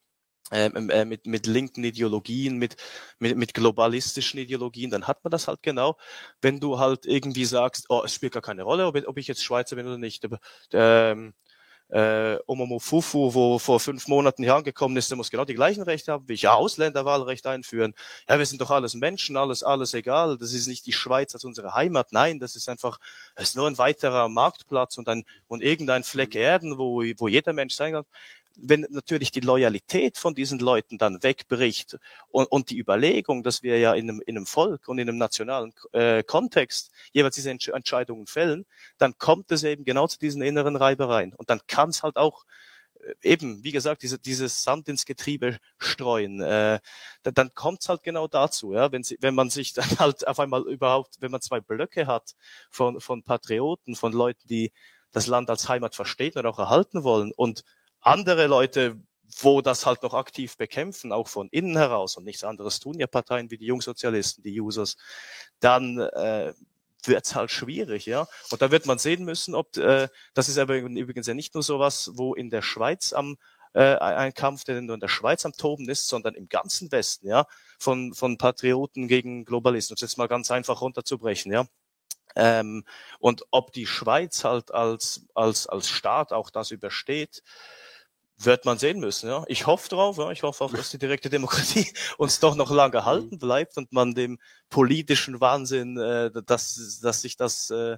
ähm, 0.52 0.90
äh, 0.90 1.06
mit, 1.06 1.26
mit 1.26 1.48
linken 1.48 1.84
Ideologien, 1.84 2.58
mit, 2.58 2.76
mit, 3.20 3.38
mit 3.38 3.54
globalistischen 3.54 4.40
Ideologien, 4.40 4.92
dann 4.92 5.08
hat 5.08 5.24
man 5.24 5.32
das 5.32 5.48
halt 5.48 5.64
genau, 5.64 5.98
wenn 6.42 6.60
du 6.60 6.80
halt 6.80 7.06
irgendwie 7.06 7.46
sagst, 7.46 7.86
oh, 7.90 8.04
es 8.06 8.14
spielt 8.14 8.34
gar 8.34 8.42
keine 8.42 8.64
Rolle, 8.64 8.88
ob, 8.88 8.96
ob 9.08 9.18
ich 9.18 9.28
jetzt 9.28 9.44
Schweizer 9.44 9.76
bin 9.78 9.88
oder 9.88 9.98
nicht. 9.98 10.28
Ähm, 10.74 11.34
äh, 11.94 12.40
Omomo 12.48 12.80
Fufu, 12.80 13.34
wo 13.36 13.60
vor 13.60 13.80
fünf 13.80 14.08
Monaten 14.08 14.42
hier 14.42 14.56
angekommen 14.56 14.98
ist, 14.98 15.12
der 15.12 15.18
muss 15.18 15.30
genau 15.30 15.46
die 15.46 15.54
gleichen 15.54 15.84
Rechte 15.84 16.12
haben 16.12 16.28
wie 16.28 16.34
ich. 16.34 16.42
Ja, 16.42 16.56
Ausländerwahlrecht 16.56 17.46
einführen. 17.46 17.94
Ja, 18.28 18.40
wir 18.40 18.46
sind 18.48 18.60
doch 18.62 18.72
alles 18.72 18.96
Menschen, 18.96 19.38
alles, 19.38 19.62
alles 19.62 19.94
egal. 19.94 20.40
Das 20.40 20.54
ist 20.54 20.66
nicht 20.68 20.88
die 20.88 20.92
Schweiz 20.92 21.36
als 21.36 21.46
unsere 21.46 21.76
Heimat. 21.76 22.12
Nein, 22.12 22.40
das 22.40 22.56
ist 22.56 22.68
einfach, 22.68 23.00
es 23.36 23.50
ist 23.50 23.56
nur 23.56 23.68
ein 23.68 23.78
weiterer 23.78 24.28
Marktplatz 24.28 24.98
und 24.98 25.08
ein, 25.08 25.24
und 25.48 25.62
irgendein 25.62 26.04
Fleck 26.04 26.34
Erden, 26.34 26.80
wo, 26.80 27.04
wo 27.18 27.28
jeder 27.28 27.54
Mensch 27.54 27.76
sein 27.76 27.94
kann 27.94 28.06
wenn 28.56 28.86
natürlich 28.90 29.32
die 29.32 29.40
Loyalität 29.40 30.18
von 30.18 30.36
diesen 30.36 30.60
Leuten 30.60 30.98
dann 30.98 31.24
wegbricht 31.24 31.98
und, 32.30 32.46
und 32.46 32.70
die 32.70 32.80
Überlegung, 32.80 33.44
dass 33.44 33.64
wir 33.64 33.80
ja 33.80 33.94
in 33.94 34.10
einem, 34.10 34.22
in 34.26 34.38
einem 34.38 34.46
Volk 34.46 34.88
und 34.88 35.00
in 35.00 35.10
einem 35.10 35.18
nationalen 35.18 35.74
äh, 35.92 36.24
Kontext 36.24 36.92
jeweils 37.12 37.36
diese 37.36 37.50
Entsch 37.50 37.70
Entscheidungen 37.70 38.28
fällen, 38.28 38.66
dann 38.98 39.18
kommt 39.18 39.52
es 39.52 39.64
eben 39.64 39.86
genau 39.86 40.08
zu 40.08 40.20
diesen 40.20 40.42
inneren 40.42 40.76
Reibereien. 40.76 41.34
Und 41.34 41.50
dann 41.50 41.62
kann 41.68 41.90
es 41.90 42.04
halt 42.04 42.16
auch 42.18 42.46
äh, 43.02 43.14
eben, 43.24 43.64
wie 43.64 43.72
gesagt, 43.72 44.04
diese, 44.04 44.20
dieses 44.20 44.64
Sand 44.64 44.88
ins 44.88 45.06
Getriebe 45.06 45.58
streuen, 45.78 46.42
äh, 46.42 46.80
dann, 47.24 47.34
dann 47.34 47.54
kommt 47.54 47.82
es 47.82 47.90
halt 47.90 48.04
genau 48.04 48.28
dazu, 48.28 48.74
ja, 48.74 48.92
wenn, 48.92 49.04
sie, 49.04 49.18
wenn 49.22 49.36
man 49.36 49.50
sich 49.50 49.74
dann 49.74 49.86
halt 50.00 50.28
auf 50.28 50.40
einmal 50.40 50.64
überhaupt, 50.64 51.18
wenn 51.22 51.32
man 51.32 51.42
zwei 51.42 51.60
Blöcke 51.60 52.08
hat 52.08 52.36
von, 52.70 53.02
von 53.02 53.24
Patrioten, 53.24 53.96
von 53.96 54.14
Leuten, 54.14 54.48
die 54.48 54.72
das 55.12 55.28
Land 55.28 55.50
als 55.50 55.70
Heimat 55.70 55.96
verstehen 55.96 56.34
und 56.36 56.46
auch 56.46 56.60
erhalten 56.60 57.04
wollen 57.04 57.32
und 57.36 57.64
andere 58.04 58.48
Leute, 58.48 58.98
wo 59.40 59.62
das 59.62 59.86
halt 59.86 60.04
noch 60.04 60.14
aktiv 60.14 60.58
bekämpfen, 60.58 61.12
auch 61.12 61.28
von 61.28 61.50
innen 61.50 61.78
heraus 61.78 62.18
und 62.18 62.26
nichts 62.26 62.44
anderes 62.44 62.80
tun 62.80 63.00
ja 63.00 63.08
Parteien 63.08 63.50
wie 63.50 63.58
die 63.58 63.66
Jungsozialisten, 63.66 64.44
die 64.44 64.62
Users, 64.62 64.96
dann 65.60 66.00
äh, 66.00 66.54
wird's 67.06 67.36
halt 67.36 67.52
schwierig, 67.52 68.06
ja. 68.06 68.28
Und 68.52 68.62
da 68.62 68.72
wird 68.72 68.86
man 68.86 68.98
sehen 69.00 69.26
müssen, 69.26 69.56
ob 69.56 69.76
äh, 69.78 70.08
das 70.34 70.50
ist 70.50 70.58
aber 70.58 70.78
übrigens 70.78 71.28
ja 71.28 71.34
nicht 71.34 71.54
nur 71.54 71.64
sowas, 71.64 72.12
wo 72.14 72.34
in 72.36 72.50
der 72.50 72.62
Schweiz 72.62 73.14
am 73.14 73.38
äh, 73.74 73.96
ein 73.96 74.34
Kampf, 74.34 74.64
der 74.66 74.82
nur 74.82 74.94
in 74.96 75.00
der 75.00 75.08
Schweiz 75.08 75.46
am 75.46 75.54
Toben 75.54 75.90
ist, 75.90 76.08
sondern 76.08 76.36
im 76.36 76.48
ganzen 76.48 76.92
Westen, 76.92 77.28
ja, 77.28 77.46
von 77.80 78.14
von 78.14 78.38
Patrioten 78.38 79.08
gegen 79.08 79.46
Globalisten. 79.46 79.96
Um 79.96 80.02
jetzt 80.02 80.18
mal 80.18 80.28
ganz 80.28 80.52
einfach 80.52 80.82
runterzubrechen, 80.82 81.52
ja. 81.52 81.66
Ähm, 82.36 82.84
und 83.20 83.44
ob 83.52 83.74
die 83.74 83.86
Schweiz 83.88 84.44
halt 84.44 84.72
als 84.74 85.26
als 85.36 85.68
als 85.68 85.90
Staat 85.90 86.34
auch 86.34 86.50
das 86.50 86.72
übersteht, 86.72 87.44
wird 88.38 88.66
man 88.66 88.78
sehen 88.78 89.00
müssen. 89.00 89.30
Ja. 89.30 89.44
Ich 89.48 89.68
hoffe 89.68 89.90
drauf, 89.90 90.18
ja. 90.18 90.32
ich 90.32 90.44
hoffe 90.44 90.64
auch, 90.64 90.74
dass 90.74 90.90
die 90.90 90.98
direkte 90.98 91.30
Demokratie 91.30 91.88
uns 92.18 92.40
doch 92.40 92.56
noch 92.56 92.72
lange 92.72 93.02
mhm. 93.02 93.06
halten 93.06 93.38
bleibt 93.38 93.78
und 93.78 93.92
man 93.92 94.14
dem 94.14 94.40
politischen 94.70 95.40
Wahnsinn, 95.40 95.98
äh, 95.98 96.32
dass, 96.46 97.00
dass 97.02 97.22
sich 97.22 97.38
das 97.38 97.70
äh, 97.70 97.98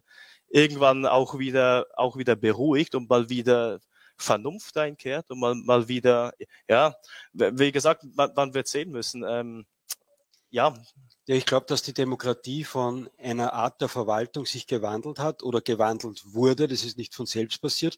irgendwann 0.49 1.05
auch 1.05 1.39
wieder, 1.39 1.87
auch 1.95 2.17
wieder 2.17 2.35
beruhigt 2.35 2.95
und 2.95 3.09
mal 3.09 3.29
wieder 3.29 3.79
Vernunft 4.17 4.77
einkehrt 4.77 5.29
und 5.29 5.39
mal, 5.39 5.55
mal 5.55 5.87
wieder, 5.87 6.33
ja, 6.69 6.95
wie 7.33 7.71
gesagt, 7.71 8.03
man, 8.15 8.31
man 8.35 8.53
wird 8.53 8.67
sehen 8.67 8.91
müssen. 8.91 9.23
Ähm, 9.27 9.65
ja. 10.49 10.73
Ja, 11.27 11.35
ich 11.35 11.45
glaube, 11.45 11.65
dass 11.65 11.81
die 11.81 11.93
Demokratie 11.93 12.63
von 12.63 13.09
einer 13.17 13.53
Art 13.53 13.81
der 13.81 13.89
Verwaltung 13.89 14.45
sich 14.45 14.67
gewandelt 14.67 15.17
hat 15.19 15.41
oder 15.41 15.59
gewandelt 15.59 16.21
wurde. 16.23 16.67
Das 16.67 16.83
ist 16.83 16.97
nicht 16.97 17.15
von 17.15 17.25
selbst 17.25 17.61
passiert. 17.61 17.97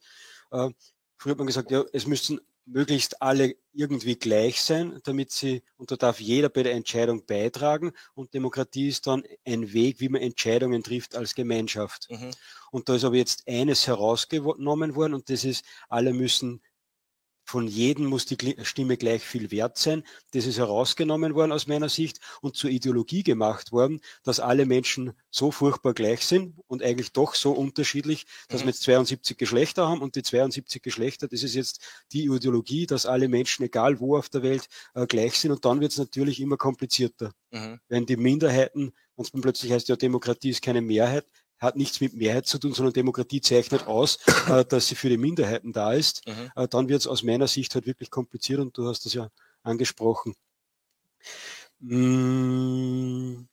Äh, 0.52 0.70
früher 1.18 1.32
hat 1.32 1.38
man 1.38 1.48
gesagt, 1.48 1.72
ja, 1.72 1.84
es 1.94 2.08
müssten 2.08 2.40
möglichst 2.68 3.22
alle 3.22 3.56
irgendwie 3.74 4.16
gleich 4.16 4.62
sein, 4.62 5.00
damit 5.06 5.32
sie, 5.32 5.64
und 5.78 5.90
da 5.92 5.96
darf 5.96 6.20
jeder 6.20 6.50
bei 6.50 6.64
der 6.64 6.74
Entscheidung 6.74 7.26
beitragen. 7.26 7.94
Und 8.14 8.34
Demokratie 8.34 8.90
ist 8.90 9.08
dann 9.08 9.24
ein 9.46 9.72
Weg, 9.72 10.00
wie 10.00 10.10
man 10.10 10.22
Entscheidungen 10.22 10.84
trifft 10.84 11.16
als 11.16 11.34
Gemeinschaft. 11.34 12.08
Mhm. 12.10 12.32
Und 12.72 12.90
da 12.90 12.96
ist 12.96 13.06
aber 13.06 13.16
jetzt 13.16 13.48
eines 13.48 13.88
herausgenommen 13.88 14.96
worden 14.96 15.14
und 15.14 15.30
das 15.30 15.46
ist, 15.46 15.64
alle 15.88 16.14
müssen 16.14 16.62
von 17.48 17.66
jedem 17.66 18.08
muss 18.08 18.26
die 18.26 18.38
Stimme 18.64 18.98
gleich 18.98 19.24
viel 19.24 19.52
wert 19.52 19.78
sein. 19.78 20.04
Das 20.32 20.46
ist 20.46 20.58
herausgenommen 20.58 21.34
worden 21.34 21.54
aus 21.54 21.66
meiner 21.66 21.88
Sicht 21.88 22.20
und 22.42 22.58
zur 22.58 22.70
Ideologie 22.70 23.24
gemacht 23.24 23.72
worden, 23.72 24.02
dass 24.24 24.42
alle 24.42 24.66
Menschen 24.66 25.14
so 25.32 25.52
furchtbar 25.52 25.94
gleich 25.94 26.26
sind 26.26 26.56
und 26.68 26.84
eigentlich 26.84 27.14
doch 27.14 27.36
so 27.36 27.54
unterschiedlich, 27.54 28.26
dass 28.50 28.62
mhm. 28.62 28.66
wir 28.66 28.72
jetzt 28.72 28.84
72 28.84 29.38
Geschlechter 29.38 29.88
haben 29.88 30.02
und 30.02 30.18
die 30.18 30.24
72 30.24 30.82
Geschlechter, 30.84 31.30
das 31.30 31.42
ist 31.42 31.56
jetzt 31.56 31.82
die 32.12 32.26
Ideologie, 32.26 32.86
dass 32.86 33.06
alle 33.06 33.30
Menschen, 33.30 33.64
egal 33.64 34.02
wo 34.02 34.18
auf 34.18 34.28
der 34.28 34.44
Welt, 34.44 34.68
äh, 34.94 35.08
gleich 35.08 35.40
sind 35.40 35.52
und 35.52 35.64
dann 35.64 35.80
wird 35.80 35.94
es 35.94 35.98
natürlich 35.98 36.42
immer 36.42 36.58
komplizierter. 36.58 37.32
Mhm. 37.52 37.80
Wenn 37.88 38.06
die 38.06 38.18
Minderheiten, 38.18 38.92
wenn 39.16 39.24
es 39.24 39.32
plötzlich 39.32 39.72
heißt, 39.72 39.88
ja, 39.88 39.96
Demokratie 39.96 40.50
ist 40.50 40.62
keine 40.62 40.82
Mehrheit, 40.82 41.26
hat 41.60 41.76
nichts 41.76 42.02
mit 42.02 42.14
Mehrheit 42.14 42.46
zu 42.46 42.60
tun, 42.60 42.74
sondern 42.74 42.94
Demokratie 42.94 43.42
zeichnet 43.42 43.88
aus, 43.88 44.20
äh, 44.48 44.64
dass 44.70 44.88
sie 44.88 44.96
für 44.96 45.10
die 45.10 45.18
Minderheiten 45.18 45.74
da 45.74 45.94
ist. 45.94 46.26
Mhm. 46.28 46.52
Äh, 46.56 46.68
dann 46.68 46.90
wird 46.90 47.02
es 47.02 47.08
aus 47.08 47.24
meiner 47.24 47.48
Sicht 47.48 47.74
halt 47.76 47.86
wirklich 47.86 48.10
kompliziert 48.10 48.60
und 48.60 48.78
du 48.78 48.88
hast 48.88 49.06
das 49.06 49.14
ja 49.14 49.30
angesprochen. 49.64 50.36
Mmh. 51.80 53.48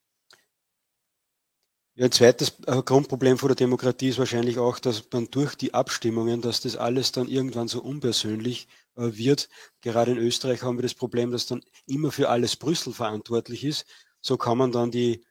Ja, 1.96 2.06
ein 2.06 2.12
zweites 2.12 2.58
äh, 2.66 2.82
Grundproblem 2.82 3.38
vor 3.38 3.48
der 3.48 3.56
Demokratie 3.56 4.08
ist 4.08 4.18
wahrscheinlich 4.18 4.58
auch, 4.58 4.80
dass 4.80 5.04
man 5.12 5.30
durch 5.30 5.54
die 5.54 5.74
Abstimmungen, 5.74 6.40
dass 6.40 6.60
das 6.60 6.76
alles 6.76 7.12
dann 7.12 7.28
irgendwann 7.28 7.68
so 7.68 7.80
unpersönlich 7.80 8.66
äh, 8.96 9.12
wird. 9.12 9.48
Gerade 9.80 10.10
in 10.10 10.18
Österreich 10.18 10.62
haben 10.62 10.76
wir 10.76 10.82
das 10.82 10.94
Problem, 10.94 11.30
dass 11.30 11.46
dann 11.46 11.62
immer 11.86 12.10
für 12.10 12.30
alles 12.30 12.56
Brüssel 12.56 12.92
verantwortlich 12.92 13.62
ist. 13.62 13.86
So 14.20 14.36
kann 14.36 14.58
man 14.58 14.72
dann 14.72 14.90
die, 14.90 15.24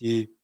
die 0.00 0.36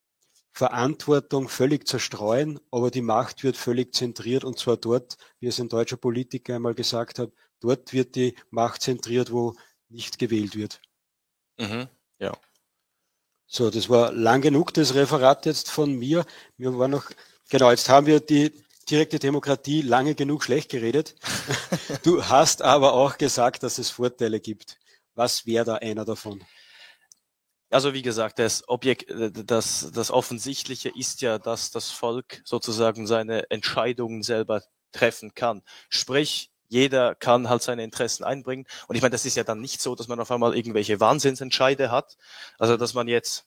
Verantwortung 0.52 1.48
völlig 1.48 1.86
zerstreuen, 1.86 2.60
aber 2.70 2.90
die 2.90 3.02
Macht 3.02 3.44
wird 3.44 3.56
völlig 3.56 3.94
zentriert 3.94 4.44
und 4.44 4.58
zwar 4.58 4.76
dort, 4.76 5.16
wie 5.38 5.46
es 5.46 5.60
ein 5.60 5.68
deutscher 5.68 5.96
Politiker 5.96 6.56
einmal 6.56 6.74
gesagt 6.74 7.18
hat, 7.18 7.30
dort 7.60 7.92
wird 7.92 8.14
die 8.16 8.34
Macht 8.50 8.82
zentriert, 8.82 9.32
wo 9.32 9.54
nicht 9.88 10.18
gewählt 10.18 10.56
wird. 10.56 10.80
Mhm, 11.58 11.88
ja. 12.18 12.36
So, 13.46 13.70
das 13.70 13.88
war 13.88 14.12
lang 14.12 14.42
genug, 14.42 14.72
das 14.74 14.94
Referat 14.94 15.44
jetzt 15.46 15.70
von 15.70 15.92
mir. 15.94 16.24
Mir 16.56 16.78
war 16.78 16.88
noch, 16.88 17.10
genau, 17.48 17.70
jetzt 17.70 17.88
haben 17.88 18.06
wir 18.06 18.20
die 18.20 18.52
direkte 18.88 19.18
Demokratie 19.18 19.82
lange 19.82 20.14
genug 20.14 20.44
schlecht 20.44 20.70
geredet. 20.70 21.14
Du 22.02 22.24
hast 22.24 22.62
aber 22.62 22.94
auch 22.94 23.18
gesagt, 23.18 23.62
dass 23.62 23.78
es 23.78 23.90
Vorteile 23.90 24.40
gibt. 24.40 24.78
Was 25.14 25.44
wäre 25.44 25.64
da 25.64 25.74
einer 25.74 26.04
davon? 26.04 26.42
Also 27.70 27.94
wie 27.94 28.02
gesagt, 28.02 28.38
das 28.38 28.68
Objekt, 28.68 29.10
äh, 29.10 29.30
das, 29.32 29.90
das 29.94 30.10
Offensichtliche 30.10 30.90
ist 30.90 31.22
ja, 31.22 31.38
dass 31.38 31.70
das 31.70 31.90
Volk 31.90 32.42
sozusagen 32.44 33.06
seine 33.06 33.50
Entscheidungen 33.50 34.22
selber 34.22 34.62
treffen 34.92 35.34
kann. 35.34 35.62
Sprich, 35.88 36.50
jeder 36.68 37.14
kann 37.16 37.48
halt 37.48 37.62
seine 37.62 37.84
Interessen 37.84 38.24
einbringen. 38.24 38.66
Und 38.88 38.96
ich 38.96 39.02
meine, 39.02 39.10
das 39.10 39.26
ist 39.26 39.36
ja 39.36 39.44
dann 39.44 39.60
nicht 39.60 39.80
so, 39.82 39.94
dass 39.96 40.08
man 40.08 40.20
auf 40.20 40.30
einmal 40.30 40.56
irgendwelche 40.56 41.00
Wahnsinnsentscheide 41.00 41.90
hat. 41.90 42.16
Also 42.58 42.76
dass 42.76 42.94
man 42.94 43.08
jetzt 43.08 43.46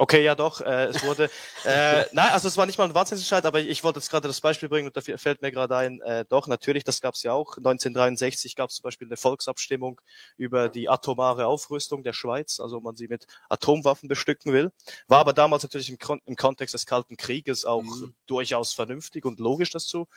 Okay, 0.00 0.24
ja 0.24 0.34
doch, 0.34 0.62
äh, 0.62 0.86
es 0.86 1.04
wurde, 1.04 1.24
äh, 1.66 2.06
nein, 2.12 2.30
also 2.30 2.48
es 2.48 2.56
war 2.56 2.64
nicht 2.64 2.78
mal 2.78 2.86
ein 2.86 2.94
Wahnsinnsentscheid, 2.94 3.44
aber 3.44 3.60
ich 3.60 3.84
wollte 3.84 3.98
jetzt 3.98 4.08
gerade 4.08 4.28
das 4.28 4.40
Beispiel 4.40 4.70
bringen 4.70 4.88
und 4.88 4.96
da 4.96 5.02
fällt 5.02 5.42
mir 5.42 5.52
gerade 5.52 5.76
ein, 5.76 6.00
äh, 6.00 6.24
doch, 6.26 6.46
natürlich, 6.46 6.84
das 6.84 7.02
gab 7.02 7.16
es 7.16 7.22
ja 7.22 7.34
auch. 7.34 7.58
1963 7.58 8.56
gab 8.56 8.70
es 8.70 8.76
zum 8.76 8.84
Beispiel 8.84 9.08
eine 9.08 9.18
Volksabstimmung 9.18 10.00
über 10.38 10.70
die 10.70 10.88
atomare 10.88 11.46
Aufrüstung 11.46 12.02
der 12.02 12.14
Schweiz, 12.14 12.60
also 12.60 12.78
ob 12.78 12.84
man 12.84 12.96
sie 12.96 13.08
mit 13.08 13.26
Atomwaffen 13.50 14.08
bestücken 14.08 14.54
will. 14.54 14.72
War 15.06 15.18
aber 15.18 15.34
damals 15.34 15.64
natürlich 15.64 15.90
im, 15.90 15.98
Kon 15.98 16.22
im 16.24 16.34
Kontext 16.34 16.72
des 16.72 16.86
Kalten 16.86 17.18
Krieges 17.18 17.66
auch 17.66 17.82
mhm. 17.82 18.14
durchaus 18.26 18.72
vernünftig 18.72 19.26
und 19.26 19.38
logisch, 19.38 19.68
das 19.68 19.86
zu 19.86 20.08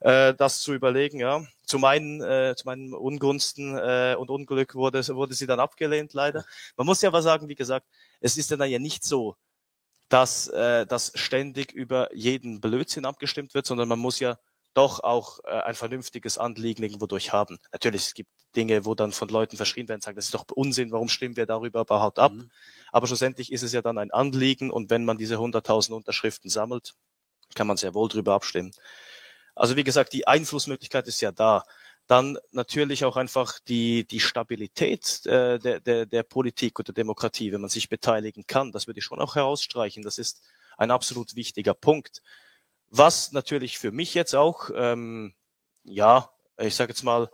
äh, 0.00 0.34
das 0.34 0.60
zu 0.60 0.74
überlegen. 0.74 1.20
Ja, 1.20 1.44
zu 1.64 1.78
meinen, 1.78 2.20
äh, 2.22 2.54
zu 2.56 2.66
meinen 2.66 2.92
Ungunsten 2.92 3.78
äh, 3.78 4.16
und 4.18 4.30
Unglück 4.30 4.74
wurde 4.74 5.06
wurde 5.14 5.34
sie 5.34 5.46
dann 5.46 5.60
abgelehnt, 5.60 6.12
leider. 6.12 6.44
Man 6.76 6.86
muss 6.86 7.02
ja 7.02 7.08
aber 7.08 7.22
sagen, 7.22 7.48
wie 7.48 7.54
gesagt, 7.54 7.86
es 8.22 8.36
ist 8.36 8.50
dann 8.50 8.70
ja 8.70 8.78
nicht 8.78 9.04
so, 9.04 9.36
dass 10.08 10.48
äh, 10.48 10.86
das 10.86 11.12
ständig 11.14 11.72
über 11.72 12.14
jeden 12.14 12.60
Blödsinn 12.60 13.04
abgestimmt 13.04 13.54
wird, 13.54 13.66
sondern 13.66 13.88
man 13.88 13.98
muss 13.98 14.20
ja 14.20 14.38
doch 14.74 15.00
auch 15.00 15.40
äh, 15.44 15.50
ein 15.50 15.74
vernünftiges 15.74 16.38
Anliegen 16.38 16.82
irgendwo 16.82 17.06
durch 17.06 17.32
haben. 17.32 17.58
Natürlich, 17.72 18.02
es 18.02 18.14
gibt 18.14 18.30
Dinge, 18.56 18.84
wo 18.84 18.94
dann 18.94 19.12
von 19.12 19.28
Leuten 19.28 19.56
verschrien 19.56 19.88
werden, 19.88 20.00
sagen, 20.00 20.16
das 20.16 20.26
ist 20.26 20.34
doch 20.34 20.44
Unsinn, 20.54 20.92
warum 20.92 21.08
stimmen 21.08 21.36
wir 21.36 21.46
darüber 21.46 21.82
überhaupt 21.82 22.18
ab? 22.18 22.32
Mhm. 22.32 22.50
Aber 22.90 23.06
schlussendlich 23.06 23.52
ist 23.52 23.62
es 23.62 23.72
ja 23.72 23.82
dann 23.82 23.98
ein 23.98 24.10
Anliegen 24.10 24.70
und 24.70 24.90
wenn 24.90 25.04
man 25.04 25.18
diese 25.18 25.36
100.000 25.36 25.92
Unterschriften 25.92 26.50
sammelt, 26.50 26.94
kann 27.54 27.66
man 27.66 27.76
sehr 27.76 27.94
wohl 27.94 28.08
darüber 28.08 28.34
abstimmen. 28.34 28.72
Also 29.54 29.76
wie 29.76 29.84
gesagt, 29.84 30.12
die 30.12 30.26
Einflussmöglichkeit 30.26 31.06
ist 31.06 31.20
ja 31.20 31.32
da. 31.32 31.64
Dann 32.06 32.38
natürlich 32.50 33.04
auch 33.04 33.16
einfach 33.16 33.58
die, 33.60 34.04
die 34.04 34.20
Stabilität 34.20 35.24
äh, 35.26 35.58
der, 35.58 35.80
der, 35.80 36.06
der 36.06 36.22
Politik 36.24 36.78
oder 36.80 36.92
Demokratie, 36.92 37.52
wenn 37.52 37.60
man 37.60 37.70
sich 37.70 37.88
beteiligen 37.88 38.46
kann. 38.46 38.72
Das 38.72 38.86
würde 38.86 38.98
ich 38.98 39.04
schon 39.04 39.20
auch 39.20 39.36
herausstreichen. 39.36 40.02
Das 40.02 40.18
ist 40.18 40.42
ein 40.76 40.90
absolut 40.90 41.36
wichtiger 41.36 41.74
Punkt. 41.74 42.22
Was 42.88 43.32
natürlich 43.32 43.78
für 43.78 43.92
mich 43.92 44.14
jetzt 44.14 44.34
auch, 44.34 44.70
ähm, 44.74 45.34
ja, 45.84 46.30
ich 46.58 46.74
sage 46.74 46.90
jetzt 46.92 47.02
mal 47.04 47.30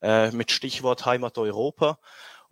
äh, 0.00 0.30
mit 0.30 0.50
Stichwort 0.50 1.04
Heimat 1.04 1.36
Europa, 1.38 1.98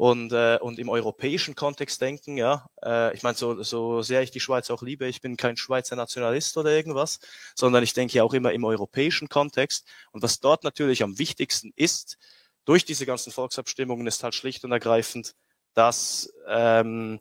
und, 0.00 0.32
äh, 0.32 0.58
und 0.62 0.78
im 0.78 0.88
europäischen 0.88 1.54
Kontext 1.54 2.00
denken, 2.00 2.38
ja, 2.38 2.66
äh, 2.82 3.14
ich 3.14 3.22
meine, 3.22 3.36
so, 3.36 3.62
so 3.62 4.00
sehr 4.00 4.22
ich 4.22 4.30
die 4.30 4.40
Schweiz 4.40 4.70
auch 4.70 4.80
liebe, 4.80 5.06
ich 5.06 5.20
bin 5.20 5.36
kein 5.36 5.58
Schweizer 5.58 5.94
Nationalist 5.94 6.56
oder 6.56 6.70
irgendwas, 6.70 7.20
sondern 7.54 7.82
ich 7.82 7.92
denke 7.92 8.16
ja 8.16 8.24
auch 8.24 8.32
immer 8.32 8.52
im 8.52 8.64
europäischen 8.64 9.28
Kontext. 9.28 9.86
Und 10.10 10.22
was 10.22 10.40
dort 10.40 10.64
natürlich 10.64 11.02
am 11.02 11.18
wichtigsten 11.18 11.74
ist, 11.76 12.16
durch 12.64 12.86
diese 12.86 13.04
ganzen 13.04 13.30
Volksabstimmungen 13.30 14.06
ist 14.06 14.24
halt 14.24 14.34
schlicht 14.34 14.64
und 14.64 14.72
ergreifend, 14.72 15.34
dass 15.74 16.32
ähm, 16.48 17.20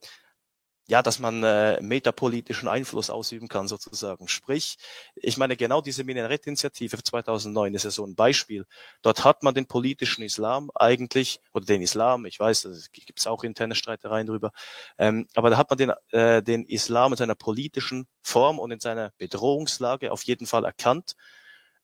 ja, 0.90 1.04
dass 1.04 1.20
man 1.20 1.44
äh, 1.44 1.80
metapolitischen 1.82 2.68
Einfluss 2.68 3.12
ausüben 3.12 3.48
kann 3.48 3.68
sozusagen. 3.68 4.28
Sprich, 4.28 4.78
ich 5.16 5.38
meine, 5.38 5.56
genau 5.56 5.82
diese 5.82 6.04
Minarett-Initiative 6.04 7.04
2009 7.04 7.76
ist 7.76 7.84
ja 7.84 7.92
so 7.92 8.06
ein 8.06 8.16
Beispiel. 8.16 8.66
Dort 9.04 9.24
hat 9.24 9.44
man 9.44 9.54
den 9.54 9.68
politischen 9.68 10.24
Islam 10.24 10.72
eigentlich, 10.74 11.42
oder 11.54 11.66
den 11.66 11.84
Islam, 11.84 12.26
ich 12.26 12.40
weiß, 12.40 12.64
da 12.64 12.70
gibt 12.92 13.20
es 13.20 13.28
auch 13.28 13.44
interne 13.44 13.76
Streitereien 13.76 14.26
drüber, 14.26 14.52
ähm, 14.98 15.28
aber 15.36 15.52
da 15.52 15.58
hat 15.58 15.70
man 15.70 15.78
den, 15.78 15.94
äh, 16.12 16.42
den 16.42 16.66
Islam 16.66 17.14
in 17.14 17.18
seiner 17.18 17.36
politischen 17.36 18.08
Form 18.24 18.58
und 18.58 18.72
in 18.72 18.80
seiner 18.80 19.12
Bedrohungslage 19.20 20.12
auf 20.12 20.24
jeden 20.24 20.48
Fall 20.48 20.66
erkannt 20.66 21.16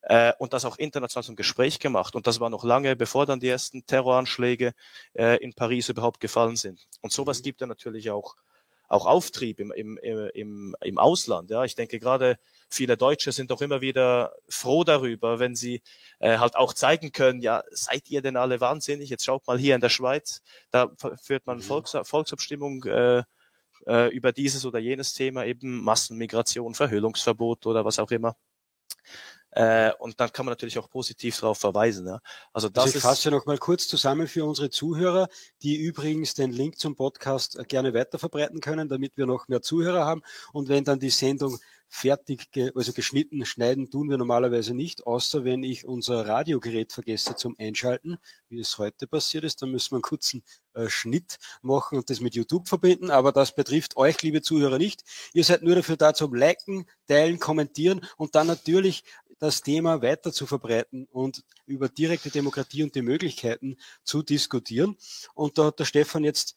äh, 0.02 0.32
und 0.38 0.52
das 0.52 0.64
auch 0.64 0.78
international 0.78 1.24
zum 1.24 1.36
Gespräch 1.36 1.78
gemacht. 1.78 2.16
Und 2.16 2.26
das 2.26 2.40
war 2.40 2.50
noch 2.50 2.64
lange, 2.64 2.96
bevor 2.96 3.24
dann 3.24 3.38
die 3.38 3.48
ersten 3.48 3.86
Terroranschläge 3.86 4.72
äh, 5.14 5.36
in 5.36 5.54
Paris 5.54 5.88
überhaupt 5.90 6.18
gefallen 6.18 6.56
sind. 6.56 6.88
Und 7.02 7.12
sowas 7.12 7.38
mhm. 7.38 7.42
gibt 7.44 7.60
ja 7.60 7.68
natürlich 7.68 8.10
auch 8.10 8.34
auch 8.88 9.06
Auftrieb 9.06 9.60
im, 9.60 9.72
im, 9.72 9.98
im, 9.98 10.76
im 10.80 10.98
Ausland. 10.98 11.50
Ja, 11.50 11.64
ich 11.64 11.74
denke 11.74 11.98
gerade 11.98 12.38
viele 12.68 12.96
Deutsche 12.96 13.32
sind 13.32 13.50
doch 13.50 13.62
immer 13.62 13.80
wieder 13.80 14.32
froh 14.48 14.84
darüber, 14.84 15.38
wenn 15.38 15.54
sie 15.54 15.82
äh, 16.18 16.38
halt 16.38 16.56
auch 16.56 16.72
zeigen 16.72 17.12
können, 17.12 17.40
ja, 17.40 17.62
seid 17.70 18.08
ihr 18.10 18.22
denn 18.22 18.36
alle 18.36 18.60
wahnsinnig? 18.60 19.10
Jetzt 19.10 19.24
schaut 19.24 19.46
mal 19.46 19.58
hier 19.58 19.74
in 19.74 19.80
der 19.80 19.88
Schweiz, 19.88 20.42
da 20.70 20.90
führt 21.22 21.46
man 21.46 21.58
mhm. 21.58 21.62
Volks, 21.62 21.96
Volksabstimmung 22.02 22.84
äh, 22.84 23.22
äh, 23.86 24.08
über 24.14 24.32
dieses 24.32 24.64
oder 24.64 24.78
jenes 24.78 25.14
Thema, 25.14 25.44
eben 25.44 25.82
Massenmigration, 25.82 26.74
Verhüllungsverbot 26.74 27.66
oder 27.66 27.84
was 27.84 27.98
auch 27.98 28.10
immer. 28.10 28.36
Äh, 29.56 29.92
und 30.00 30.20
dann 30.20 30.30
kann 30.32 30.44
man 30.44 30.52
natürlich 30.52 30.78
auch 30.78 30.90
positiv 30.90 31.40
darauf 31.40 31.56
verweisen. 31.56 32.06
Ja. 32.06 32.20
Also 32.52 32.68
das 32.68 32.84
also 32.84 32.98
ich 32.98 33.02
fasse 33.02 33.30
noch 33.30 33.46
mal 33.46 33.56
kurz 33.56 33.88
zusammen 33.88 34.28
für 34.28 34.44
unsere 34.44 34.68
Zuhörer, 34.68 35.28
die 35.62 35.76
übrigens 35.76 36.34
den 36.34 36.52
Link 36.52 36.78
zum 36.78 36.94
Podcast 36.94 37.58
gerne 37.66 37.94
weiterverbreiten 37.94 38.60
können, 38.60 38.90
damit 38.90 39.16
wir 39.16 39.24
noch 39.24 39.48
mehr 39.48 39.62
Zuhörer 39.62 40.04
haben. 40.04 40.20
Und 40.52 40.68
wenn 40.68 40.84
dann 40.84 41.00
die 41.00 41.08
Sendung 41.08 41.58
fertig, 41.88 42.48
also 42.74 42.92
geschnitten, 42.92 43.46
schneiden 43.46 43.90
tun 43.90 44.10
wir 44.10 44.18
normalerweise 44.18 44.74
nicht, 44.74 45.06
außer 45.06 45.44
wenn 45.44 45.62
ich 45.62 45.86
unser 45.86 46.26
Radiogerät 46.26 46.92
vergesse 46.92 47.36
zum 47.36 47.54
Einschalten, 47.58 48.18
wie 48.48 48.60
es 48.60 48.76
heute 48.78 49.06
passiert 49.06 49.44
ist. 49.44 49.62
Dann 49.62 49.70
müssen 49.70 49.92
wir 49.92 49.96
einen 49.96 50.02
kurzen 50.02 50.42
äh, 50.74 50.88
Schnitt 50.88 51.38
machen 51.62 51.96
und 51.96 52.10
das 52.10 52.20
mit 52.20 52.34
YouTube 52.34 52.68
verbinden. 52.68 53.10
Aber 53.10 53.32
das 53.32 53.54
betrifft 53.54 53.96
euch, 53.96 54.20
liebe 54.22 54.42
Zuhörer, 54.42 54.78
nicht. 54.78 55.04
Ihr 55.32 55.44
seid 55.44 55.62
nur 55.62 55.74
dafür 55.74 55.96
da 55.96 56.12
zum 56.12 56.34
Liken, 56.34 56.86
Teilen, 57.08 57.38
Kommentieren 57.38 58.04
und 58.16 58.34
dann 58.34 58.46
natürlich 58.46 59.04
das 59.38 59.62
Thema 59.62 60.02
weiter 60.02 60.32
zu 60.32 60.46
verbreiten 60.46 61.06
und 61.10 61.44
über 61.66 61.88
direkte 61.88 62.30
Demokratie 62.30 62.82
und 62.82 62.94
die 62.94 63.02
Möglichkeiten 63.02 63.76
zu 64.02 64.22
diskutieren. 64.22 64.96
Und 65.34 65.58
da 65.58 65.66
hat 65.66 65.78
der 65.78 65.84
Stefan 65.84 66.24
jetzt 66.24 66.56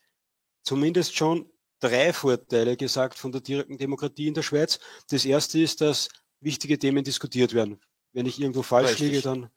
zumindest 0.64 1.16
schon 1.16 1.52
drei 1.80 2.14
Vorteile 2.14 2.78
gesagt 2.78 3.18
von 3.18 3.32
der 3.32 3.42
direkten 3.42 3.78
Demokratie 3.78 4.28
in 4.28 4.34
der 4.34 4.44
Schweiz. 4.44 4.80
Das 5.10 5.26
erste 5.26 5.60
ist, 5.60 5.82
dass 5.82 6.10
wichtige 6.42 6.78
Themen 6.80 7.04
diskutiert 7.04 7.54
werden. 7.54 7.80
Wenn 8.14 8.26
ich 8.26 8.40
irgendwo 8.40 8.64
falsch 8.64 8.92
Richtig. 8.92 9.08
liege, 9.08 9.22
dann 9.22 9.50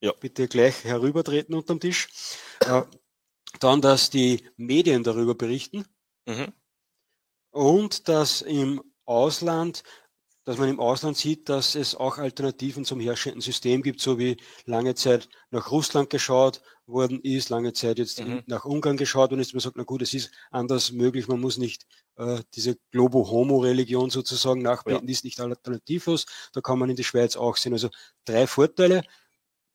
ja. 0.00 0.12
bitte 0.12 0.48
gleich 0.48 0.84
herübertreten 0.84 1.54
unterm 1.54 1.80
Tisch. 1.80 2.08
Äh, 2.60 2.82
dann, 3.58 3.80
dass 3.80 4.10
die 4.10 4.48
Medien 4.56 5.02
darüber 5.02 5.34
berichten. 5.34 5.84
Mhm. 6.26 6.52
Und 7.50 8.08
dass 8.08 8.42
im 8.42 8.82
Ausland 9.04 9.82
dass 10.44 10.58
man 10.58 10.68
im 10.68 10.80
Ausland 10.80 11.16
sieht, 11.16 11.48
dass 11.48 11.74
es 11.74 11.94
auch 11.94 12.18
Alternativen 12.18 12.84
zum 12.84 13.00
herrschenden 13.00 13.40
System 13.40 13.82
gibt, 13.82 14.00
so 14.00 14.18
wie 14.18 14.36
lange 14.64 14.94
Zeit 14.94 15.28
nach 15.50 15.70
Russland 15.70 16.10
geschaut 16.10 16.62
worden 16.86 17.20
ist, 17.20 17.50
lange 17.50 17.72
Zeit 17.72 17.98
jetzt 17.98 18.20
mhm. 18.20 18.42
nach 18.46 18.64
Ungarn 18.64 18.96
geschaut 18.96 19.30
worden 19.30 19.40
ist. 19.40 19.52
Man 19.52 19.60
sagt, 19.60 19.76
na 19.76 19.84
gut, 19.84 20.02
es 20.02 20.14
ist 20.14 20.30
anders 20.50 20.92
möglich, 20.92 21.28
man 21.28 21.40
muss 21.40 21.58
nicht 21.58 21.86
äh, 22.16 22.42
diese 22.54 22.76
Globo-Homo-Religion 22.90 24.10
sozusagen 24.10 24.62
nachbeten, 24.62 25.00
ja. 25.00 25.06
die 25.06 25.12
ist 25.12 25.24
nicht 25.24 25.40
alternativlos. 25.40 26.26
Da 26.52 26.60
kann 26.60 26.78
man 26.78 26.90
in 26.90 26.96
die 26.96 27.04
Schweiz 27.04 27.36
auch 27.36 27.56
sehen. 27.56 27.72
Also 27.72 27.90
drei 28.24 28.46
Vorteile. 28.46 29.02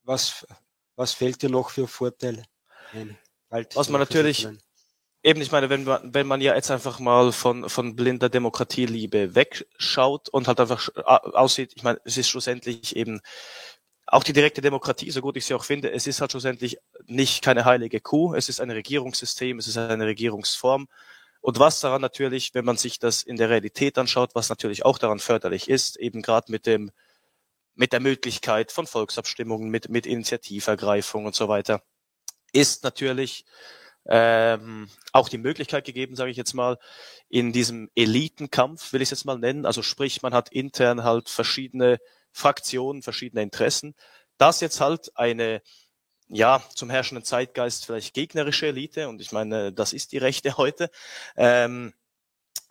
Was, 0.02 0.46
was 0.94 1.12
fällt 1.12 1.42
dir 1.42 1.50
noch 1.50 1.70
für 1.70 1.88
Vorteile 1.88 2.44
ein? 2.92 3.18
Was 3.74 3.88
man 3.88 4.00
natürlich, 4.00 4.46
eben, 5.26 5.42
ich 5.42 5.50
meine, 5.50 5.68
wenn 5.68 5.84
man, 5.84 6.14
wenn 6.14 6.26
man 6.26 6.40
ja 6.40 6.54
jetzt 6.54 6.70
einfach 6.70 7.00
mal 7.00 7.32
von, 7.32 7.68
von 7.68 7.96
blinder 7.96 8.28
Demokratieliebe 8.28 9.34
wegschaut 9.34 10.28
und 10.28 10.46
halt 10.46 10.60
einfach 10.60 10.88
aussieht, 10.94 11.72
ich 11.74 11.82
meine, 11.82 12.00
es 12.04 12.16
ist 12.16 12.28
schlussendlich 12.28 12.94
eben 12.94 13.20
auch 14.06 14.22
die 14.22 14.32
direkte 14.32 14.60
Demokratie, 14.60 15.10
so 15.10 15.20
gut 15.20 15.36
ich 15.36 15.44
sie 15.44 15.54
auch 15.54 15.64
finde, 15.64 15.90
es 15.90 16.06
ist 16.06 16.20
halt 16.20 16.30
schlussendlich 16.30 16.78
nicht 17.06 17.42
keine 17.42 17.64
heilige 17.64 18.00
Kuh, 18.00 18.34
es 18.34 18.48
ist 18.48 18.60
ein 18.60 18.70
Regierungssystem, 18.70 19.58
es 19.58 19.66
ist 19.66 19.76
eine 19.76 20.06
Regierungsform. 20.06 20.86
Und 21.40 21.58
was 21.58 21.80
daran 21.80 22.02
natürlich, 22.02 22.54
wenn 22.54 22.64
man 22.64 22.76
sich 22.76 23.00
das 23.00 23.24
in 23.24 23.36
der 23.36 23.50
Realität 23.50 23.98
anschaut, 23.98 24.30
was 24.34 24.48
natürlich 24.48 24.84
auch 24.84 24.98
daran 24.98 25.18
förderlich 25.18 25.68
ist, 25.68 25.96
eben 25.96 26.22
gerade 26.22 26.52
mit 26.52 26.66
dem, 26.66 26.92
mit 27.74 27.92
der 27.92 28.00
Möglichkeit 28.00 28.70
von 28.70 28.86
Volksabstimmungen, 28.86 29.70
mit, 29.70 29.88
mit 29.88 30.06
Initiativergreifung 30.06 31.26
und 31.26 31.34
so 31.34 31.48
weiter, 31.48 31.82
ist 32.52 32.84
natürlich, 32.84 33.44
ähm, 34.08 34.88
auch 35.12 35.28
die 35.28 35.38
Möglichkeit 35.38 35.84
gegeben, 35.84 36.16
sage 36.16 36.30
ich 36.30 36.36
jetzt 36.36 36.54
mal, 36.54 36.78
in 37.28 37.52
diesem 37.52 37.90
Elitenkampf, 37.94 38.92
will 38.92 39.02
ich 39.02 39.06
es 39.06 39.18
jetzt 39.18 39.24
mal 39.24 39.38
nennen. 39.38 39.66
Also 39.66 39.82
sprich, 39.82 40.22
man 40.22 40.34
hat 40.34 40.50
intern 40.50 41.04
halt 41.04 41.28
verschiedene 41.28 41.98
Fraktionen, 42.32 43.02
verschiedene 43.02 43.42
Interessen. 43.42 43.94
Das 44.38 44.60
jetzt 44.60 44.80
halt 44.80 45.16
eine, 45.16 45.62
ja, 46.28 46.62
zum 46.74 46.90
herrschenden 46.90 47.24
Zeitgeist 47.24 47.86
vielleicht 47.86 48.14
gegnerische 48.14 48.66
Elite, 48.68 49.08
und 49.08 49.20
ich 49.20 49.32
meine, 49.32 49.72
das 49.72 49.92
ist 49.92 50.12
die 50.12 50.18
Rechte 50.18 50.56
heute, 50.56 50.90
ähm, 51.36 51.94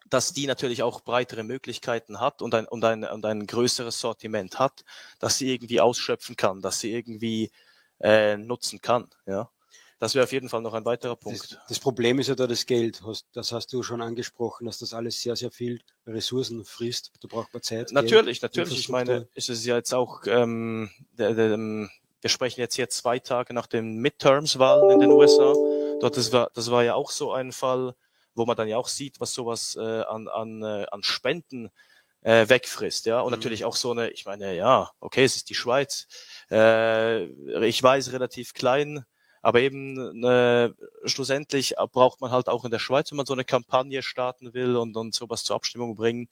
dass 0.09 0.33
die 0.33 0.47
natürlich 0.47 0.83
auch 0.83 1.01
breitere 1.01 1.43
Möglichkeiten 1.43 2.19
hat 2.19 2.41
und 2.41 2.53
ein, 2.53 2.67
und, 2.67 2.85
ein, 2.85 3.03
und 3.03 3.25
ein 3.25 3.47
größeres 3.47 3.99
Sortiment 3.99 4.59
hat, 4.59 4.85
dass 5.19 5.37
sie 5.37 5.51
irgendwie 5.51 5.81
ausschöpfen 5.81 6.35
kann, 6.35 6.61
dass 6.61 6.79
sie 6.79 6.93
irgendwie 6.93 7.51
äh, 7.99 8.37
nutzen 8.37 8.81
kann. 8.81 9.09
Ja. 9.25 9.49
Das 10.05 10.13
wäre 10.13 10.25
auf 10.25 10.31
jeden 10.31 10.49
Fall 10.49 10.61
noch 10.61 10.75
ein 10.75 10.85
weiterer 10.85 11.15
Punkt. 11.15 11.51
Das, 11.51 11.57
das, 11.67 11.79
Problem 11.79 12.19
ist 12.19 12.27
ja 12.27 12.35
da 12.35 12.45
das 12.45 12.67
Geld. 12.67 13.01
Das 13.33 13.51
hast 13.51 13.73
du 13.73 13.81
schon 13.81 14.03
angesprochen, 14.03 14.65
dass 14.65 14.77
das 14.77 14.93
alles 14.93 15.19
sehr, 15.19 15.35
sehr 15.35 15.49
viel 15.49 15.81
Ressourcen 16.05 16.63
frisst. 16.63 17.11
Da 17.21 17.27
braucht 17.27 17.51
man 17.51 17.63
Zeit. 17.63 17.91
Natürlich, 17.91 18.39
Geld, 18.39 18.55
natürlich. 18.55 18.81
Ich 18.81 18.89
meine, 18.89 19.27
ist 19.33 19.49
es 19.49 19.65
ja 19.65 19.77
jetzt 19.77 19.95
auch, 19.95 20.21
ähm, 20.27 20.91
der, 21.13 21.33
der, 21.33 21.53
ähm, 21.53 21.89
wir 22.21 22.29
sprechen 22.29 22.59
jetzt 22.59 22.75
hier 22.75 22.87
zwei 22.87 23.17
Tage 23.17 23.55
nach 23.55 23.65
den 23.65 23.97
Midterms-Wahlen 23.97 24.91
in 24.91 24.99
den 24.99 25.09
USA. 25.09 25.55
Dort 25.99 26.17
das 26.17 26.31
war, 26.31 26.51
das 26.53 26.69
war 26.69 26.83
ja 26.83 26.93
auch 26.93 27.09
so 27.09 27.31
ein 27.31 27.51
Fall, 27.51 27.95
wo 28.35 28.45
man 28.45 28.55
dann 28.55 28.67
ja 28.67 28.77
auch 28.77 28.89
sieht, 28.89 29.19
was 29.19 29.33
sowas 29.33 29.75
äh, 29.75 29.81
an, 29.81 30.27
an, 30.27 30.61
äh, 30.61 30.85
an 30.91 31.01
Spenden 31.01 31.71
äh, 32.21 32.47
wegfrisst, 32.47 33.07
ja. 33.07 33.21
Und 33.21 33.31
mhm. 33.31 33.37
natürlich 33.37 33.65
auch 33.65 33.75
so 33.75 33.89
eine, 33.89 34.11
ich 34.11 34.27
meine, 34.27 34.55
ja, 34.55 34.91
okay, 34.99 35.23
es 35.23 35.35
ist 35.35 35.49
die 35.49 35.55
Schweiz. 35.55 36.05
Äh, 36.51 37.23
ich 37.65 37.81
weiß, 37.81 38.11
relativ 38.11 38.53
klein, 38.53 39.03
aber 39.45 39.59
eben 39.59 40.23
äh, 40.23 40.73
schlussendlich 41.03 41.75
braucht 41.91 42.19
man 42.19 42.31
halt 42.31 42.49
auch 42.49 42.65
in 42.65 42.71
der 42.71 42.79
Schweiz, 42.79 43.11
wenn 43.11 43.17
man 43.17 43.27
so 43.27 43.33
eine 43.33 43.45
Kampagne 43.45 44.01
starten 44.01 44.55
will 44.55 44.75
und, 44.75 44.97
und 44.97 45.13
sowas 45.13 45.43
zur 45.43 45.55
Abstimmung 45.55 45.93
bringen, 45.93 46.29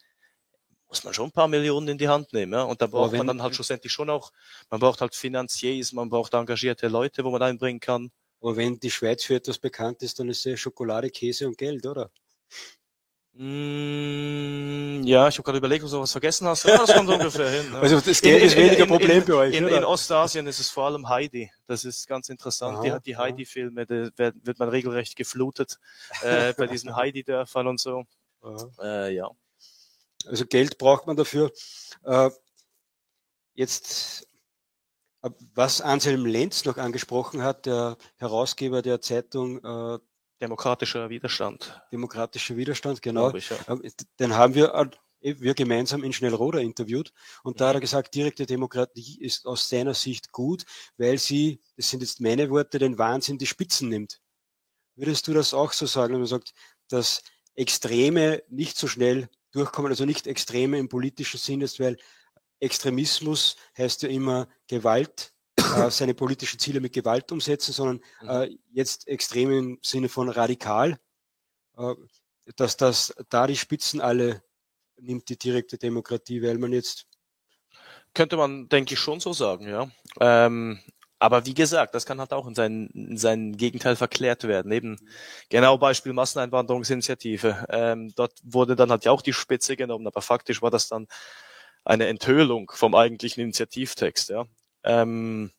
muss 0.87 1.03
man 1.03 1.13
schon 1.13 1.27
ein 1.27 1.31
paar 1.31 1.47
Millionen 1.47 1.89
in 1.89 1.99
die 1.99 2.07
Hand 2.07 2.33
nehmen. 2.33 2.53
Ja? 2.53 2.63
Und 2.63 2.81
da 2.81 2.87
braucht 2.87 3.13
man 3.13 3.27
dann 3.27 3.43
halt 3.43 3.53
schlussendlich 3.53 3.93
schon 3.93 4.09
auch, 4.09 4.31
man 4.71 4.79
braucht 4.79 4.99
halt 4.99 5.13
Finanziers, 5.13 5.93
man 5.93 6.09
braucht 6.09 6.33
engagierte 6.33 6.87
Leute, 6.87 7.23
wo 7.23 7.29
man 7.29 7.43
einbringen 7.43 7.79
kann. 7.79 8.09
Aber 8.41 8.57
wenn 8.57 8.79
die 8.79 8.89
Schweiz 8.89 9.23
für 9.23 9.35
etwas 9.35 9.59
bekannt 9.59 10.01
ist, 10.01 10.17
dann 10.17 10.29
ist 10.29 10.43
es 10.47 10.59
Schokolade, 10.59 11.11
Käse 11.11 11.47
und 11.47 11.55
Geld, 11.55 11.85
oder? 11.85 12.09
Mm, 13.35 15.03
ja, 15.05 15.27
ich 15.27 15.35
habe 15.35 15.43
gerade 15.43 15.57
überlegt, 15.57 15.83
ob 15.83 15.89
du 15.89 15.99
was 15.99 16.11
vergessen 16.11 16.47
hast. 16.47 16.65
Ja, 16.65 16.77
das 16.77 16.93
kommt 16.93 17.09
ungefähr 17.09 17.49
hin. 17.49 17.71
Ne? 17.71 17.79
Also 17.79 17.99
das 17.99 18.21
Geld 18.21 18.43
ist 18.43 18.55
weniger 18.55 18.85
Problem 18.85 19.21
in, 19.21 19.25
bei 19.25 19.33
euch. 19.33 19.55
In, 19.55 19.67
in, 19.67 19.83
Ostasien 19.83 20.45
ist 20.45 20.59
es 20.59 20.69
vor 20.69 20.85
allem 20.85 21.09
Heidi. 21.09 21.51
Das 21.65 21.83
ist 21.83 22.07
ganz 22.07 22.29
interessant. 22.29 22.77
Aha, 22.77 22.99
die, 22.99 23.03
die 23.05 23.17
Heidi-Filme, 23.17 23.87
da 23.87 24.09
wird, 24.15 24.35
wird 24.45 24.59
man 24.59 24.69
regelrecht 24.69 25.15
geflutet 25.15 25.79
äh, 26.21 26.53
bei 26.57 26.67
diesen 26.67 26.95
Heidi-Dörfern 26.95 27.65
und 27.65 27.79
so. 27.79 28.05
Äh, 28.79 29.15
ja. 29.15 29.31
Also 30.27 30.45
Geld 30.45 30.77
braucht 30.77 31.07
man 31.07 31.17
dafür. 31.17 31.51
Äh, 32.03 32.29
jetzt, 33.55 34.27
äh, 35.23 35.31
was 35.55 35.81
Anselm 35.81 36.27
Lenz 36.27 36.65
noch 36.65 36.77
angesprochen 36.77 37.41
hat, 37.41 37.65
der 37.65 37.97
Herausgeber 38.17 38.83
der 38.83 39.01
Zeitung 39.01 39.57
äh, 39.63 39.99
Demokratischer 40.43 41.09
Widerstand. 41.09 41.81
Demokratischer 41.93 42.57
Widerstand, 42.57 43.01
genau. 43.01 43.33
Ich, 43.33 43.49
ja. 43.49 43.57
Ähm, 43.69 43.81
den 44.19 44.35
haben 44.35 44.55
wir, 44.55 44.73
äh, 45.21 45.35
wir 45.39 45.53
gemeinsam 45.53 46.03
in 46.03 46.11
Schnellroder 46.11 46.59
interviewt 46.59 47.13
und 47.43 47.61
da 47.61 47.69
hat 47.69 47.75
er 47.75 47.79
gesagt, 47.79 48.13
direkte 48.13 48.45
Demokratie 48.45 49.21
ist 49.21 49.45
aus 49.45 49.69
seiner 49.69 49.93
Sicht 49.93 50.33
gut, 50.33 50.65
weil 50.97 51.17
sie, 51.17 51.61
das 51.77 51.89
sind 51.89 52.01
jetzt 52.01 52.19
meine 52.19 52.49
Worte, 52.49 52.77
den 52.77 52.97
Wahnsinn 52.97 53.37
die 53.37 53.47
Spitzen 53.47 53.87
nimmt. 53.87 54.19
Würdest 54.95 55.27
du 55.29 55.33
das 55.33 55.53
auch 55.53 55.71
so 55.71 55.85
sagen, 55.85 56.13
wenn 56.13 56.19
man 56.19 56.27
sagt, 56.27 56.53
dass 56.89 57.23
Extreme 57.55 58.43
nicht 58.49 58.77
so 58.77 58.87
schnell 58.89 59.29
durchkommen, 59.53 59.91
also 59.91 60.03
nicht 60.03 60.27
Extreme 60.27 60.77
im 60.77 60.89
politischen 60.89 61.39
Sinn 61.39 61.61
ist, 61.61 61.79
weil 61.79 61.97
Extremismus 62.59 63.55
heißt 63.77 64.03
ja 64.03 64.09
immer 64.09 64.49
Gewalt, 64.67 65.32
äh, 65.77 65.91
seine 65.91 66.13
politischen 66.13 66.59
Ziele 66.59 66.79
mit 66.79 66.93
Gewalt 66.93 67.31
umsetzen, 67.31 67.73
sondern 67.73 68.01
mhm. 68.21 68.29
äh, 68.29 68.57
jetzt 68.71 69.07
extrem 69.07 69.51
im 69.51 69.79
Sinne 69.81 70.09
von 70.09 70.29
radikal, 70.29 70.99
äh, 71.77 71.93
dass 72.55 72.77
das 72.77 73.13
da 73.29 73.47
die 73.47 73.57
Spitzen 73.57 74.01
alle 74.01 74.43
nimmt, 74.97 75.29
die 75.29 75.37
direkte 75.37 75.77
Demokratie, 75.77 76.41
weil 76.41 76.57
man 76.57 76.73
jetzt 76.73 77.07
könnte 78.13 78.37
man, 78.37 78.69
denke 78.69 78.93
ich, 78.93 78.99
schon 78.99 79.19
so 79.19 79.33
sagen, 79.33 79.67
ja. 79.67 79.89
Ähm, 80.19 80.79
aber 81.19 81.45
wie 81.45 81.53
gesagt, 81.53 81.95
das 81.95 82.05
kann 82.05 82.19
halt 82.19 82.33
auch 82.33 82.47
in 82.47 82.53
sein, 82.53 82.89
in 82.93 83.17
sein 83.17 83.55
Gegenteil 83.55 83.95
verklärt 83.95 84.43
werden. 84.43 84.71
Eben 84.73 84.97
genau 85.49 85.77
Beispiel 85.77 86.11
Masseneinwanderungsinitiative. 86.11 87.65
Ähm, 87.69 88.13
dort 88.15 88.33
wurde 88.43 88.75
dann 88.75 88.91
halt 88.91 89.05
ja 89.05 89.11
auch 89.11 89.21
die 89.21 89.31
Spitze 89.31 89.77
genommen, 89.77 90.05
aber 90.05 90.21
faktisch 90.21 90.61
war 90.61 90.69
das 90.69 90.89
dann 90.89 91.07
eine 91.85 92.07
Enthüllung 92.07 92.69
vom 92.75 92.93
eigentlichen 92.93 93.41
Initiativtext. 93.41 94.29
Ja. 94.29 94.45
Ähm, 94.83 95.51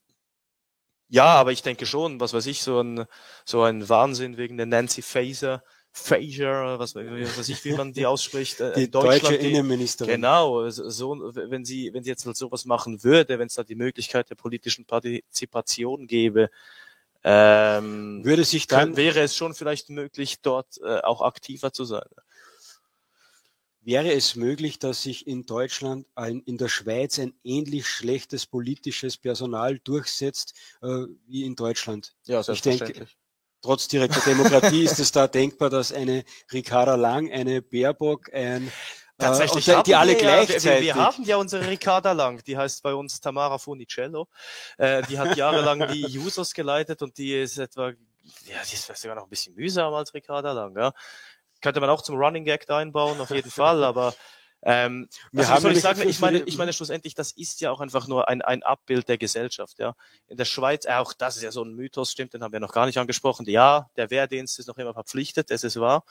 ja, 1.07 1.25
aber 1.25 1.51
ich 1.51 1.61
denke 1.61 1.85
schon, 1.85 2.19
was 2.19 2.33
weiß 2.33 2.45
ich, 2.47 2.61
so 2.61 2.81
ein, 2.81 3.05
so 3.45 3.61
ein 3.61 3.87
Wahnsinn 3.87 4.37
wegen 4.37 4.57
der 4.57 4.65
Nancy 4.65 5.01
Faeser, 5.01 5.63
Fraser, 5.91 6.77
was, 6.77 6.93
was 6.95 7.37
weiß 7.37 7.49
ich, 7.49 7.63
wie 7.63 7.73
man 7.73 7.93
die 7.93 8.05
ausspricht. 8.05 8.59
Äh, 8.59 8.73
die 8.73 8.91
deutsche 8.91 9.37
die, 9.37 9.51
Innenministerin. 9.51 10.15
Genau, 10.15 10.69
so, 10.69 11.31
wenn 11.33 11.63
sie, 11.63 11.93
wenn 11.93 12.03
sie 12.03 12.09
jetzt 12.09 12.25
halt 12.25 12.35
sowas 12.35 12.65
machen 12.65 13.03
würde, 13.03 13.39
wenn 13.39 13.47
es 13.47 13.53
da 13.53 13.63
die 13.63 13.75
Möglichkeit 13.75 14.29
der 14.29 14.35
politischen 14.35 14.85
Partizipation 14.85 16.05
gäbe, 16.07 16.49
ähm, 17.23 18.23
würde 18.25 18.43
sich 18.43 18.67
dann, 18.67 18.97
wäre 18.97 19.21
es 19.21 19.35
schon 19.35 19.53
vielleicht 19.53 19.89
möglich, 19.89 20.41
dort 20.41 20.79
äh, 20.83 20.99
auch 20.99 21.21
aktiver 21.21 21.71
zu 21.71 21.85
sein. 21.85 22.07
Wäre 23.85 24.11
es 24.11 24.35
möglich, 24.35 24.79
dass 24.79 25.03
sich 25.03 25.27
in 25.27 25.45
Deutschland, 25.45 26.07
ein, 26.15 26.41
in 26.47 26.57
der 26.57 26.69
Schweiz 26.69 27.19
ein 27.19 27.35
ähnlich 27.43 27.87
schlechtes 27.87 28.47
politisches 28.47 29.15
Personal 29.15 29.77
durchsetzt 29.77 30.55
äh, 30.81 31.05
wie 31.27 31.45
in 31.45 31.55
Deutschland? 31.55 32.15
Ja, 32.25 32.41
ich 32.41 32.61
denke, 32.61 33.05
trotz 33.61 33.87
direkter 33.87 34.21
Demokratie 34.21 34.83
ist 34.83 34.99
es 34.99 35.11
da 35.11 35.27
denkbar, 35.27 35.69
dass 35.69 35.91
eine 35.91 36.25
Ricarda 36.51 36.95
Lang, 36.95 37.31
eine 37.31 37.61
Baerbock, 37.61 38.33
ein 38.33 38.71
Tatsächlich, 39.17 39.67
äh, 39.67 39.77
die, 39.77 39.83
die 39.83 39.95
alle 39.95 40.15
gleichzeitig. 40.15 40.65
Ja, 40.65 40.71
wir, 40.73 40.81
wir, 40.81 40.95
haben 40.95 41.23
ja 41.23 41.37
unsere 41.37 41.67
Ricarda 41.67 42.11
Lang, 42.11 42.43
die 42.43 42.57
heißt 42.57 42.83
bei 42.83 42.93
uns 42.93 43.21
Tamara 43.21 43.59
Funicello. 43.59 44.27
Äh, 44.77 45.03
die 45.03 45.17
hat 45.17 45.37
jahrelang 45.37 45.87
die 45.93 46.19
Users 46.19 46.53
geleitet 46.53 47.01
und 47.01 47.17
die 47.17 47.33
ist 47.33 47.57
etwa, 47.57 47.89
ja, 47.89 48.57
die 48.69 48.73
ist 48.73 48.91
sogar 48.97 49.15
noch 49.15 49.23
ein 49.23 49.29
bisschen 49.29 49.55
mühsamer 49.55 49.97
als 49.97 50.13
Ricarda 50.13 50.51
Lang. 50.51 50.75
Ja. 50.75 50.91
Könnte 51.65 51.81
man 51.81 51.89
auch 51.89 52.03
zum 52.03 52.17
Running 52.17 52.45
Gag 52.45 52.69
einbauen, 52.69 53.19
auf 53.19 53.31
jeden 53.31 53.49
Fall, 53.49 53.83
aber 53.91 54.13
ähm, 54.61 55.09
wir 55.31 55.47
haben 55.47 55.63
soll 55.63 55.71
ich 55.71 55.81
sagen, 55.81 56.07
ich 56.07 56.19
meine, 56.19 56.43
ich 56.43 56.59
meine 56.59 56.73
schlussendlich, 56.73 57.15
das 57.15 57.31
ist 57.31 57.59
ja 57.59 57.71
auch 57.71 57.79
einfach 57.79 58.07
nur 58.07 58.29
ein, 58.29 58.43
ein 58.43 58.61
Abbild 58.61 59.09
der 59.09 59.17
Gesellschaft, 59.17 59.79
ja. 59.79 59.95
In 60.27 60.37
der 60.37 60.45
Schweiz, 60.45 60.85
auch 60.85 61.13
das 61.13 61.37
ist 61.37 61.41
ja 61.41 61.51
so 61.51 61.63
ein 61.63 61.73
Mythos, 61.73 62.11
stimmt, 62.11 62.35
den 62.35 62.43
haben 62.43 62.53
wir 62.53 62.59
noch 62.59 62.71
gar 62.71 62.85
nicht 62.85 62.99
angesprochen. 62.99 63.49
Ja, 63.49 63.89
der 63.95 64.11
Wehrdienst 64.11 64.59
ist 64.59 64.67
noch 64.67 64.77
immer 64.77 64.93
verpflichtet, 64.93 65.49
das 65.49 65.63
ist 65.63 65.79
wahr. 65.79 66.03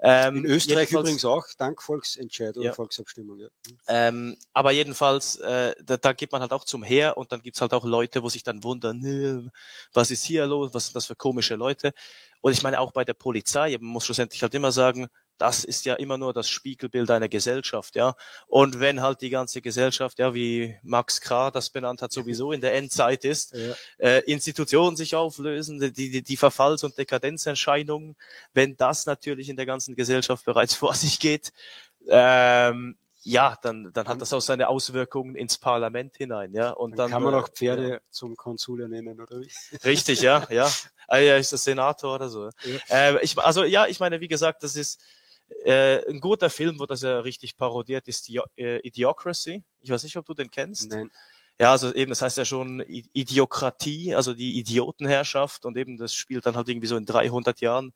Ähm, 0.00 0.36
in 0.38 0.44
Österreich 0.46 0.92
übrigens 0.92 1.24
auch, 1.24 1.44
dank 1.56 1.82
Volksentscheid 1.82 2.56
oder 2.56 2.66
ja. 2.66 2.72
Volksabstimmung. 2.72 3.40
Ja. 3.40 3.48
Ähm, 3.88 4.36
aber 4.52 4.70
jedenfalls, 4.70 5.36
äh, 5.36 5.74
da, 5.82 5.96
da 5.96 6.12
geht 6.12 6.30
man 6.30 6.40
halt 6.40 6.52
auch 6.52 6.64
zum 6.64 6.84
Heer 6.84 7.16
und 7.16 7.32
dann 7.32 7.42
gibt's 7.42 7.60
halt 7.60 7.74
auch 7.74 7.84
Leute, 7.84 8.22
wo 8.22 8.28
sich 8.28 8.44
dann 8.44 8.62
wundern, 8.62 9.50
was 9.92 10.10
ist 10.10 10.24
hier 10.24 10.46
los, 10.46 10.72
was 10.72 10.86
sind 10.86 10.96
das 10.96 11.06
für 11.06 11.16
komische 11.16 11.56
Leute. 11.56 11.92
Und 12.40 12.52
ich 12.52 12.62
meine 12.62 12.78
auch 12.78 12.92
bei 12.92 13.04
der 13.04 13.14
Polizei, 13.14 13.76
man 13.80 13.90
muss 13.90 14.04
schlussendlich 14.04 14.42
halt 14.42 14.54
immer 14.54 14.70
sagen, 14.70 15.08
das 15.38 15.64
ist 15.64 15.84
ja 15.84 15.94
immer 15.94 16.18
nur 16.18 16.32
das 16.32 16.48
Spiegelbild 16.48 17.10
einer 17.10 17.28
Gesellschaft, 17.28 17.96
ja. 17.96 18.14
Und 18.46 18.80
wenn 18.80 19.00
halt 19.00 19.20
die 19.20 19.30
ganze 19.30 19.62
Gesellschaft, 19.62 20.18
ja, 20.18 20.34
wie 20.34 20.76
Max 20.82 21.20
Krah 21.20 21.50
das 21.50 21.70
benannt 21.70 22.02
hat, 22.02 22.12
sowieso 22.12 22.52
in 22.52 22.60
der 22.60 22.74
Endzeit 22.74 23.24
ist, 23.24 23.54
ja. 23.54 23.74
äh, 23.98 24.20
Institutionen 24.30 24.96
sich 24.96 25.14
auflösen, 25.14 25.78
die, 25.80 26.10
die, 26.10 26.22
die 26.22 26.36
Verfalls- 26.36 26.84
und 26.84 26.98
Dekadenzerscheinungen, 26.98 28.16
wenn 28.52 28.76
das 28.76 29.06
natürlich 29.06 29.48
in 29.48 29.56
der 29.56 29.66
ganzen 29.66 29.94
Gesellschaft 29.94 30.44
bereits 30.44 30.74
vor 30.74 30.94
sich 30.94 31.18
geht, 31.20 31.52
ähm, 32.08 32.96
ja, 33.22 33.58
dann, 33.62 33.92
dann 33.92 34.08
hat 34.08 34.20
das 34.20 34.32
auch 34.32 34.40
seine 34.40 34.68
Auswirkungen 34.68 35.34
ins 35.34 35.58
Parlament 35.58 36.16
hinein, 36.16 36.54
ja. 36.54 36.70
Und 36.70 36.92
dann, 36.92 37.10
dann 37.10 37.10
kann 37.10 37.22
man 37.22 37.34
auch 37.34 37.48
Pferde 37.48 37.88
ja. 37.88 37.98
zum 38.10 38.36
Konsul 38.36 38.88
nennen, 38.88 39.20
oder 39.20 39.40
wie? 39.40 39.50
Richtig, 39.84 40.22
ja, 40.22 40.46
ja. 40.50 40.70
Ah, 41.08 41.18
ja, 41.18 41.36
ist 41.36 41.52
das 41.52 41.64
Senator 41.64 42.14
oder 42.14 42.28
so. 42.28 42.50
Ja. 42.64 42.78
Äh, 42.88 43.24
ich, 43.24 43.38
also 43.38 43.64
ja, 43.64 43.86
ich 43.86 44.00
meine, 44.00 44.20
wie 44.20 44.28
gesagt, 44.28 44.62
das 44.62 44.76
ist 44.76 45.00
äh, 45.64 46.08
ein 46.08 46.20
guter 46.20 46.50
Film, 46.50 46.78
wo 46.78 46.86
das 46.86 47.02
ja 47.02 47.20
richtig 47.20 47.56
parodiert, 47.56 48.08
ist 48.08 48.28
die, 48.28 48.40
äh, 48.56 48.78
Idiocracy. 48.86 49.64
Ich 49.80 49.90
weiß 49.90 50.02
nicht, 50.04 50.16
ob 50.16 50.26
du 50.26 50.34
den 50.34 50.50
kennst. 50.50 50.90
Nein. 50.90 51.10
Ja, 51.60 51.72
also 51.72 51.92
eben, 51.92 52.10
das 52.10 52.22
heißt 52.22 52.38
ja 52.38 52.44
schon 52.44 52.80
Idiokratie, 52.86 54.14
also 54.14 54.32
die 54.32 54.60
Idiotenherrschaft 54.60 55.64
und 55.64 55.76
eben 55.76 55.96
das 55.96 56.14
spielt 56.14 56.46
dann 56.46 56.54
halt 56.54 56.68
irgendwie 56.68 56.86
so 56.86 56.96
in 56.96 57.04
300 57.04 57.60
Jahren, 57.60 57.92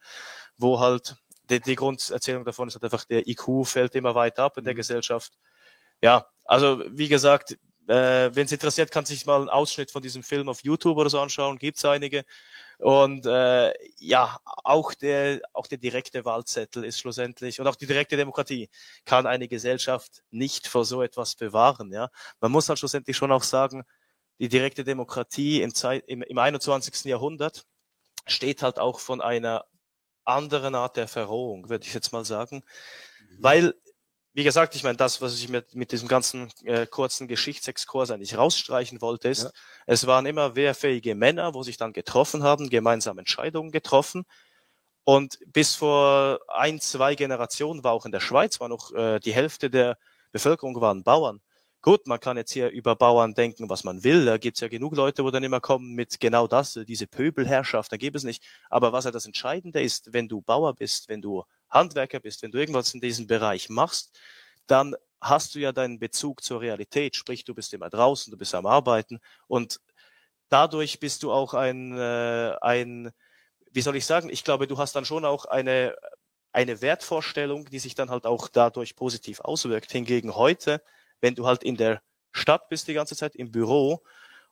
wo 0.56 0.80
halt 0.80 1.16
die, 1.48 1.60
die 1.60 1.76
Grunderzählung 1.76 2.44
davon 2.44 2.66
ist 2.66 2.74
halt 2.74 2.84
einfach, 2.84 3.04
der 3.04 3.28
IQ 3.28 3.64
fällt 3.64 3.94
immer 3.94 4.16
weiter 4.16 4.44
ab 4.44 4.58
in 4.58 4.64
der 4.64 4.74
mhm. 4.74 4.78
Gesellschaft. 4.78 5.34
Ja, 6.00 6.26
also 6.44 6.82
wie 6.90 7.08
gesagt, 7.08 7.56
äh, 7.88 8.34
wenn 8.34 8.46
es 8.46 8.52
interessiert, 8.52 8.90
kann 8.90 9.04
sich 9.04 9.26
mal 9.26 9.40
einen 9.40 9.48
Ausschnitt 9.48 9.90
von 9.90 10.02
diesem 10.02 10.22
Film 10.22 10.48
auf 10.48 10.62
YouTube 10.62 10.96
oder 10.96 11.10
so 11.10 11.20
anschauen, 11.20 11.58
gibt's 11.58 11.84
einige. 11.84 12.24
Und 12.78 13.26
äh, 13.26 13.72
ja, 13.98 14.38
auch 14.44 14.94
der, 14.94 15.40
auch 15.52 15.66
der 15.66 15.78
direkte 15.78 16.24
Wahlzettel 16.24 16.84
ist 16.84 16.98
schlussendlich 16.98 17.60
und 17.60 17.66
auch 17.68 17.76
die 17.76 17.86
direkte 17.86 18.16
Demokratie 18.16 18.68
kann 19.04 19.26
eine 19.26 19.46
Gesellschaft 19.46 20.22
nicht 20.30 20.66
vor 20.66 20.84
so 20.84 21.02
etwas 21.02 21.36
bewahren. 21.36 21.92
Ja, 21.92 22.10
man 22.40 22.50
muss 22.50 22.68
halt 22.68 22.78
schlussendlich 22.78 23.16
schon 23.16 23.30
auch 23.30 23.44
sagen, 23.44 23.84
die 24.40 24.48
direkte 24.48 24.82
Demokratie 24.82 25.62
im, 25.62 25.74
Zeit, 25.74 26.04
im, 26.08 26.22
im 26.22 26.38
21. 26.38 27.04
Jahrhundert 27.04 27.64
steht 28.26 28.62
halt 28.62 28.78
auch 28.80 28.98
von 28.98 29.20
einer 29.20 29.64
anderen 30.24 30.74
Art 30.74 30.96
der 30.96 31.08
Verrohung, 31.08 31.68
würde 31.68 31.86
ich 31.86 31.94
jetzt 31.94 32.12
mal 32.12 32.24
sagen, 32.24 32.64
mhm. 33.20 33.36
weil 33.40 33.74
wie 34.34 34.44
gesagt, 34.44 34.74
ich 34.74 34.82
meine, 34.82 34.96
das, 34.96 35.20
was 35.20 35.34
ich 35.38 35.48
mit, 35.48 35.74
mit 35.74 35.92
diesem 35.92 36.08
ganzen 36.08 36.50
äh, 36.64 36.86
kurzen 36.86 37.28
Geschichtsexkurs 37.28 38.10
eigentlich 38.10 38.36
rausstreichen 38.36 39.00
wollte, 39.00 39.28
ist, 39.28 39.44
ja. 39.44 39.50
es 39.86 40.06
waren 40.06 40.24
immer 40.24 40.56
wehrfähige 40.56 41.14
Männer, 41.14 41.52
wo 41.54 41.62
sich 41.62 41.76
dann 41.76 41.92
getroffen 41.92 42.42
haben, 42.42 42.70
gemeinsam 42.70 43.18
Entscheidungen 43.18 43.72
getroffen. 43.72 44.24
Und 45.04 45.38
bis 45.46 45.74
vor 45.74 46.40
ein, 46.48 46.80
zwei 46.80 47.14
Generationen 47.14 47.84
war 47.84 47.92
auch 47.92 48.06
in 48.06 48.12
der 48.12 48.20
Schweiz 48.20 48.60
war 48.60 48.68
noch 48.68 48.92
äh, 48.92 49.20
die 49.20 49.34
Hälfte 49.34 49.68
der 49.68 49.98
Bevölkerung 50.30 50.80
waren 50.80 51.02
Bauern. 51.02 51.40
Gut, 51.82 52.06
man 52.06 52.20
kann 52.20 52.36
jetzt 52.36 52.52
hier 52.52 52.70
über 52.70 52.94
Bauern 52.94 53.34
denken, 53.34 53.68
was 53.68 53.82
man 53.82 54.04
will. 54.04 54.24
Da 54.24 54.38
gibt's 54.38 54.60
ja 54.60 54.68
genug 54.68 54.94
Leute, 54.94 55.24
wo 55.24 55.32
dann 55.32 55.42
immer 55.42 55.60
kommen 55.60 55.94
mit 55.94 56.20
genau 56.20 56.46
das, 56.46 56.78
diese 56.86 57.08
Pöbelherrschaft, 57.08 57.90
da 57.90 57.96
gibt 57.96 58.16
es 58.16 58.22
nicht. 58.22 58.44
Aber 58.70 58.92
was 58.92 59.04
ja 59.04 59.10
das 59.10 59.26
Entscheidende 59.26 59.82
ist, 59.82 60.12
wenn 60.12 60.28
du 60.28 60.40
Bauer 60.42 60.74
bist, 60.74 61.08
wenn 61.08 61.20
du 61.20 61.42
Handwerker 61.72 62.20
bist, 62.20 62.42
wenn 62.42 62.52
du 62.52 62.58
irgendwas 62.58 62.94
in 62.94 63.00
diesem 63.00 63.26
Bereich 63.26 63.68
machst, 63.68 64.18
dann 64.66 64.94
hast 65.20 65.54
du 65.54 65.60
ja 65.60 65.72
deinen 65.72 65.98
Bezug 65.98 66.42
zur 66.42 66.60
Realität, 66.60 67.16
sprich 67.16 67.44
du 67.44 67.54
bist 67.54 67.72
immer 67.74 67.90
draußen, 67.90 68.30
du 68.30 68.36
bist 68.36 68.54
am 68.54 68.66
Arbeiten 68.66 69.20
und 69.46 69.80
dadurch 70.48 71.00
bist 71.00 71.22
du 71.22 71.32
auch 71.32 71.54
ein, 71.54 71.96
äh, 71.96 72.56
ein, 72.60 73.12
wie 73.70 73.80
soll 73.80 73.96
ich 73.96 74.06
sagen, 74.06 74.28
ich 74.30 74.44
glaube, 74.44 74.66
du 74.66 74.78
hast 74.78 74.94
dann 74.94 75.04
schon 75.04 75.24
auch 75.24 75.46
eine, 75.46 75.96
eine 76.52 76.82
Wertvorstellung, 76.82 77.66
die 77.66 77.78
sich 77.78 77.94
dann 77.94 78.10
halt 78.10 78.26
auch 78.26 78.48
dadurch 78.48 78.96
positiv 78.96 79.40
auswirkt. 79.40 79.92
Hingegen 79.92 80.34
heute, 80.34 80.82
wenn 81.20 81.34
du 81.34 81.46
halt 81.46 81.62
in 81.62 81.76
der 81.76 82.02
Stadt 82.32 82.68
bist 82.68 82.88
die 82.88 82.94
ganze 82.94 83.16
Zeit, 83.16 83.34
im 83.36 83.50
Büro 83.50 84.02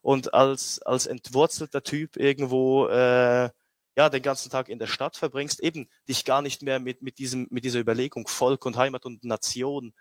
und 0.02 0.32
als, 0.32 0.80
als 0.82 1.06
entwurzelter 1.06 1.82
Typ 1.82 2.16
irgendwo 2.16 2.86
äh, 2.88 3.50
ja, 3.96 4.08
den 4.08 4.22
ganzen 4.22 4.50
Tag 4.50 4.68
in 4.68 4.78
der 4.78 4.86
Stadt 4.86 5.16
verbringst, 5.16 5.60
eben 5.60 5.88
dich 6.08 6.24
gar 6.24 6.42
nicht 6.42 6.62
mehr 6.62 6.78
mit, 6.78 7.02
mit, 7.02 7.18
diesem, 7.18 7.46
mit 7.50 7.64
dieser 7.64 7.80
Überlegung 7.80 8.28
Volk 8.28 8.66
und 8.66 8.76
Heimat 8.76 9.04
und 9.04 9.24
Nation 9.24 9.92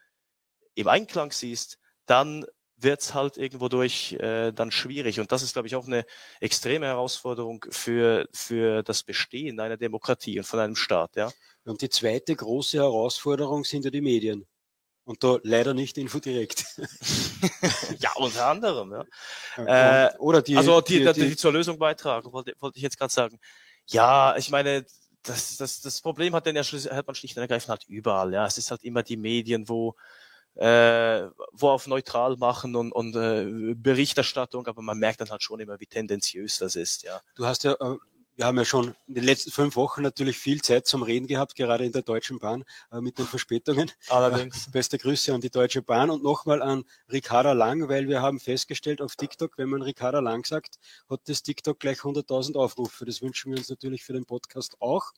im 0.75 0.87
Einklang 0.87 1.31
siehst, 1.31 1.79
dann 2.05 2.45
wird's 2.81 3.13
halt 3.13 3.37
irgendwo 3.37 3.67
durch 3.67 4.13
äh, 4.13 4.51
dann 4.51 4.71
schwierig. 4.71 5.19
Und 5.19 5.31
das 5.31 5.43
ist, 5.43 5.53
glaube 5.53 5.67
ich, 5.67 5.75
auch 5.75 5.87
eine 5.87 6.05
extreme 6.39 6.85
Herausforderung 6.85 7.65
für, 7.69 8.27
für 8.33 8.83
das 8.83 9.03
Bestehen 9.03 9.59
einer 9.59 9.77
Demokratie 9.77 10.39
und 10.39 10.45
von 10.45 10.59
einem 10.59 10.75
Staat. 10.75 11.15
Ja. 11.15 11.31
Und 11.65 11.81
die 11.81 11.89
zweite 11.89 12.35
große 12.35 12.77
Herausforderung 12.77 13.63
sind 13.63 13.85
ja 13.85 13.91
die 13.91 14.01
Medien. 14.01 14.47
Und 15.03 15.23
da 15.23 15.39
leider 15.43 15.73
nicht 15.73 15.97
Infodirekt. 15.97 16.65
ja, 17.99 18.11
unter 18.15 18.45
anderem. 18.45 19.05
Ja. 19.57 20.05
Äh, 20.05 20.17
oder 20.19 20.41
die, 20.41 20.55
also 20.55 20.81
die, 20.81 20.99
die, 20.99 21.13
die, 21.13 21.29
die, 21.29 21.35
zur 21.35 21.51
Lösung 21.51 21.79
beitragen, 21.79 22.31
wollte, 22.31 22.53
wollte 22.59 22.77
ich 22.77 22.83
jetzt 22.83 22.97
gerade 22.97 23.11
sagen. 23.11 23.39
Ja, 23.91 24.35
ich 24.37 24.49
meine, 24.49 24.85
das, 25.23 25.57
das, 25.57 25.81
das 25.81 26.01
Problem 26.01 26.33
hat, 26.35 26.45
denn 26.45 26.55
ja, 26.55 26.63
hat 26.63 27.07
man 27.07 27.15
schlicht 27.15 27.37
und 27.37 27.41
ergreifend 27.41 27.69
halt 27.69 27.85
überall. 27.87 28.33
Ja, 28.33 28.45
es 28.45 28.57
ist 28.57 28.71
halt 28.71 28.83
immer 28.83 29.03
die 29.03 29.17
Medien, 29.17 29.67
wo 29.67 29.95
äh, 30.55 31.27
wo 31.53 31.69
auf 31.69 31.87
neutral 31.87 32.35
machen 32.37 32.75
und, 32.75 32.91
und 32.91 33.15
äh, 33.15 33.75
Berichterstattung, 33.75 34.67
aber 34.67 34.81
man 34.81 34.97
merkt 34.97 35.21
dann 35.21 35.29
halt 35.29 35.41
schon 35.41 35.59
immer, 35.59 35.79
wie 35.79 35.85
tendenziös 35.85 36.57
das 36.57 36.75
ist. 36.75 37.03
Ja. 37.03 37.21
Du 37.35 37.45
hast 37.45 37.63
ja 37.63 37.73
äh, 37.73 37.97
wir 38.39 38.45
haben 38.45 38.57
ja 38.57 38.63
schon 38.63 38.95
in 39.05 39.15
den 39.15 39.25
letzten 39.25 39.51
fünf 39.51 39.75
Wochen 39.75 40.01
natürlich 40.01 40.37
viel 40.37 40.61
Zeit 40.61 40.87
zum 40.87 41.03
Reden 41.03 41.27
gehabt, 41.27 41.55
gerade 41.55 41.83
in 41.83 41.91
der 41.91 42.03
Deutschen 42.03 42.39
Bahn 42.39 42.63
äh, 42.89 43.01
mit 43.01 43.19
den 43.19 43.25
Verspätungen. 43.25 43.91
Allerdings. 44.07 44.67
Äh, 44.67 44.71
beste 44.71 44.97
Grüße 44.97 45.33
an 45.33 45.41
die 45.41 45.49
Deutsche 45.49 45.81
Bahn 45.81 46.09
und 46.09 46.23
nochmal 46.23 46.61
an 46.61 46.85
Ricarda 47.11 47.51
Lang, 47.51 47.89
weil 47.89 48.07
wir 48.07 48.21
haben 48.21 48.39
festgestellt 48.39 49.01
auf 49.01 49.17
TikTok, 49.17 49.57
wenn 49.57 49.67
man 49.67 49.81
Ricarda 49.81 50.21
Lang 50.21 50.45
sagt, 50.45 50.79
hat 51.09 51.19
das 51.25 51.43
TikTok 51.43 51.81
gleich 51.81 51.99
100.000 51.99 52.55
Aufrufe. 52.55 53.03
Das 53.03 53.21
wünschen 53.21 53.51
wir 53.51 53.57
uns 53.57 53.67
natürlich 53.67 54.05
für 54.05 54.13
den 54.13 54.25
Podcast 54.25 54.77
auch. 54.79 55.11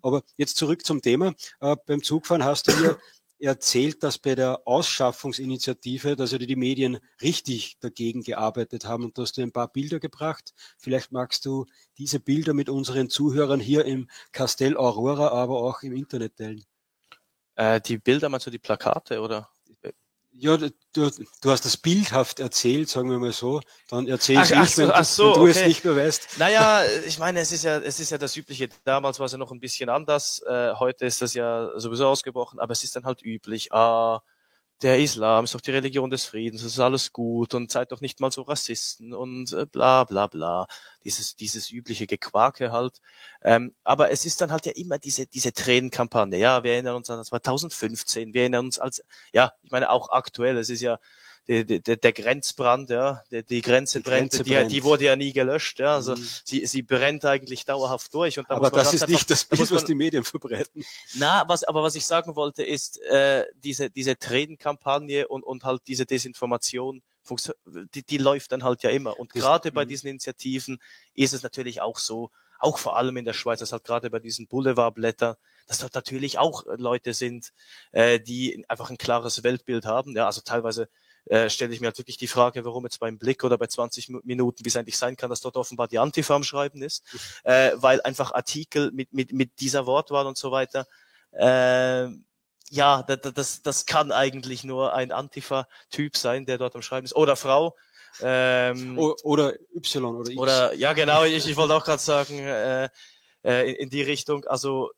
Aber 0.00 0.22
jetzt 0.38 0.56
zurück 0.56 0.86
zum 0.86 1.02
Thema. 1.02 1.34
Äh, 1.60 1.76
beim 1.84 2.02
Zugfahren 2.02 2.42
hast 2.42 2.68
du 2.68 2.72
hier 2.78 2.98
erzählt, 3.42 4.02
dass 4.02 4.18
bei 4.18 4.34
der 4.34 4.66
Ausschaffungsinitiative, 4.66 6.16
dass 6.16 6.32
ja 6.32 6.38
die 6.38 6.56
Medien 6.56 6.98
richtig 7.20 7.78
dagegen 7.80 8.22
gearbeitet 8.22 8.84
haben 8.84 9.04
und 9.04 9.18
dass 9.18 9.32
du 9.32 9.42
ein 9.42 9.52
paar 9.52 9.68
Bilder 9.68 10.00
gebracht. 10.00 10.54
Vielleicht 10.78 11.12
magst 11.12 11.44
du 11.44 11.66
diese 11.98 12.20
Bilder 12.20 12.54
mit 12.54 12.68
unseren 12.68 13.10
Zuhörern 13.10 13.60
hier 13.60 13.84
im 13.84 14.08
Castell 14.32 14.76
Aurora, 14.76 15.28
aber 15.28 15.62
auch 15.62 15.82
im 15.82 15.92
Internet 15.94 16.36
teilen. 16.36 16.64
Äh, 17.56 17.80
die 17.80 17.98
Bilder 17.98 18.28
meinst 18.28 18.46
du 18.46 18.50
die 18.50 18.58
Plakate 18.58 19.20
oder? 19.20 19.50
Ja, 20.34 20.56
du, 20.56 20.70
du 20.94 21.50
hast 21.50 21.64
das 21.64 21.76
bildhaft 21.76 22.40
erzählt, 22.40 22.88
sagen 22.88 23.10
wir 23.10 23.18
mal 23.18 23.32
so. 23.32 23.60
Dann 23.88 24.08
erzähl 24.08 24.38
ach, 24.38 24.50
ich, 24.50 24.78
wenn, 24.78 24.90
ach 24.90 25.04
so, 25.04 25.26
wenn 25.26 25.34
du 25.34 25.40
okay. 25.42 25.50
es 25.50 25.66
nicht 25.66 25.84
mehr 25.84 25.96
weißt. 25.96 26.38
Naja, 26.38 26.82
ich 27.06 27.18
meine, 27.18 27.40
es 27.40 27.52
ist 27.52 27.64
ja, 27.64 27.78
es 27.78 28.00
ist 28.00 28.10
ja 28.10 28.18
das 28.18 28.36
Übliche. 28.36 28.68
Damals 28.84 29.18
war 29.18 29.26
es 29.26 29.32
ja 29.32 29.38
noch 29.38 29.52
ein 29.52 29.60
bisschen 29.60 29.90
anders. 29.90 30.42
Äh, 30.46 30.72
heute 30.74 31.04
ist 31.04 31.20
das 31.20 31.34
ja 31.34 31.70
sowieso 31.78 32.08
ausgebrochen, 32.08 32.60
aber 32.60 32.72
es 32.72 32.82
ist 32.82 32.96
dann 32.96 33.04
halt 33.04 33.22
üblich. 33.22 33.72
Ah, 33.72 34.22
der 34.82 34.98
Islam 34.98 35.44
ist 35.44 35.54
doch 35.54 35.60
die 35.60 35.70
Religion 35.70 36.10
des 36.10 36.24
Friedens, 36.24 36.62
es 36.62 36.74
ist 36.74 36.80
alles 36.80 37.12
gut 37.12 37.54
und 37.54 37.70
seid 37.70 37.92
doch 37.92 38.00
nicht 38.00 38.20
mal 38.20 38.32
so 38.32 38.42
Rassisten 38.42 39.14
und 39.14 39.52
äh, 39.52 39.66
bla 39.66 40.04
bla 40.04 40.26
bla. 40.26 40.66
Dieses, 41.04 41.36
dieses 41.36 41.70
übliche 41.70 42.06
Gequake 42.06 42.72
halt. 42.72 43.00
Ähm, 43.42 43.74
aber 43.84 44.10
es 44.10 44.24
ist 44.26 44.40
dann 44.40 44.52
halt 44.52 44.66
ja 44.66 44.72
immer 44.72 44.98
diese, 44.98 45.26
diese 45.26 45.52
Tränenkampagne. 45.52 46.38
Ja, 46.38 46.64
wir 46.64 46.72
erinnern 46.72 46.96
uns 46.96 47.10
an 47.10 47.24
2015, 47.24 48.34
wir 48.34 48.42
erinnern 48.42 48.66
uns 48.66 48.78
als, 48.78 49.02
ja, 49.32 49.52
ich 49.62 49.70
meine 49.70 49.90
auch 49.90 50.10
aktuell, 50.10 50.56
es 50.58 50.70
ist 50.70 50.80
ja 50.82 50.98
der, 51.48 51.64
der, 51.64 51.96
der 51.96 52.12
Grenzbrand, 52.12 52.90
ja, 52.90 53.22
die, 53.30 53.42
die 53.44 53.62
Grenze 53.62 53.98
die 53.98 54.04
brennt, 54.04 54.30
Grenze 54.30 54.44
die, 54.44 54.50
brennt. 54.52 54.72
die 54.72 54.84
wurde 54.84 55.04
ja 55.04 55.16
nie 55.16 55.32
gelöscht, 55.32 55.80
ja, 55.80 55.94
also 55.96 56.14
mhm. 56.14 56.28
sie, 56.44 56.66
sie 56.66 56.82
brennt 56.82 57.24
eigentlich 57.24 57.64
dauerhaft 57.64 58.14
durch. 58.14 58.38
Und 58.38 58.48
da 58.48 58.56
aber 58.56 58.70
das 58.70 58.94
ist 58.94 59.08
nicht 59.08 59.28
das 59.30 59.44
Bild, 59.44 59.70
was 59.70 59.84
die 59.84 59.94
Medien 59.94 60.24
verbreiten. 60.24 60.84
Na, 61.14 61.44
was, 61.48 61.64
aber 61.64 61.82
was 61.82 61.94
ich 61.94 62.06
sagen 62.06 62.36
wollte, 62.36 62.62
ist 62.62 63.00
äh, 63.02 63.44
diese 63.56 63.90
diese 63.90 64.16
Tränenkampagne 64.16 65.26
und 65.28 65.42
und 65.42 65.64
halt 65.64 65.82
diese 65.86 66.06
Desinformation, 66.06 67.02
die, 67.66 68.04
die 68.04 68.18
läuft 68.18 68.52
dann 68.52 68.62
halt 68.62 68.82
ja 68.82 68.90
immer. 68.90 69.18
Und 69.18 69.32
gerade 69.32 69.72
bei 69.72 69.84
mhm. 69.84 69.88
diesen 69.88 70.08
Initiativen 70.08 70.78
ist 71.14 71.32
es 71.32 71.42
natürlich 71.42 71.80
auch 71.80 71.98
so, 71.98 72.30
auch 72.60 72.78
vor 72.78 72.96
allem 72.96 73.16
in 73.16 73.24
der 73.24 73.32
Schweiz, 73.32 73.58
das 73.58 73.72
halt 73.72 73.84
gerade 73.84 74.10
bei 74.10 74.20
diesen 74.20 74.46
Boulevardblättern, 74.46 75.34
dass 75.66 75.78
dort 75.78 75.94
natürlich 75.94 76.38
auch 76.38 76.64
Leute 76.76 77.14
sind, 77.14 77.52
äh, 77.90 78.20
die 78.20 78.64
einfach 78.68 78.90
ein 78.90 78.98
klares 78.98 79.42
Weltbild 79.42 79.84
haben. 79.84 80.14
Ja, 80.16 80.26
also 80.26 80.40
teilweise 80.42 80.88
äh, 81.26 81.48
stelle 81.48 81.72
ich 81.72 81.80
mir 81.80 81.86
halt 81.86 81.98
wirklich 81.98 82.16
die 82.16 82.26
Frage, 82.26 82.64
warum 82.64 82.84
jetzt 82.84 82.98
beim 82.98 83.18
Blick 83.18 83.44
oder 83.44 83.58
bei 83.58 83.66
20 83.66 84.24
Minuten, 84.24 84.64
wie 84.64 84.68
es 84.68 84.76
eigentlich 84.76 84.98
sein 84.98 85.16
kann, 85.16 85.30
dass 85.30 85.40
dort 85.40 85.56
offenbar 85.56 85.88
die 85.88 85.98
Antifa 85.98 86.34
am 86.34 86.44
Schreiben 86.44 86.82
ist, 86.82 87.04
äh, 87.44 87.72
weil 87.76 88.00
einfach 88.02 88.32
Artikel 88.32 88.90
mit, 88.92 89.12
mit, 89.12 89.32
mit 89.32 89.60
dieser 89.60 89.86
Wortwahl 89.86 90.26
und 90.26 90.36
so 90.36 90.50
weiter, 90.50 90.86
äh, 91.32 92.08
ja, 92.70 93.02
das, 93.02 93.34
das, 93.34 93.62
das 93.62 93.86
kann 93.86 94.12
eigentlich 94.12 94.64
nur 94.64 94.94
ein 94.94 95.12
Antifa-Typ 95.12 96.16
sein, 96.16 96.46
der 96.46 96.58
dort 96.58 96.74
am 96.74 96.82
Schreiben 96.82 97.04
ist, 97.04 97.14
oder 97.14 97.36
Frau. 97.36 97.76
Ähm, 98.20 98.98
oder 98.98 99.54
Y 99.74 100.16
oder 100.16 100.30
X. 100.30 100.38
Oder, 100.38 100.74
ja, 100.74 100.92
genau, 100.92 101.24
ich, 101.24 101.46
ich 101.46 101.56
wollte 101.56 101.74
auch 101.74 101.84
gerade 101.84 102.02
sagen, 102.02 102.38
äh, 102.38 102.88
äh, 103.44 103.70
in, 103.70 103.76
in 103.76 103.90
die 103.90 104.02
Richtung, 104.02 104.44
also 104.46 104.90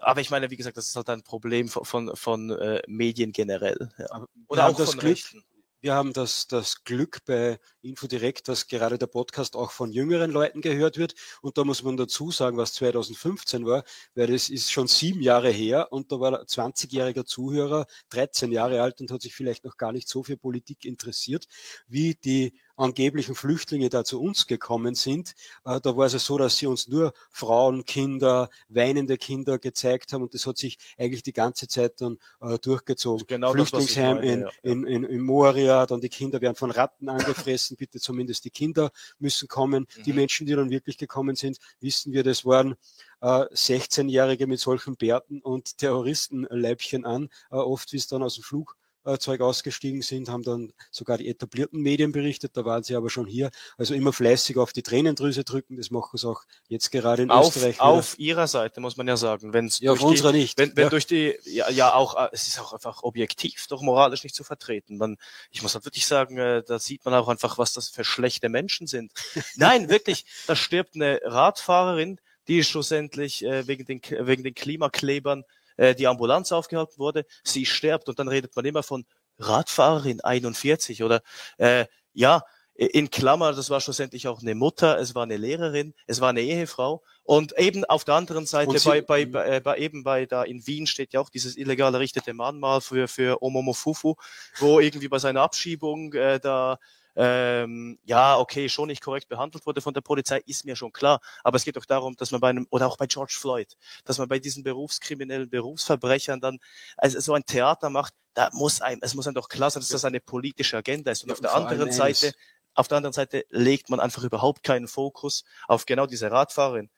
aber 0.00 0.20
ich 0.20 0.30
meine, 0.30 0.50
wie 0.50 0.56
gesagt, 0.56 0.76
das 0.76 0.88
ist 0.88 0.96
halt 0.96 1.10
ein 1.10 1.22
Problem 1.22 1.68
von, 1.68 1.84
von, 1.84 2.16
von 2.16 2.50
äh, 2.50 2.82
Medien 2.86 3.32
generell. 3.32 3.90
Ja. 3.98 4.26
Oder 4.48 4.68
auch 4.68 4.76
das 4.76 4.90
von 4.90 5.00
Glück, 5.00 5.12
Rechten. 5.12 5.44
Wir 5.82 5.94
haben 5.94 6.12
das, 6.12 6.46
das 6.46 6.84
Glück 6.84 7.24
bei 7.24 7.58
Infodirect, 7.80 8.48
dass 8.48 8.66
gerade 8.66 8.98
der 8.98 9.06
Podcast 9.06 9.56
auch 9.56 9.70
von 9.70 9.90
jüngeren 9.90 10.30
Leuten 10.30 10.60
gehört 10.60 10.98
wird. 10.98 11.14
Und 11.40 11.56
da 11.56 11.64
muss 11.64 11.82
man 11.82 11.96
dazu 11.96 12.30
sagen, 12.30 12.58
was 12.58 12.74
2015 12.74 13.64
war, 13.64 13.84
weil 14.14 14.26
das 14.26 14.50
ist 14.50 14.70
schon 14.70 14.88
sieben 14.88 15.22
Jahre 15.22 15.48
her 15.48 15.90
und 15.90 16.12
da 16.12 16.20
war 16.20 16.38
ein 16.38 16.44
20-jähriger 16.44 17.24
Zuhörer, 17.24 17.86
13 18.10 18.52
Jahre 18.52 18.82
alt 18.82 19.00
und 19.00 19.10
hat 19.10 19.22
sich 19.22 19.34
vielleicht 19.34 19.64
noch 19.64 19.78
gar 19.78 19.92
nicht 19.92 20.06
so 20.06 20.22
für 20.22 20.36
Politik 20.36 20.84
interessiert, 20.84 21.46
wie 21.88 22.14
die 22.14 22.52
angeblichen 22.80 23.34
Flüchtlinge 23.34 23.88
da 23.88 24.04
zu 24.04 24.20
uns 24.20 24.46
gekommen 24.46 24.94
sind. 24.94 25.34
Äh, 25.64 25.80
da 25.80 25.96
war 25.96 26.06
es 26.06 26.12
so, 26.24 26.38
dass 26.38 26.56
sie 26.56 26.66
uns 26.66 26.88
nur 26.88 27.12
Frauen, 27.30 27.84
Kinder, 27.84 28.50
weinende 28.68 29.18
Kinder 29.18 29.58
gezeigt 29.58 30.12
haben 30.12 30.22
und 30.22 30.34
das 30.34 30.46
hat 30.46 30.58
sich 30.58 30.78
eigentlich 30.98 31.22
die 31.22 31.32
ganze 31.32 31.68
Zeit 31.68 32.00
dann 32.00 32.18
äh, 32.40 32.58
durchgezogen. 32.58 33.26
Genau 33.26 33.52
Flüchtlingsheim 33.52 34.16
meine, 34.16 34.32
in, 34.32 34.40
ja. 34.40 34.50
in, 34.62 34.86
in, 34.86 35.04
in 35.04 35.20
Moria, 35.20 35.86
dann 35.86 36.00
die 36.00 36.08
Kinder 36.08 36.40
werden 36.40 36.56
von 36.56 36.70
Ratten 36.70 37.08
angefressen, 37.08 37.76
bitte 37.76 38.00
zumindest 38.00 38.44
die 38.44 38.50
Kinder 38.50 38.90
müssen 39.18 39.48
kommen. 39.48 39.86
Mhm. 39.96 40.02
Die 40.02 40.12
Menschen, 40.12 40.46
die 40.46 40.54
dann 40.54 40.70
wirklich 40.70 40.98
gekommen 40.98 41.36
sind, 41.36 41.58
wissen 41.80 42.12
wir, 42.12 42.22
das 42.22 42.44
waren 42.44 42.76
äh, 43.20 43.26
16-Jährige 43.26 44.46
mit 44.46 44.60
solchen 44.60 44.96
Bärten 44.96 45.40
und 45.40 45.78
Terroristenleibchen 45.78 47.04
an, 47.04 47.28
äh, 47.50 47.56
oft 47.56 47.92
wie 47.92 47.96
es 47.96 48.06
dann 48.06 48.22
aus 48.22 48.34
dem 48.34 48.44
Flug 48.44 48.76
äh, 48.76 48.79
Zeug 49.18 49.40
ausgestiegen 49.40 50.02
sind, 50.02 50.28
haben 50.28 50.42
dann 50.42 50.72
sogar 50.90 51.18
die 51.18 51.28
etablierten 51.28 51.80
Medien 51.80 52.12
berichtet, 52.12 52.56
da 52.56 52.64
waren 52.64 52.82
sie 52.82 52.94
aber 52.94 53.10
schon 53.10 53.26
hier. 53.26 53.50
Also 53.78 53.94
immer 53.94 54.12
fleißig 54.12 54.56
auf 54.58 54.72
die 54.72 54.82
Tränendrüse 54.82 55.44
drücken, 55.44 55.76
das 55.76 55.90
machen 55.90 56.16
sie 56.16 56.28
auch 56.28 56.42
jetzt 56.68 56.90
gerade 56.90 57.22
in 57.22 57.30
auf, 57.30 57.56
Österreich. 57.56 57.76
Wieder. 57.76 57.84
Auf 57.84 58.18
ihrer 58.18 58.46
Seite 58.46 58.80
muss 58.80 58.96
man 58.96 59.08
ja 59.08 59.16
sagen, 59.16 59.52
wenn 59.52 59.68
ja, 59.80 59.92
auf 59.92 60.02
unserer 60.02 60.32
nicht. 60.32 60.58
Wenn, 60.58 60.76
wenn 60.76 60.84
ja. 60.84 60.90
durch 60.90 61.06
die, 61.06 61.34
ja, 61.44 61.70
ja 61.70 61.94
auch, 61.94 62.16
äh, 62.16 62.28
es 62.32 62.46
ist 62.46 62.60
auch 62.60 62.72
einfach 62.72 63.02
objektiv, 63.02 63.66
doch 63.68 63.82
moralisch 63.82 64.22
nicht 64.22 64.34
zu 64.34 64.44
vertreten. 64.44 64.98
Dann, 64.98 65.16
ich 65.50 65.62
muss 65.62 65.74
halt 65.74 65.84
wirklich 65.84 66.06
sagen, 66.06 66.38
äh, 66.38 66.62
da 66.66 66.78
sieht 66.78 67.04
man 67.04 67.14
auch 67.14 67.28
einfach, 67.28 67.58
was 67.58 67.72
das 67.72 67.88
für 67.88 68.04
schlechte 68.04 68.48
Menschen 68.48 68.86
sind. 68.86 69.12
Nein, 69.56 69.88
wirklich, 69.88 70.26
da 70.46 70.54
stirbt 70.54 70.94
eine 70.94 71.20
Radfahrerin, 71.24 72.20
die 72.48 72.64
schlussendlich 72.64 73.44
äh, 73.44 73.66
wegen 73.66 73.84
den 73.84 74.00
wegen 74.26 74.42
den 74.42 74.54
Klimaklebern 74.54 75.44
äh, 75.76 75.94
die 75.94 76.06
Ambulanz 76.06 76.52
aufgehalten 76.52 76.98
wurde, 76.98 77.24
sie 77.44 77.66
stirbt 77.66 78.08
und 78.08 78.18
dann 78.18 78.28
redet 78.28 78.54
man 78.56 78.64
immer 78.64 78.82
von 78.82 79.04
Radfahrerin 79.38 80.20
41 80.20 81.02
oder 81.02 81.22
äh, 81.58 81.86
ja, 82.12 82.42
in 82.74 83.10
Klammer, 83.10 83.52
das 83.52 83.68
war 83.68 83.80
schlussendlich 83.82 84.26
auch 84.26 84.40
eine 84.40 84.54
Mutter, 84.54 84.98
es 84.98 85.14
war 85.14 85.24
eine 85.24 85.36
Lehrerin, 85.36 85.92
es 86.06 86.22
war 86.22 86.30
eine 86.30 86.40
Ehefrau 86.40 87.02
und 87.24 87.58
eben 87.58 87.84
auf 87.84 88.04
der 88.04 88.14
anderen 88.14 88.46
Seite 88.46 88.78
sie, 88.78 88.88
bei, 88.88 89.02
bei, 89.02 89.26
bei, 89.26 89.56
äh, 89.56 89.60
bei 89.60 89.76
eben 89.76 90.02
bei 90.02 90.24
da 90.24 90.44
in 90.44 90.66
Wien 90.66 90.86
steht 90.86 91.12
ja 91.12 91.20
auch 91.20 91.28
dieses 91.28 91.58
illegal 91.58 91.92
errichtete 91.92 92.32
Mahnmal 92.32 92.80
für 92.80 93.06
für 93.06 93.42
Omomofufu, 93.42 94.14
wo 94.58 94.80
irgendwie 94.80 95.08
bei 95.08 95.18
seiner 95.18 95.42
Abschiebung 95.42 96.14
äh, 96.14 96.40
da 96.40 96.78
ähm, 97.22 97.98
ja, 98.04 98.38
okay, 98.38 98.70
schon 98.70 98.86
nicht 98.86 99.02
korrekt 99.02 99.28
behandelt 99.28 99.66
wurde 99.66 99.82
von 99.82 99.92
der 99.92 100.00
Polizei, 100.00 100.38
ist 100.46 100.64
mir 100.64 100.74
schon 100.74 100.90
klar. 100.90 101.20
Aber 101.44 101.56
es 101.56 101.64
geht 101.66 101.76
doch 101.76 101.84
darum, 101.84 102.16
dass 102.16 102.30
man 102.30 102.40
bei 102.40 102.48
einem, 102.48 102.66
oder 102.70 102.86
auch 102.86 102.96
bei 102.96 103.06
George 103.06 103.36
Floyd, 103.38 103.76
dass 104.06 104.16
man 104.16 104.26
bei 104.26 104.38
diesen 104.38 104.62
berufskriminellen 104.62 105.50
Berufsverbrechern 105.50 106.40
dann 106.40 106.58
also 106.96 107.20
so 107.20 107.34
ein 107.34 107.44
Theater 107.44 107.90
macht, 107.90 108.14
da 108.32 108.48
muss 108.54 108.80
einem, 108.80 109.00
es 109.02 109.14
muss 109.14 109.26
einem 109.26 109.34
doch 109.34 109.50
klar 109.50 109.70
sein, 109.70 109.82
dass 109.82 109.90
das 109.90 110.06
eine 110.06 110.20
politische 110.20 110.78
Agenda 110.78 111.10
ist. 111.10 111.22
Und 111.24 111.28
ja, 111.28 111.34
auf 111.34 111.40
der 111.42 111.54
anderen 111.54 111.92
Seite, 111.92 112.32
auf 112.72 112.88
der 112.88 112.96
anderen 112.96 113.12
Seite 113.12 113.44
legt 113.50 113.90
man 113.90 114.00
einfach 114.00 114.24
überhaupt 114.24 114.62
keinen 114.62 114.88
Fokus 114.88 115.44
auf 115.68 115.84
genau 115.84 116.06
diese 116.06 116.30
Radfahrerin 116.30 116.88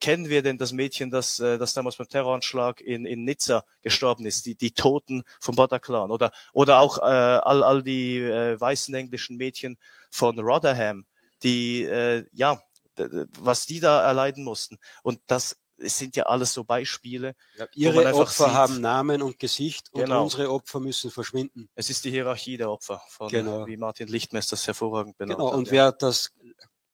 kennen 0.00 0.28
wir 0.28 0.42
denn 0.42 0.58
das 0.58 0.72
Mädchen, 0.72 1.10
das, 1.10 1.40
äh, 1.40 1.58
das 1.58 1.72
damals 1.72 1.96
beim 1.96 2.08
Terroranschlag 2.08 2.80
in, 2.80 3.06
in 3.06 3.24
Nizza 3.24 3.64
gestorben 3.82 4.26
ist, 4.26 4.46
die, 4.46 4.54
die 4.54 4.72
Toten 4.72 5.24
vom 5.40 5.56
Bataclan 5.56 6.10
oder, 6.10 6.32
oder 6.52 6.80
auch 6.80 6.98
äh, 6.98 7.02
all, 7.02 7.62
all 7.62 7.82
die 7.82 8.18
äh, 8.18 8.60
weißen 8.60 8.94
englischen 8.94 9.36
Mädchen 9.36 9.78
von 10.10 10.38
Rotherham, 10.38 11.06
die, 11.42 11.84
äh, 11.84 12.26
ja, 12.32 12.60
was 13.38 13.66
die 13.66 13.80
da 13.80 14.02
erleiden 14.02 14.44
mussten. 14.44 14.78
Und 15.02 15.20
das 15.26 15.56
es 15.80 15.96
sind 15.96 16.16
ja 16.16 16.24
alles 16.24 16.52
so 16.52 16.64
Beispiele. 16.64 17.34
Ja, 17.56 17.66
ihre 17.74 18.14
Opfer 18.14 18.46
sieht, 18.46 18.54
haben 18.54 18.80
Namen 18.80 19.22
und 19.22 19.38
Gesicht 19.38 19.92
und 19.92 20.02
genau. 20.02 20.24
unsere 20.24 20.50
Opfer 20.50 20.80
müssen 20.80 21.10
verschwinden. 21.10 21.68
Es 21.74 21.88
ist 21.88 22.04
die 22.04 22.10
Hierarchie 22.10 22.56
der 22.56 22.70
Opfer, 22.70 23.00
von, 23.08 23.28
genau. 23.28 23.66
wie 23.66 23.76
Martin 23.76 24.08
Lichtmeister 24.08 24.56
das 24.56 24.66
hervorragend 24.66 25.16
benannt 25.16 25.38
Genau, 25.38 25.52
und 25.52 25.66
hat, 25.66 25.72
wer 25.72 25.84
ja. 25.84 25.92
das 25.92 26.32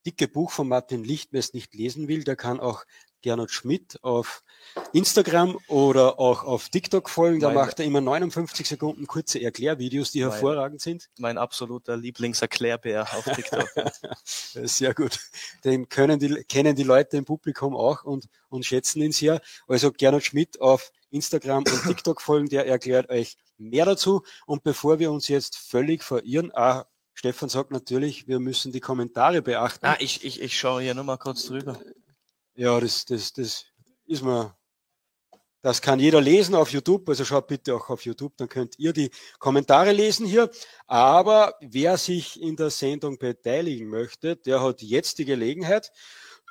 dicke 0.06 0.28
Buch 0.28 0.50
von 0.50 0.68
Martin 0.68 1.04
Licht, 1.04 1.30
wer 1.32 1.40
es 1.40 1.54
nicht 1.54 1.74
lesen 1.74 2.08
will, 2.08 2.24
der 2.24 2.36
kann 2.36 2.60
auch 2.60 2.84
Gernot 3.24 3.50
Schmidt 3.50 3.98
auf 4.02 4.44
Instagram 4.92 5.58
oder 5.68 6.20
auch 6.20 6.44
auf 6.44 6.68
TikTok 6.68 7.08
folgen. 7.08 7.40
Da 7.40 7.48
mein, 7.48 7.56
macht 7.56 7.80
er 7.80 7.86
immer 7.86 8.02
59 8.02 8.68
Sekunden 8.68 9.06
kurze 9.06 9.40
Erklärvideos, 9.40 10.12
die 10.12 10.20
mein, 10.20 10.30
hervorragend 10.30 10.82
sind. 10.82 11.08
Mein 11.18 11.38
absoluter 11.38 11.96
Lieblingserklärbär 11.96 13.02
auf 13.14 13.24
TikTok. 13.24 13.66
sehr 14.24 14.92
gut. 14.92 15.20
Den 15.64 15.88
können 15.88 16.18
die, 16.18 16.44
kennen 16.44 16.76
die 16.76 16.82
Leute 16.82 17.16
im 17.16 17.24
Publikum 17.24 17.74
auch 17.74 18.04
und, 18.04 18.26
und 18.50 18.66
schätzen 18.66 19.00
ihn 19.00 19.12
sehr. 19.12 19.40
Also 19.66 19.90
Gernot 19.90 20.24
Schmidt 20.24 20.60
auf 20.60 20.92
Instagram 21.10 21.64
und 21.64 21.82
TikTok 21.86 22.20
folgen, 22.20 22.50
der 22.50 22.66
erklärt 22.66 23.08
euch 23.08 23.38
mehr 23.56 23.86
dazu. 23.86 24.22
Und 24.44 24.64
bevor 24.64 24.98
wir 24.98 25.10
uns 25.10 25.28
jetzt 25.28 25.56
völlig 25.56 26.04
verirren, 26.04 26.50
ah, 26.54 26.84
Stefan 27.14 27.48
sagt 27.48 27.70
natürlich, 27.70 28.26
wir 28.26 28.40
müssen 28.40 28.72
die 28.72 28.80
Kommentare 28.80 29.40
beachten. 29.40 29.86
Ah, 29.86 29.96
ich, 30.00 30.24
ich, 30.24 30.42
ich 30.42 30.58
schaue 30.58 30.82
hier 30.82 30.94
nur 30.94 31.04
mal 31.04 31.16
kurz 31.16 31.46
drüber. 31.46 31.80
Ja, 32.54 32.78
das, 32.80 33.04
das, 33.04 33.32
das 33.32 33.66
ist 34.06 34.22
mir, 34.22 34.56
das 35.62 35.80
kann 35.80 35.98
jeder 35.98 36.20
lesen 36.20 36.54
auf 36.54 36.70
YouTube, 36.70 37.08
also 37.08 37.24
schaut 37.24 37.46
bitte 37.46 37.74
auch 37.74 37.88
auf 37.88 38.04
YouTube, 38.04 38.36
dann 38.36 38.48
könnt 38.48 38.78
ihr 38.78 38.92
die 38.92 39.10
Kommentare 39.38 39.92
lesen 39.92 40.26
hier. 40.26 40.50
Aber 40.86 41.54
wer 41.60 41.96
sich 41.96 42.40
in 42.40 42.56
der 42.56 42.70
Sendung 42.70 43.18
beteiligen 43.18 43.88
möchte, 43.88 44.36
der 44.36 44.60
hat 44.60 44.82
jetzt 44.82 45.18
die 45.18 45.24
Gelegenheit, 45.24 45.90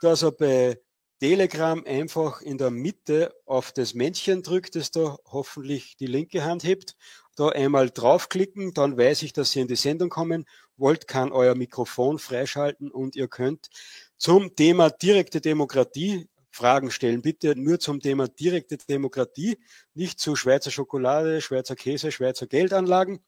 dass 0.02 0.24
er 0.24 0.32
bei 0.32 0.82
Telegram 1.20 1.84
einfach 1.86 2.42
in 2.42 2.58
der 2.58 2.72
Mitte 2.72 3.34
auf 3.46 3.72
das 3.72 3.94
Männchen 3.94 4.44
drückt, 4.44 4.76
das 4.76 4.92
da 4.92 5.18
hoffentlich 5.26 5.96
die 5.96 6.08
linke 6.08 6.44
Hand 6.44 6.64
hebt 6.64 6.96
da 7.36 7.50
einmal 7.50 7.90
draufklicken, 7.90 8.74
dann 8.74 8.98
weiß 8.98 9.24
ich, 9.24 9.34
dass 9.34 9.56
ihr 9.56 9.62
in 9.64 9.68
die 9.68 9.76
Sendung 9.76 10.10
kommen 10.10 10.46
wollt, 10.78 11.08
kann 11.08 11.32
euer 11.32 11.56
Mikrofon 11.56 12.20
freischalten 12.20 12.92
und 12.92 13.16
ihr 13.16 13.28
könnt 13.28 13.70
zum 14.18 14.56
Thema 14.56 14.90
direkte 14.90 15.42
Demokratie 15.42 16.28
Fragen 16.54 16.92
stellen. 16.92 17.22
Bitte 17.22 17.56
nur 17.56 17.80
zum 17.80 18.00
Thema 18.00 18.28
direkte 18.28 18.78
Demokratie, 18.78 19.58
nicht 19.96 20.20
zu 20.20 20.36
Schweizer 20.36 20.72
Schokolade, 20.72 21.42
Schweizer 21.42 21.76
Käse, 21.76 22.12
Schweizer 22.12 22.46
Geldanlagen. 22.48 23.24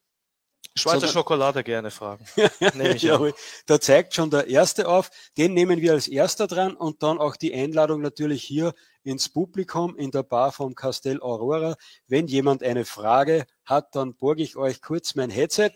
Schweizer 0.78 1.08
Schokolade 1.08 1.64
gerne 1.64 1.90
fragen. 1.90 2.26
ja, 2.98 3.32
da 3.66 3.80
zeigt 3.80 4.14
schon 4.14 4.30
der 4.30 4.48
erste 4.48 4.88
auf. 4.88 5.10
Den 5.38 5.54
nehmen 5.54 5.80
wir 5.80 5.94
als 5.94 6.08
erster 6.08 6.48
dran 6.48 6.76
und 6.76 7.02
dann 7.02 7.18
auch 7.18 7.36
die 7.36 7.54
Einladung 7.54 8.02
natürlich 8.02 8.44
hier 8.44 8.74
ins 9.04 9.30
Publikum 9.30 9.96
in 9.96 10.12
der 10.12 10.24
Bar 10.24 10.52
vom 10.52 10.76
Castell 10.76 11.22
Aurora. 11.22 11.76
Wenn 12.08 12.28
jemand 12.28 12.62
eine 12.62 12.84
Frage 12.84 13.46
hat, 13.66 13.96
dann 13.96 14.16
borge 14.16 14.44
ich 14.44 14.56
euch 14.56 14.82
kurz 14.82 15.16
mein 15.16 15.30
Headset 15.30 15.72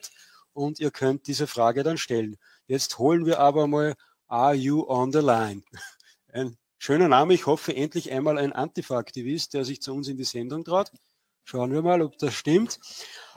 und 0.53 0.79
ihr 0.79 0.91
könnt 0.91 1.27
diese 1.27 1.47
Frage 1.47 1.83
dann 1.83 1.97
stellen. 1.97 2.37
Jetzt 2.67 2.97
holen 2.97 3.25
wir 3.25 3.39
aber 3.39 3.67
mal 3.67 3.95
Are 4.27 4.53
You 4.53 4.85
on 4.87 5.11
the 5.11 5.19
Line? 5.19 5.63
Ein 6.31 6.57
schöner 6.77 7.07
Name. 7.07 7.33
Ich 7.33 7.45
hoffe 7.45 7.75
endlich 7.75 8.11
einmal 8.11 8.37
ein 8.37 8.53
Antifa-Aktivist, 8.53 9.53
der 9.53 9.65
sich 9.65 9.81
zu 9.81 9.93
uns 9.93 10.07
in 10.07 10.17
die 10.17 10.23
Sendung 10.23 10.63
traut. 10.63 10.91
Schauen 11.43 11.73
wir 11.73 11.81
mal, 11.81 12.03
ob 12.03 12.17
das 12.19 12.35
stimmt. 12.35 12.79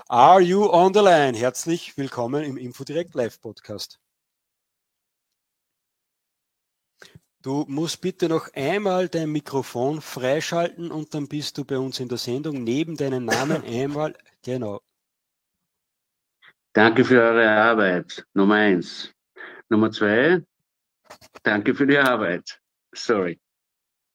Are 0.08 0.42
You 0.42 0.68
on 0.70 0.92
the 0.92 1.00
Line? 1.00 1.36
Herzlich 1.38 1.96
willkommen 1.96 2.44
im 2.44 2.58
Infodirect 2.58 3.14
Live 3.14 3.40
Podcast. 3.40 4.01
Du 7.42 7.64
musst 7.66 8.00
bitte 8.00 8.28
noch 8.28 8.48
einmal 8.54 9.08
dein 9.08 9.32
Mikrofon 9.32 10.00
freischalten 10.00 10.92
und 10.92 11.12
dann 11.12 11.26
bist 11.26 11.58
du 11.58 11.64
bei 11.64 11.76
uns 11.76 11.98
in 11.98 12.08
der 12.08 12.18
Sendung 12.18 12.62
neben 12.62 12.96
deinen 12.96 13.24
Namen 13.24 13.64
einmal, 13.66 14.16
genau. 14.44 14.80
Danke 16.72 17.04
für 17.04 17.20
eure 17.20 17.50
Arbeit, 17.50 18.24
Nummer 18.32 18.54
eins. 18.54 19.12
Nummer 19.68 19.90
zwei, 19.90 20.40
danke 21.42 21.74
für 21.74 21.86
die 21.86 21.98
Arbeit. 21.98 22.60
Sorry. 22.94 23.40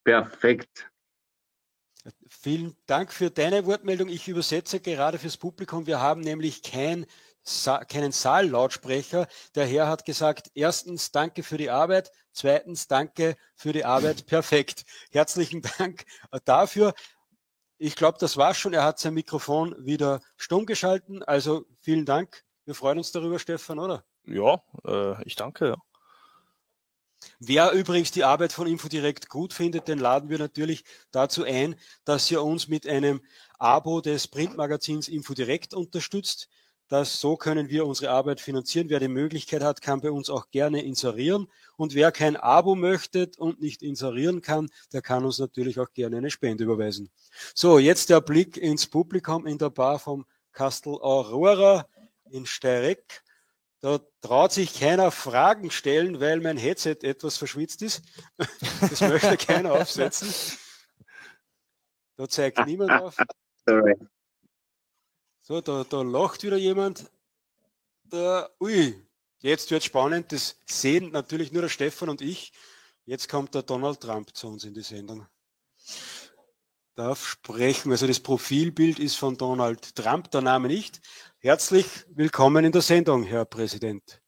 Perfekt. 0.06 0.90
Vielen 2.30 2.78
Dank 2.86 3.12
für 3.12 3.30
deine 3.30 3.66
Wortmeldung. 3.66 4.08
Ich 4.08 4.30
übersetze 4.30 4.80
gerade 4.80 5.20
fürs 5.20 5.36
Publikum. 5.36 5.86
Wir 5.86 6.00
haben 6.00 6.22
nämlich 6.22 6.64
kein 6.64 7.06
Sa 7.48 7.86
keinen 7.86 8.12
Saallautsprecher. 8.12 9.28
Der 9.56 9.66
Herr 9.66 9.88
hat 9.88 10.04
gesagt, 10.04 10.52
erstens 10.54 11.12
danke 11.12 11.44
für 11.44 11.58
die 11.58 11.70
Arbeit, 11.70 12.12
zweitens 12.34 12.88
danke 12.88 13.38
für 13.56 13.72
die 13.72 13.86
Arbeit, 13.86 14.26
perfekt. 14.28 14.84
Herzlichen 15.12 15.62
Dank 15.78 16.06
dafür. 16.44 16.94
Ich 17.78 17.96
glaube, 17.96 18.18
das 18.20 18.36
war 18.36 18.54
schon. 18.54 18.74
Er 18.74 18.84
hat 18.84 19.00
sein 19.00 19.14
Mikrofon 19.14 19.76
wieder 19.80 20.22
stumm 20.36 20.66
geschalten. 20.66 21.24
Also 21.24 21.66
vielen 21.80 22.06
Dank. 22.06 22.44
Wir 22.66 22.76
freuen 22.76 22.98
uns 22.98 23.14
darüber, 23.14 23.40
Stefan, 23.40 23.80
oder? 23.80 24.04
Ja, 24.26 24.62
äh, 24.86 25.24
ich 25.24 25.36
danke. 25.36 25.70
Ja. 25.70 25.76
Wer 27.40 27.72
übrigens 27.72 28.12
die 28.12 28.24
Arbeit 28.24 28.52
von 28.52 28.68
Infodirect 28.68 29.30
gut 29.30 29.54
findet, 29.54 29.88
den 29.88 30.00
laden 30.00 30.30
wir 30.30 30.38
natürlich 30.38 30.84
dazu 31.12 31.44
ein, 31.44 31.76
dass 32.04 32.30
ihr 32.30 32.44
uns 32.44 32.68
mit 32.68 32.88
einem 32.88 33.22
Abo 33.58 34.02
des 34.02 34.28
Printmagazins 34.28 35.08
Infodirect 35.08 35.74
unterstützt. 35.74 36.50
Das, 36.90 37.20
so 37.20 37.36
können 37.36 37.70
wir 37.70 37.86
unsere 37.86 38.12
Arbeit 38.12 38.40
finanzieren. 38.40 38.90
Wer 38.90 39.02
die 39.02 39.10
Möglichkeit 39.10 39.62
hat, 39.62 39.82
kann 39.82 40.00
bei 40.00 40.10
uns 40.10 40.30
auch 40.30 40.50
gerne 40.52 40.84
inserieren. 40.84 41.48
Und 41.76 41.96
wer 41.96 42.14
kein 42.14 42.38
Abo 42.38 42.76
möchte 42.76 43.30
und 43.38 43.60
nicht 43.62 43.84
inserieren 43.84 44.42
kann, 44.42 44.70
der 44.94 45.02
kann 45.02 45.26
uns 45.26 45.38
natürlich 45.38 45.80
auch 45.80 45.92
gerne 45.94 46.18
eine 46.18 46.32
Spende 46.32 46.64
überweisen. 46.64 47.10
So, 47.54 47.78
jetzt 47.78 48.10
der 48.10 48.22
Blick 48.22 48.56
ins 48.56 48.88
Publikum 48.88 49.46
in 49.46 49.58
der 49.58 49.70
Bar 49.70 50.00
vom 50.00 50.26
Castel 50.54 50.94
Aurora 50.94 51.88
in 52.32 52.46
Steyreck. 52.46 53.22
Da 53.82 54.00
traut 54.22 54.54
sich 54.54 54.80
keiner 54.80 55.12
Fragen 55.12 55.70
stellen, 55.72 56.20
weil 56.20 56.40
mein 56.40 56.58
Headset 56.58 56.98
etwas 57.02 57.38
verschwitzt 57.38 57.82
ist. 57.82 58.02
Das 58.80 59.02
möchte 59.02 59.38
keiner 59.38 59.74
aufsetzen. 59.74 60.32
Da 62.16 62.30
zeigt 62.30 62.66
niemand 62.66 62.92
auf. 62.92 63.18
Sorry. 63.66 63.96
So, 65.48 65.62
da, 65.62 65.86
da 65.86 66.02
lacht 66.02 66.44
wieder 66.44 66.58
jemand. 66.58 67.10
Da, 68.04 68.50
ui, 68.60 69.02
jetzt 69.40 69.72
wird 69.72 69.82
spannend. 69.82 70.34
Das 70.34 70.60
sehen 70.66 71.12
natürlich 71.12 71.54
nur 71.54 71.62
der 71.62 71.70
Stefan 71.70 72.10
und 72.10 72.22
ich. 72.22 72.52
Jetzt 73.06 73.30
kommt 73.30 73.56
der 73.56 73.62
Donald 73.64 74.02
Trump 74.02 74.36
zu 74.36 74.50
uns 74.50 74.66
in 74.66 74.74
die 74.74 74.82
Sendung. 74.82 75.26
Darf 76.96 77.26
sprechen. 77.26 77.94
Also 77.94 78.08
das 78.08 78.20
Profilbild 78.20 79.00
ist 79.00 79.16
von 79.16 79.38
Donald 79.38 79.96
Trump, 79.96 80.30
der 80.32 80.42
Name 80.42 80.68
nicht. 80.68 81.00
Herzlich 81.38 81.88
willkommen 82.10 82.66
in 82.66 82.74
der 82.74 82.82
Sendung, 82.82 83.24
Herr 83.24 83.46
Präsident. 83.46 84.22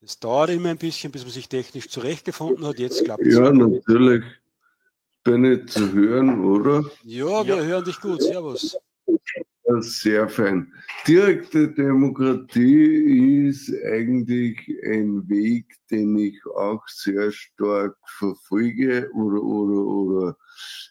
Das 0.00 0.20
dauert 0.20 0.50
immer 0.50 0.68
ein 0.68 0.78
bisschen, 0.78 1.10
bis 1.10 1.24
man 1.24 1.32
sich 1.32 1.48
technisch 1.48 1.88
zurechtgefunden 1.88 2.64
hat. 2.64 2.78
Jetzt 2.78 3.04
klappt 3.04 3.26
es. 3.26 3.34
Ja, 3.34 3.50
natürlich 3.50 4.22
bin 5.28 5.44
ich 5.44 5.66
zu 5.66 5.92
hören, 5.92 6.42
oder? 6.42 6.84
Ja, 7.02 7.46
wir 7.46 7.56
ja. 7.56 7.62
hören 7.62 7.84
dich 7.84 8.00
gut. 8.00 8.22
Servus. 8.22 8.78
Sehr 9.80 10.26
fein. 10.26 10.72
Direkte 11.06 11.68
Demokratie 11.68 13.46
ist 13.46 13.70
eigentlich 13.84 14.58
ein 14.86 15.28
Weg, 15.28 15.66
den 15.90 16.16
ich 16.16 16.40
auch 16.46 16.82
sehr 16.88 17.30
stark 17.30 17.94
verfolge 18.06 19.10
oder, 19.12 19.42
oder, 19.42 19.84
oder 19.84 20.36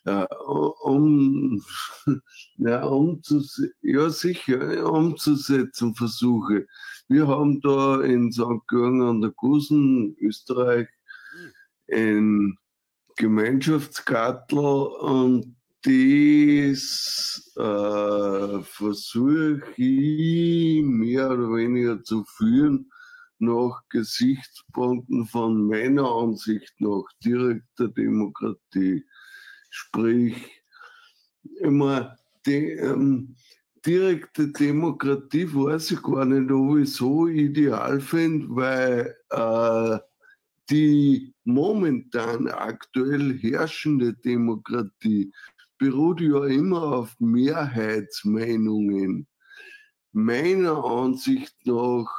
äh, 0.06 0.36
um, 0.84 1.64
ja, 2.58 2.86
umzus 2.86 3.60
ja, 3.82 4.12
sicher, 4.12 4.88
umzusetzen 4.94 5.96
versuche. 5.96 6.68
Wir 7.08 7.28
haben 7.28 7.60
da 7.62 8.02
in 8.02 8.32
St. 8.32 8.68
Georgen 8.68 9.02
an 9.02 9.22
der 9.22 9.32
Gusen, 9.32 10.16
Österreich, 10.20 10.88
ein 11.92 12.56
Gemeinschaftsgartel 13.18 14.58
und 14.58 15.56
das 15.84 17.54
äh, 17.56 18.62
versuche 18.64 19.62
ich 19.76 20.84
mehr 20.84 21.32
oder 21.32 21.54
weniger 21.54 22.04
zu 22.04 22.24
führen 22.26 22.92
nach 23.40 23.82
Gesichtspunkten 23.90 25.26
von 25.26 25.68
meiner 25.68 26.10
Ansicht 26.10 26.74
nach 26.80 27.06
direkter 27.24 27.88
Demokratie. 27.90 29.06
Sprich, 29.70 30.36
immer 31.60 32.18
die, 32.46 32.72
ähm, 32.72 33.36
direkte 33.86 34.50
Demokratie 34.50 35.54
weiß 35.54 35.92
ich 35.92 36.02
gar 36.02 36.26
nicht, 36.26 36.52
ob 36.52 36.78
ich 36.78 36.94
so 36.94 37.28
ideal 37.28 38.02
finde, 38.02 38.48
weil 38.50 39.16
äh, 39.30 40.00
die 40.70 41.34
momentan 41.44 42.48
aktuell 42.48 43.38
herrschende 43.40 44.14
Demokratie 44.14 45.34
beruht 45.78 46.22
ja 46.22 46.46
immer 46.46 46.84
auf 46.84 47.20
Mehrheitsmeinungen. 47.20 49.28
Meiner 50.12 50.84
Ansicht 50.84 51.56
nach 51.66 52.10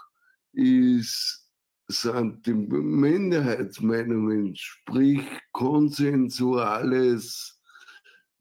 ist, 0.53 1.49
sind 1.89 2.47
die 2.47 2.55
Minderheitsmeinungen, 2.55 4.55
sprich 4.55 5.27
konsensuales 5.53 7.61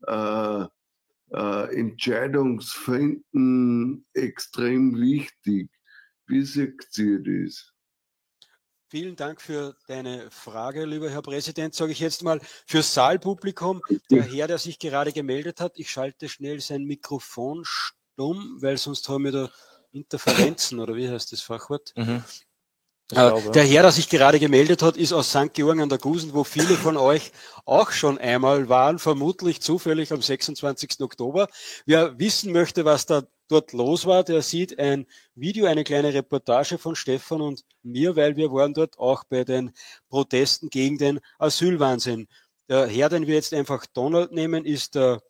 äh, 0.05 0.65
äh, 1.31 1.79
Entscheidungsfinden 1.79 4.05
extrem 4.13 4.95
wichtig. 4.99 5.71
Wie 6.27 6.43
seht 6.43 6.87
ihr 6.97 7.19
das? 7.19 7.73
Vielen 8.89 9.17
Dank 9.17 9.41
für 9.41 9.75
deine 9.87 10.31
Frage, 10.31 10.85
lieber 10.85 11.09
Herr 11.09 11.21
Präsident. 11.21 11.75
Sage 11.75 11.91
ich 11.91 11.99
jetzt 11.99 12.23
mal 12.23 12.39
fürs 12.65 12.93
Saalpublikum, 12.93 13.81
der 14.09 14.23
Herr, 14.23 14.47
der 14.47 14.59
sich 14.59 14.79
gerade 14.79 15.11
gemeldet 15.11 15.59
hat, 15.59 15.73
ich 15.75 15.91
schalte 15.91 16.29
schnell 16.29 16.61
sein 16.61 16.85
Mikrofon 16.85 17.63
stumm, 17.65 18.57
weil 18.61 18.77
sonst 18.77 19.09
haben 19.09 19.25
wir 19.25 19.33
da 19.33 19.51
Interferenzen 19.91 20.79
oder 20.79 20.95
wie 20.95 21.09
heißt 21.09 21.33
das 21.33 21.41
Fachwort? 21.41 21.91
Mhm. 21.97 22.23
Glaube, 23.09 23.51
der 23.51 23.65
Herr, 23.65 23.81
der 23.81 23.91
sich 23.91 24.07
gerade 24.07 24.39
gemeldet 24.39 24.81
hat, 24.81 24.95
ist 24.95 25.11
aus 25.11 25.31
St. 25.31 25.53
Georgen 25.53 25.81
an 25.81 25.89
der 25.89 25.97
Gusen, 25.97 26.33
wo 26.33 26.45
viele 26.45 26.75
von 26.75 26.95
euch 26.95 27.33
auch 27.65 27.91
schon 27.91 28.17
einmal 28.17 28.69
waren, 28.69 28.99
vermutlich 28.99 29.61
zufällig 29.61 30.13
am 30.13 30.21
26. 30.21 31.01
Oktober. 31.01 31.49
Wer 31.85 32.17
wissen 32.19 32.53
möchte, 32.53 32.85
was 32.85 33.05
da 33.05 33.23
dort 33.47 33.73
los 33.73 34.05
war, 34.05 34.23
der 34.23 34.41
sieht 34.41 34.77
ein 34.79 35.05
Video, 35.35 35.65
eine 35.65 35.83
kleine 35.83 36.13
Reportage 36.13 36.77
von 36.77 36.95
Stefan 36.95 37.41
und 37.41 37.65
mir, 37.83 38.15
weil 38.15 38.35
wir 38.35 38.51
waren 38.51 38.73
dort 38.73 38.97
auch 38.99 39.23
bei 39.23 39.43
den 39.43 39.71
Protesten 40.09 40.69
gegen 40.69 40.97
den 40.97 41.19
Asylwahnsinn. 41.39 42.27
Der 42.69 42.87
Herr, 42.87 43.09
den 43.09 43.27
wir 43.27 43.35
jetzt 43.35 43.53
einfach 43.53 43.85
Donald 43.85 44.31
nehmen, 44.31 44.65
ist 44.65 44.95
der, 44.95 45.21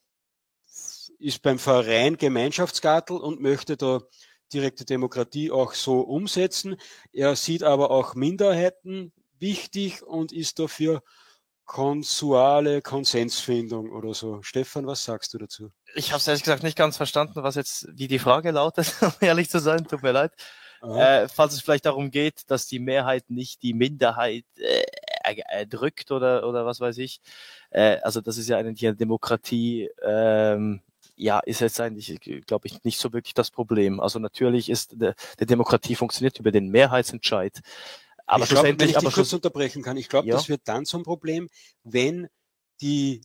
ist 1.20 1.42
beim 1.42 1.60
Verein 1.60 2.18
Gemeinschaftsgartel 2.18 3.18
und 3.18 3.42
möchte 3.42 3.78
da 3.78 4.02
direkte 4.54 4.86
Demokratie 4.86 5.52
auch 5.52 5.74
so 5.74 6.02
umsetzen. 6.02 6.78
Er 7.12 7.36
sieht 7.36 7.64
aber 7.64 7.92
auch 7.92 8.16
Minderheiten 8.16 9.12
wichtig 9.40 10.04
und 10.04 10.32
ist 10.32 10.60
dafür 10.60 11.04
konsuale 11.68 12.82
Konsensfindung 12.82 13.92
oder 13.92 14.14
so. 14.14 14.42
Stefan, 14.42 14.88
was 14.88 15.04
sagst 15.04 15.34
du 15.34 15.38
dazu? 15.38 15.70
Ich 15.94 16.12
habe 16.12 16.20
es 16.20 16.28
ehrlich 16.28 16.44
gesagt 16.44 16.64
nicht 16.64 16.78
ganz 16.78 16.98
verstanden, 16.98 17.44
was 17.44 17.56
jetzt, 17.56 17.88
wie 17.94 18.08
die 18.08 18.20
Frage 18.20 18.52
lautet, 18.52 18.96
um 19.02 19.12
ehrlich 19.20 19.50
zu 19.50 19.60
sein, 19.60 19.86
tut 19.86 20.02
mir 20.02 20.14
leid. 20.14 20.32
Äh, 20.82 21.28
falls 21.28 21.54
es 21.54 21.62
vielleicht 21.62 21.86
darum 21.86 22.12
geht, 22.12 22.50
dass 22.50 22.68
die 22.68 22.80
Mehrheit 22.80 23.30
nicht 23.30 23.64
die 23.64 23.74
Minderheit 23.74 24.46
äh, 24.58 24.84
erdrückt 25.50 26.12
oder, 26.12 26.48
oder 26.48 26.66
was 26.66 26.80
weiß 26.80 27.00
ich. 27.00 27.20
Äh, 27.72 27.98
also 28.02 28.22
das 28.22 28.38
ist 28.38 28.48
ja 28.48 28.58
eine, 28.58 28.74
eine 28.80 28.96
Demokratie, 28.96 29.90
ähm, 30.04 30.82
ja, 31.16 31.40
ist 31.40 31.62
jetzt 31.62 31.82
eigentlich, 31.82 32.20
glaube 32.46 32.68
ich, 32.68 32.84
nicht 32.84 33.00
so 33.00 33.12
wirklich 33.12 33.34
das 33.34 33.50
Problem. 33.50 34.00
Also 34.00 34.20
natürlich 34.20 34.70
ist 34.70 35.02
der, 35.02 35.16
der 35.40 35.48
Demokratie 35.48 35.96
funktioniert 35.96 36.40
über 36.40 36.52
den 36.52 36.70
Mehrheitsentscheid. 36.70 37.60
Aber 38.28 38.44
ich 38.44 38.50
glaub, 38.50 38.64
wenn 38.64 38.80
ich 38.82 38.98
aber 38.98 39.12
kurz 39.12 39.34
unterbrechen 39.34 39.82
kann, 39.82 39.98
ich 39.98 40.10
glaube, 40.10 40.28
ja. 40.28 40.36
das 40.36 40.50
wird 40.50 40.62
dann 40.66 40.86
zum 40.86 41.04
Problem, 41.04 41.50
wenn 41.84 42.28
die 42.82 43.22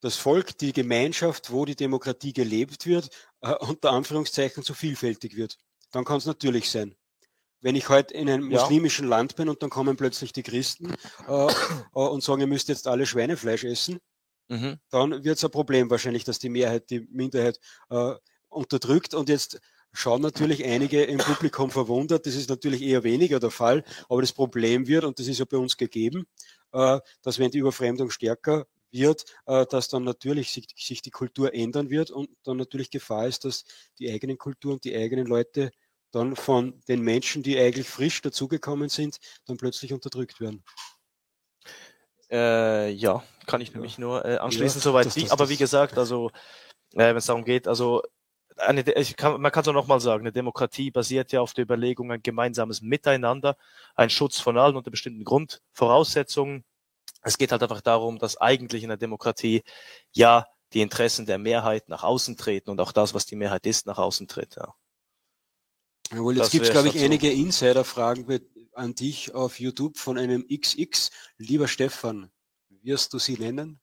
das 0.00 0.16
Volk, 0.16 0.56
die 0.58 0.72
Gemeinschaft, 0.72 1.50
wo 1.50 1.64
die 1.64 1.76
Demokratie 1.76 2.32
gelebt 2.32 2.86
wird, 2.86 3.08
äh, 3.40 3.52
unter 3.54 3.92
Anführungszeichen 3.92 4.62
so 4.62 4.74
vielfältig 4.74 5.34
wird. 5.36 5.58
Dann 5.92 6.04
kann 6.04 6.18
es 6.18 6.26
natürlich 6.26 6.70
sein. 6.70 6.94
Wenn 7.60 7.74
ich 7.74 7.88
heute 7.88 8.12
in 8.14 8.28
einem 8.28 8.50
Ja. 8.50 8.60
muslimischen 8.60 9.08
Land 9.08 9.36
bin 9.36 9.48
und 9.48 9.62
dann 9.62 9.70
kommen 9.70 9.96
plötzlich 9.96 10.32
die 10.32 10.42
Christen 10.42 10.94
äh, 11.26 11.32
äh, 11.32 11.48
und 11.92 12.22
sagen, 12.22 12.42
ihr 12.42 12.46
müsst 12.46 12.68
jetzt 12.68 12.86
alle 12.86 13.06
Schweinefleisch 13.06 13.64
essen, 13.64 13.98
Mhm. 14.48 14.78
dann 14.90 15.24
wird 15.24 15.38
es 15.38 15.44
ein 15.44 15.50
Problem 15.50 15.88
wahrscheinlich, 15.88 16.24
dass 16.24 16.38
die 16.38 16.50
Mehrheit 16.50 16.90
die 16.90 17.00
Minderheit 17.10 17.58
äh, 17.88 18.12
unterdrückt. 18.50 19.14
Und 19.14 19.30
jetzt 19.30 19.58
schauen 19.94 20.20
natürlich 20.20 20.64
einige 20.64 21.02
im 21.04 21.18
Publikum 21.18 21.70
verwundert. 21.70 22.26
Das 22.26 22.34
ist 22.34 22.50
natürlich 22.50 22.82
eher 22.82 23.02
weniger 23.04 23.40
der 23.40 23.50
Fall. 23.50 23.84
Aber 24.08 24.20
das 24.20 24.32
Problem 24.32 24.86
wird, 24.86 25.04
und 25.04 25.18
das 25.18 25.26
ist 25.28 25.38
ja 25.38 25.44
bei 25.46 25.56
uns 25.56 25.76
gegeben, 25.76 26.26
äh, 26.72 27.00
dass 27.22 27.38
wenn 27.38 27.50
die 27.50 27.58
Überfremdung 27.58 28.10
stärker 28.10 28.66
wird, 28.90 29.24
äh, 29.46 29.64
dass 29.66 29.88
dann 29.88 30.04
natürlich 30.04 30.52
sich, 30.52 31.02
die 31.02 31.10
Kultur 31.10 31.54
ändern 31.54 31.90
wird 31.90 32.10
und 32.10 32.28
dann 32.44 32.56
natürlich 32.58 32.90
Gefahr 32.90 33.26
ist, 33.26 33.44
dass 33.44 33.64
die 33.98 34.10
eigenen 34.12 34.36
Kulturen, 34.38 34.78
die 34.82 34.94
eigenen 34.94 35.26
Leute 35.26 35.70
dann 36.10 36.36
von 36.36 36.80
den 36.86 37.00
Menschen, 37.00 37.42
die 37.42 37.58
eigentlich 37.58 37.88
frisch 37.88 38.20
dazugekommen 38.22 38.88
sind, 38.88 39.18
dann 39.46 39.56
plötzlich 39.56 39.92
unterdrückt 39.92 40.40
werden. 40.40 40.62
Äh, 42.30 42.90
ja, 42.92 43.22
kann 43.46 43.60
ich 43.60 43.72
Ja. 43.72 43.80
mich 43.80 43.98
nur 43.98 44.24
äh, 44.24 44.36
anschließen, 44.38 44.80
Ja, 44.80 44.82
soweit. 44.82 45.06
das- 45.06 45.14
das- 45.14 45.30
aber 45.30 45.44
das- 45.44 45.50
wie 45.50 45.56
gesagt, 45.56 45.98
also 45.98 46.30
äh, 46.94 47.08
wenn 47.08 47.16
es 47.16 47.26
darum 47.26 47.44
geht, 47.44 47.66
also 47.68 48.02
eine, 48.56 48.84
kann, 48.84 49.40
man 49.40 49.52
kann 49.52 49.62
es 49.62 49.68
auch 49.68 49.72
nochmal 49.72 50.00
sagen, 50.00 50.22
eine 50.22 50.32
Demokratie 50.32 50.90
basiert 50.90 51.32
ja 51.32 51.40
auf 51.40 51.54
der 51.54 51.64
Überlegung, 51.64 52.12
ein 52.12 52.22
gemeinsames 52.22 52.82
Miteinander, 52.82 53.56
ein 53.94 54.10
Schutz 54.10 54.40
von 54.40 54.58
allen 54.58 54.76
unter 54.76 54.90
bestimmten 54.90 55.24
Grundvoraussetzungen. 55.24 56.64
Es 57.22 57.38
geht 57.38 57.52
halt 57.52 57.62
einfach 57.62 57.80
darum, 57.80 58.18
dass 58.18 58.36
eigentlich 58.36 58.82
in 58.82 58.90
der 58.90 58.98
Demokratie 58.98 59.62
ja 60.12 60.46
die 60.72 60.80
Interessen 60.80 61.26
der 61.26 61.38
Mehrheit 61.38 61.88
nach 61.88 62.02
außen 62.02 62.36
treten 62.36 62.70
und 62.70 62.80
auch 62.80 62.92
das, 62.92 63.14
was 63.14 63.26
die 63.26 63.36
Mehrheit 63.36 63.66
ist, 63.66 63.86
nach 63.86 63.98
außen 63.98 64.28
tritt. 64.28 64.56
Ja. 64.56 64.74
Jawohl, 66.12 66.36
jetzt 66.36 66.50
gibt 66.50 66.66
es, 66.66 66.72
glaube 66.72 66.88
ich, 66.88 66.94
dazu. 66.94 67.06
einige 67.06 67.32
Insider-Fragen 67.32 68.26
an 68.74 68.94
dich 68.94 69.34
auf 69.34 69.60
YouTube 69.60 69.98
von 69.98 70.18
einem 70.18 70.46
XX. 70.48 71.10
Lieber 71.38 71.68
Stefan, 71.68 72.30
wirst 72.82 73.12
du 73.14 73.18
sie 73.18 73.38
nennen? 73.38 73.80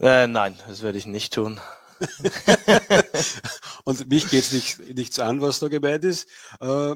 Äh, 0.00 0.26
nein, 0.26 0.58
das 0.66 0.82
werde 0.82 0.98
ich 0.98 1.06
nicht 1.06 1.34
tun. 1.34 1.60
Und 3.84 4.08
mich 4.08 4.28
geht's 4.30 4.52
nicht, 4.52 4.78
nichts 4.94 5.18
an, 5.18 5.40
was 5.40 5.58
da 5.58 5.68
gemeint 5.68 6.04
ist. 6.04 6.28
Äh, 6.60 6.94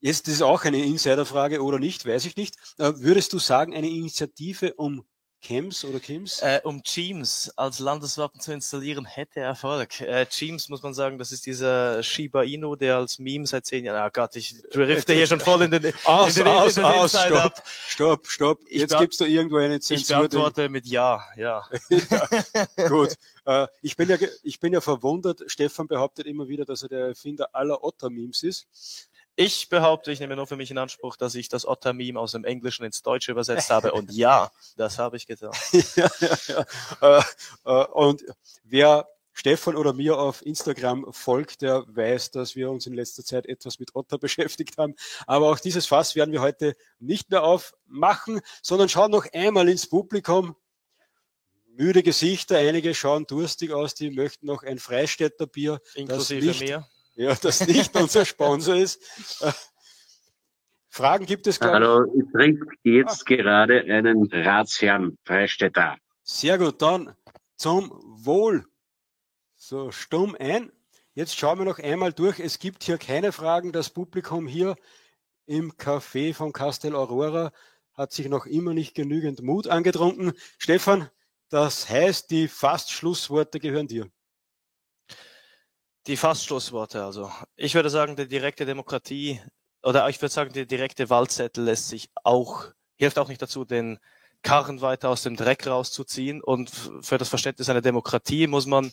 jetzt 0.00 0.28
ist 0.28 0.42
auch 0.42 0.64
eine 0.64 0.84
Insider-Frage 0.84 1.62
oder 1.62 1.78
nicht, 1.78 2.06
weiß 2.06 2.24
ich 2.26 2.36
nicht. 2.36 2.56
Äh, 2.78 2.92
würdest 2.96 3.32
du 3.32 3.38
sagen, 3.38 3.74
eine 3.74 3.88
Initiative 3.88 4.74
um 4.74 5.04
Chems 5.42 5.84
oder 5.84 6.00
Kims? 6.00 6.40
Äh, 6.40 6.60
um 6.64 6.82
Teams 6.82 7.52
als 7.56 7.78
Landeswappen 7.78 8.40
zu 8.40 8.52
installieren, 8.52 9.04
hätte 9.04 9.40
Erfolg. 9.40 10.00
Äh, 10.00 10.26
Teams 10.26 10.68
muss 10.68 10.82
man 10.82 10.92
sagen, 10.94 11.18
das 11.18 11.30
ist 11.30 11.46
dieser 11.46 12.02
Shiba 12.02 12.42
Inu, 12.42 12.74
der 12.74 12.96
als 12.96 13.18
Meme 13.18 13.46
seit 13.46 13.64
zehn 13.66 13.84
Jahren, 13.84 14.00
ah 14.00 14.08
Gott, 14.08 14.34
ich 14.34 14.56
drifte 14.72 15.12
hier 15.12 15.26
schon 15.26 15.38
voll 15.40 15.62
in 15.62 15.70
den, 15.70 15.92
aus, 16.04 16.36
in 16.36 16.44
den, 16.46 16.52
aus, 16.52 16.76
in 16.78 16.82
den 16.82 16.84
aus, 16.92 17.14
Inside 17.14 17.28
stopp, 17.28 17.44
ab. 17.44 17.62
stopp, 17.86 18.26
stopp. 18.26 18.60
Ich 18.66 18.80
Jetzt 18.80 18.98
gibt's 18.98 19.18
da 19.18 19.24
irgendwo 19.26 19.58
eine 19.58 19.76
Ich 19.76 19.82
Zensur. 19.82 20.16
den- 20.22 20.30
beantworte 20.30 20.68
mit 20.68 20.86
Ja, 20.86 21.22
ja. 21.36 21.64
Gut. 22.88 23.14
Äh, 23.46 23.68
ich, 23.80 23.96
bin 23.96 24.08
ja, 24.08 24.16
ich 24.42 24.60
bin 24.60 24.72
ja 24.72 24.80
verwundert. 24.80 25.42
Stefan 25.46 25.86
behauptet 25.86 26.26
immer 26.26 26.48
wieder, 26.48 26.64
dass 26.64 26.82
er 26.82 26.88
der 26.88 27.06
Erfinder 27.06 27.54
aller 27.54 27.82
Otter-Memes 27.82 28.42
ist. 28.42 29.08
Ich 29.36 29.68
behaupte, 29.68 30.12
ich 30.12 30.20
nehme 30.20 30.34
nur 30.34 30.46
für 30.46 30.56
mich 30.56 30.70
in 30.70 30.78
Anspruch, 30.78 31.16
dass 31.16 31.34
ich 31.34 31.48
das 31.48 31.66
Otter-Meme 31.66 32.18
aus 32.18 32.32
dem 32.32 32.44
Englischen 32.44 32.84
ins 32.84 33.02
Deutsche 33.02 33.32
übersetzt 33.32 33.70
habe. 33.70 33.92
Und 33.92 34.10
ja, 34.12 34.50
das 34.76 34.98
habe 34.98 35.16
ich 35.16 35.26
getan. 35.26 35.52
ja, 35.72 36.10
ja, 36.20 36.36
ja. 36.48 37.18
Äh, 37.18 37.22
äh, 37.64 37.86
und 37.88 38.24
wer 38.64 39.06
Stefan 39.34 39.76
oder 39.76 39.92
mir 39.92 40.18
auf 40.18 40.44
Instagram 40.46 41.12
folgt, 41.12 41.60
der 41.60 41.84
weiß, 41.86 42.30
dass 42.30 42.56
wir 42.56 42.70
uns 42.70 42.86
in 42.86 42.94
letzter 42.94 43.22
Zeit 43.22 43.44
etwas 43.44 43.78
mit 43.78 43.94
Otter 43.94 44.16
beschäftigt 44.18 44.78
haben. 44.78 44.94
Aber 45.26 45.50
auch 45.50 45.60
dieses 45.60 45.84
Fass 45.86 46.16
werden 46.16 46.32
wir 46.32 46.40
heute 46.40 46.74
nicht 46.98 47.30
mehr 47.30 47.42
aufmachen, 47.42 48.40
sondern 48.62 48.88
schauen 48.88 49.10
noch 49.10 49.26
einmal 49.34 49.68
ins 49.68 49.86
Publikum. 49.86 50.56
Müde 51.76 52.02
Gesichter, 52.02 52.56
einige 52.58 52.94
schauen 52.94 53.26
durstig 53.26 53.72
aus, 53.72 53.94
die 53.94 54.10
möchten 54.10 54.46
noch 54.46 54.62
ein 54.62 54.78
Freistädter 54.78 55.46
Bier, 55.46 55.80
Inklusive 55.94 56.46
nicht- 56.46 56.60
mir. 56.60 56.86
ja, 57.14 57.34
das 57.34 57.66
nicht 57.66 57.94
unser 57.96 58.24
Sponsor 58.24 58.74
ist. 58.76 59.02
Fragen 60.88 61.26
gibt 61.26 61.46
es, 61.46 61.56
ich. 61.56 61.62
Hallo, 61.62 62.04
ich 62.14 62.24
trinke 62.32 62.66
jetzt 62.82 63.26
gerade 63.26 63.80
einen 63.82 64.26
Ratsherrn 64.32 65.18
Freistädter. 65.24 65.96
Sehr 66.22 66.56
gut, 66.58 66.80
dann 66.80 67.14
zum 67.56 67.90
Wohl. 68.24 68.64
So, 69.56 69.90
stumm 69.90 70.34
ein. 70.38 70.72
Jetzt 71.14 71.36
schauen 71.36 71.58
wir 71.58 71.64
noch 71.66 71.78
einmal 71.78 72.12
durch. 72.12 72.40
Es 72.40 72.58
gibt 72.58 72.84
hier 72.84 72.98
keine 72.98 73.32
Fragen. 73.32 73.72
Das 73.72 73.90
Publikum 73.90 74.46
hier 74.46 74.76
im 75.46 75.72
Café 75.72 76.34
von 76.34 76.52
Castel 76.52 76.94
Aurora 76.94 77.52
hat 77.94 78.12
sich 78.12 78.28
noch 78.28 78.46
immer 78.46 78.74
nicht 78.74 78.94
genügend 78.94 79.42
Mut 79.42 79.68
angetrunken. 79.68 80.32
Stefan, 80.58 81.08
das 81.48 81.88
heißt, 81.88 82.30
die 82.30 82.48
Fast-Schlussworte 82.48 83.60
gehören 83.60 83.88
dir. 83.88 84.10
Die 86.06 86.16
Fastschlussworte 86.16 87.04
also. 87.04 87.32
Ich 87.56 87.74
würde 87.74 87.90
sagen, 87.90 88.14
die 88.14 88.28
direkte 88.28 88.64
Demokratie 88.64 89.40
oder 89.82 90.08
ich 90.08 90.20
würde 90.20 90.32
sagen, 90.32 90.52
der 90.52 90.66
direkte 90.66 91.10
Wahlzettel 91.10 91.64
lässt 91.64 91.88
sich 91.88 92.10
auch, 92.24 92.66
hilft 92.96 93.18
auch 93.18 93.28
nicht 93.28 93.42
dazu, 93.42 93.64
den 93.64 93.98
Karren 94.42 94.80
weiter 94.80 95.08
aus 95.08 95.22
dem 95.22 95.36
Dreck 95.36 95.66
rauszuziehen. 95.66 96.42
Und 96.42 96.70
für 97.00 97.18
das 97.18 97.28
Verständnis 97.28 97.68
einer 97.68 97.82
Demokratie 97.82 98.46
muss 98.46 98.66
man 98.66 98.92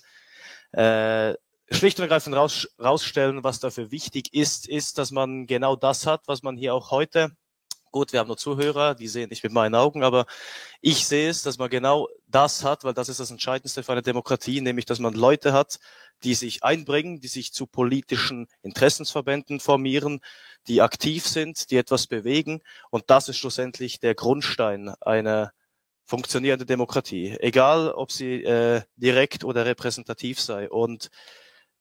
äh, 0.72 1.36
schlicht 1.70 1.99
und 1.99 2.04
ergreifend 2.04 2.36
raus, 2.36 2.68
rausstellen, 2.80 3.43
was 3.43 3.60
dafür 3.60 3.91
wichtig 3.91 4.34
ist, 4.34 4.68
ist, 4.68 4.97
dass 4.97 5.12
man 5.12 5.45
genau 5.47 5.76
das 5.76 6.06
hat, 6.08 6.28
was 6.28 6.43
man 6.43 6.58
hier 6.58 6.74
auch 6.74 6.91
heute 6.91 7.36
Gut, 7.94 8.12
wir 8.12 8.20
haben 8.20 8.28
nur 8.28 8.38
Zuhörer, 8.38 8.96
die 8.96 9.08
sehen 9.08 9.30
nicht 9.30 9.44
mit 9.44 9.54
meinen 9.54 9.76
Augen, 9.76 10.04
aber 10.04 10.26
ich 10.82 11.06
sehe 11.06 11.30
es, 11.30 11.44
dass 11.44 11.60
man 11.60 11.70
genau 11.70 12.08
das 12.28 12.64
hat, 12.64 12.84
weil 12.84 12.96
das 12.96 13.08
ist 13.08 13.20
das 13.20 13.30
Entscheidendste 13.30 13.84
für 13.84 13.91
eine 13.91 14.02
Demokratie, 14.02 14.62
nämlich 14.62 14.86
dass 14.86 14.98
man 14.98 15.14
Leute 15.14 15.54
hat, 15.54 15.78
die 16.24 16.34
sich 16.34 16.64
einbringen, 16.64 17.20
die 17.22 17.28
sich 17.28 17.54
zu 17.54 17.68
politischen 17.68 18.48
Interessensverbänden 18.64 19.60
formieren, 19.60 20.22
die 20.68 20.82
aktiv 20.82 21.28
sind, 21.28 21.70
die 21.70 21.78
etwas 21.78 22.08
bewegen. 22.08 22.62
Und 22.89 23.12
das 23.12 23.30
ist 23.30 23.38
schlussendlich 23.38 24.00
der 24.00 24.16
Grundstein 24.16 24.89
einer 25.02 25.52
funktionierenden 26.04 26.68
Demokratie, 26.68 27.38
egal 27.41 27.91
ob 27.91 28.12
sie 28.12 28.44
äh, 28.44 28.82
direkt 28.96 29.44
oder 29.44 29.68
repräsentativ 29.68 30.39
sei. 30.41 30.68
Und 30.68 31.12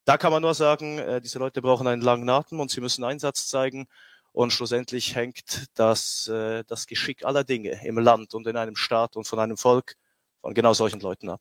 da 0.05 0.19
kann 0.19 0.31
man 0.31 0.43
nur 0.43 0.53
sagen, 0.53 0.99
äh, 0.99 1.23
diese 1.23 1.39
Leute 1.39 1.63
brauchen 1.63 1.87
einen 1.87 2.03
langen 2.03 2.29
Atem 2.29 2.61
und 2.61 2.71
sie 2.71 2.83
müssen 2.83 3.03
Einsatz 3.03 3.47
zeigen. 3.47 3.87
Und 4.33 4.53
schlussendlich 4.53 5.15
hängt 5.15 5.67
das, 5.75 6.29
äh, 6.29 6.65
das 6.67 6.87
Geschick 6.87 7.25
aller 7.25 7.45
Dinge 7.45 7.85
im 7.85 7.99
Land 7.99 8.35
und 8.35 8.47
in 8.47 8.57
einem 8.57 8.77
Staat 8.77 9.17
und 9.17 9.27
von 9.27 9.39
einem 9.39 9.57
Volk 9.57 9.97
von 10.41 10.55
genau 10.55 10.73
solchen 10.75 11.01
Leuten 11.01 11.29
ab. 11.29 11.41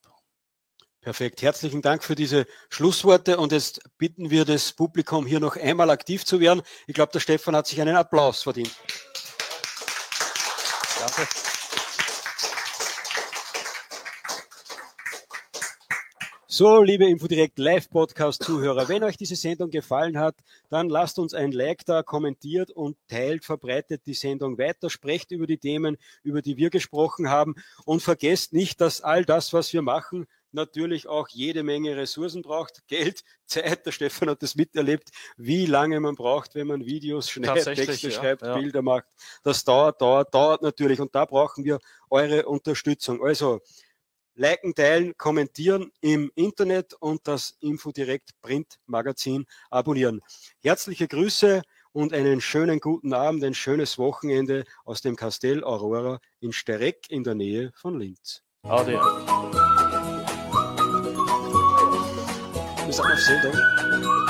Perfekt. 1.02 1.42
Herzlichen 1.42 1.82
Dank 1.82 2.04
für 2.04 2.14
diese 2.14 2.46
Schlussworte. 2.70 3.38
Und 3.38 3.52
jetzt 3.52 3.82
bitten 3.98 4.30
wir 4.30 4.46
das 4.46 4.72
Publikum 4.74 5.26
hier 5.26 5.40
noch 5.40 5.56
einmal 5.56 5.90
aktiv 5.90 6.26
zu 6.26 6.40
werden. 6.40 6.62
Ich 6.86 6.94
glaube, 6.94 7.12
der 7.12 7.20
Stefan 7.20 7.56
hat 7.56 7.66
sich 7.66 7.82
einen 7.82 7.96
Applaus 7.96 8.44
verdient. 8.44 8.72
Danke. 11.00 11.51
So, 16.54 16.84
liebe 16.84 17.06
Infodirect 17.06 17.58
Live 17.60 17.90
Podcast 17.90 18.44
Zuhörer, 18.44 18.90
wenn 18.90 19.06
euch 19.06 19.16
diese 19.16 19.38
Sendung 19.38 19.70
gefallen 19.70 20.20
hat, 20.20 20.36
dann 20.68 20.90
lasst 20.90 21.18
uns 21.18 21.34
ein 21.34 21.54
Like 21.54 21.86
da, 21.86 22.04
kommentiert 22.04 22.72
und 22.72 22.98
teilt, 23.08 23.46
verbreitet 23.46 24.02
die 24.06 24.14
Sendung 24.14 24.58
weiter, 24.58 24.90
sprecht 24.90 25.32
über 25.32 25.48
die 25.48 25.60
Themen, 25.60 25.96
über 26.24 26.42
die 26.42 26.58
wir 26.58 26.70
gesprochen 26.70 27.30
haben 27.30 27.56
und 27.86 28.02
vergesst 28.02 28.52
nicht, 28.52 28.82
dass 28.82 29.00
all 29.00 29.24
das, 29.24 29.54
was 29.54 29.72
wir 29.72 29.82
machen, 29.82 30.28
natürlich 30.52 31.08
auch 31.08 31.30
jede 31.30 31.64
Menge 31.64 31.96
Ressourcen 31.96 32.42
braucht, 32.42 32.84
Geld, 32.90 33.24
Zeit. 33.46 33.86
Der 33.86 33.94
Stefan 33.94 34.30
hat 34.30 34.44
das 34.44 34.56
miterlebt, 34.56 35.10
wie 35.38 35.66
lange 35.66 36.02
man 36.02 36.16
braucht, 36.16 36.54
wenn 36.56 36.68
man 36.68 36.86
Videos 36.86 37.30
schneidet, 37.30 37.76
Texte 37.76 38.10
ja, 38.10 38.14
schreibt, 38.14 38.42
ja. 38.42 38.58
Bilder 38.58 38.82
macht. 38.82 39.06
Das 39.44 39.64
dauert, 39.64 40.02
dauert, 40.02 40.34
dauert 40.34 40.64
natürlich 40.64 41.00
und 41.00 41.16
da 41.16 41.24
brauchen 41.24 41.64
wir 41.64 41.80
eure 42.10 42.46
Unterstützung. 42.46 43.24
Also 43.24 43.62
liken, 44.42 44.74
teilen, 44.74 45.16
kommentieren 45.18 45.92
im 46.02 46.32
Internet 46.34 46.96
und 46.96 47.28
das 47.28 47.58
Infodirect 47.60 48.32
Print 48.42 48.80
Magazin 48.88 49.46
abonnieren. 49.70 50.20
Herzliche 50.64 51.08
Grüße 51.08 51.62
und 51.94 52.12
einen 52.12 52.42
schönen 52.42 52.80
guten 52.80 53.14
Abend, 53.14 53.44
ein 53.44 53.54
schönes 53.54 54.00
Wochenende 54.00 54.66
aus 54.84 55.02
dem 55.02 55.16
Castell 55.16 55.64
Aurora 55.64 56.20
in 56.40 56.54
Stereck 56.54 57.06
in 57.10 57.24
der 57.24 57.36
Nähe 57.36 57.72
von 57.76 58.00
Linz. 58.00 58.42
Ade. 58.64 58.94
Wir 62.84 62.94
sind 62.94 63.06
auf 63.06 63.20
Sendung. 63.20 64.21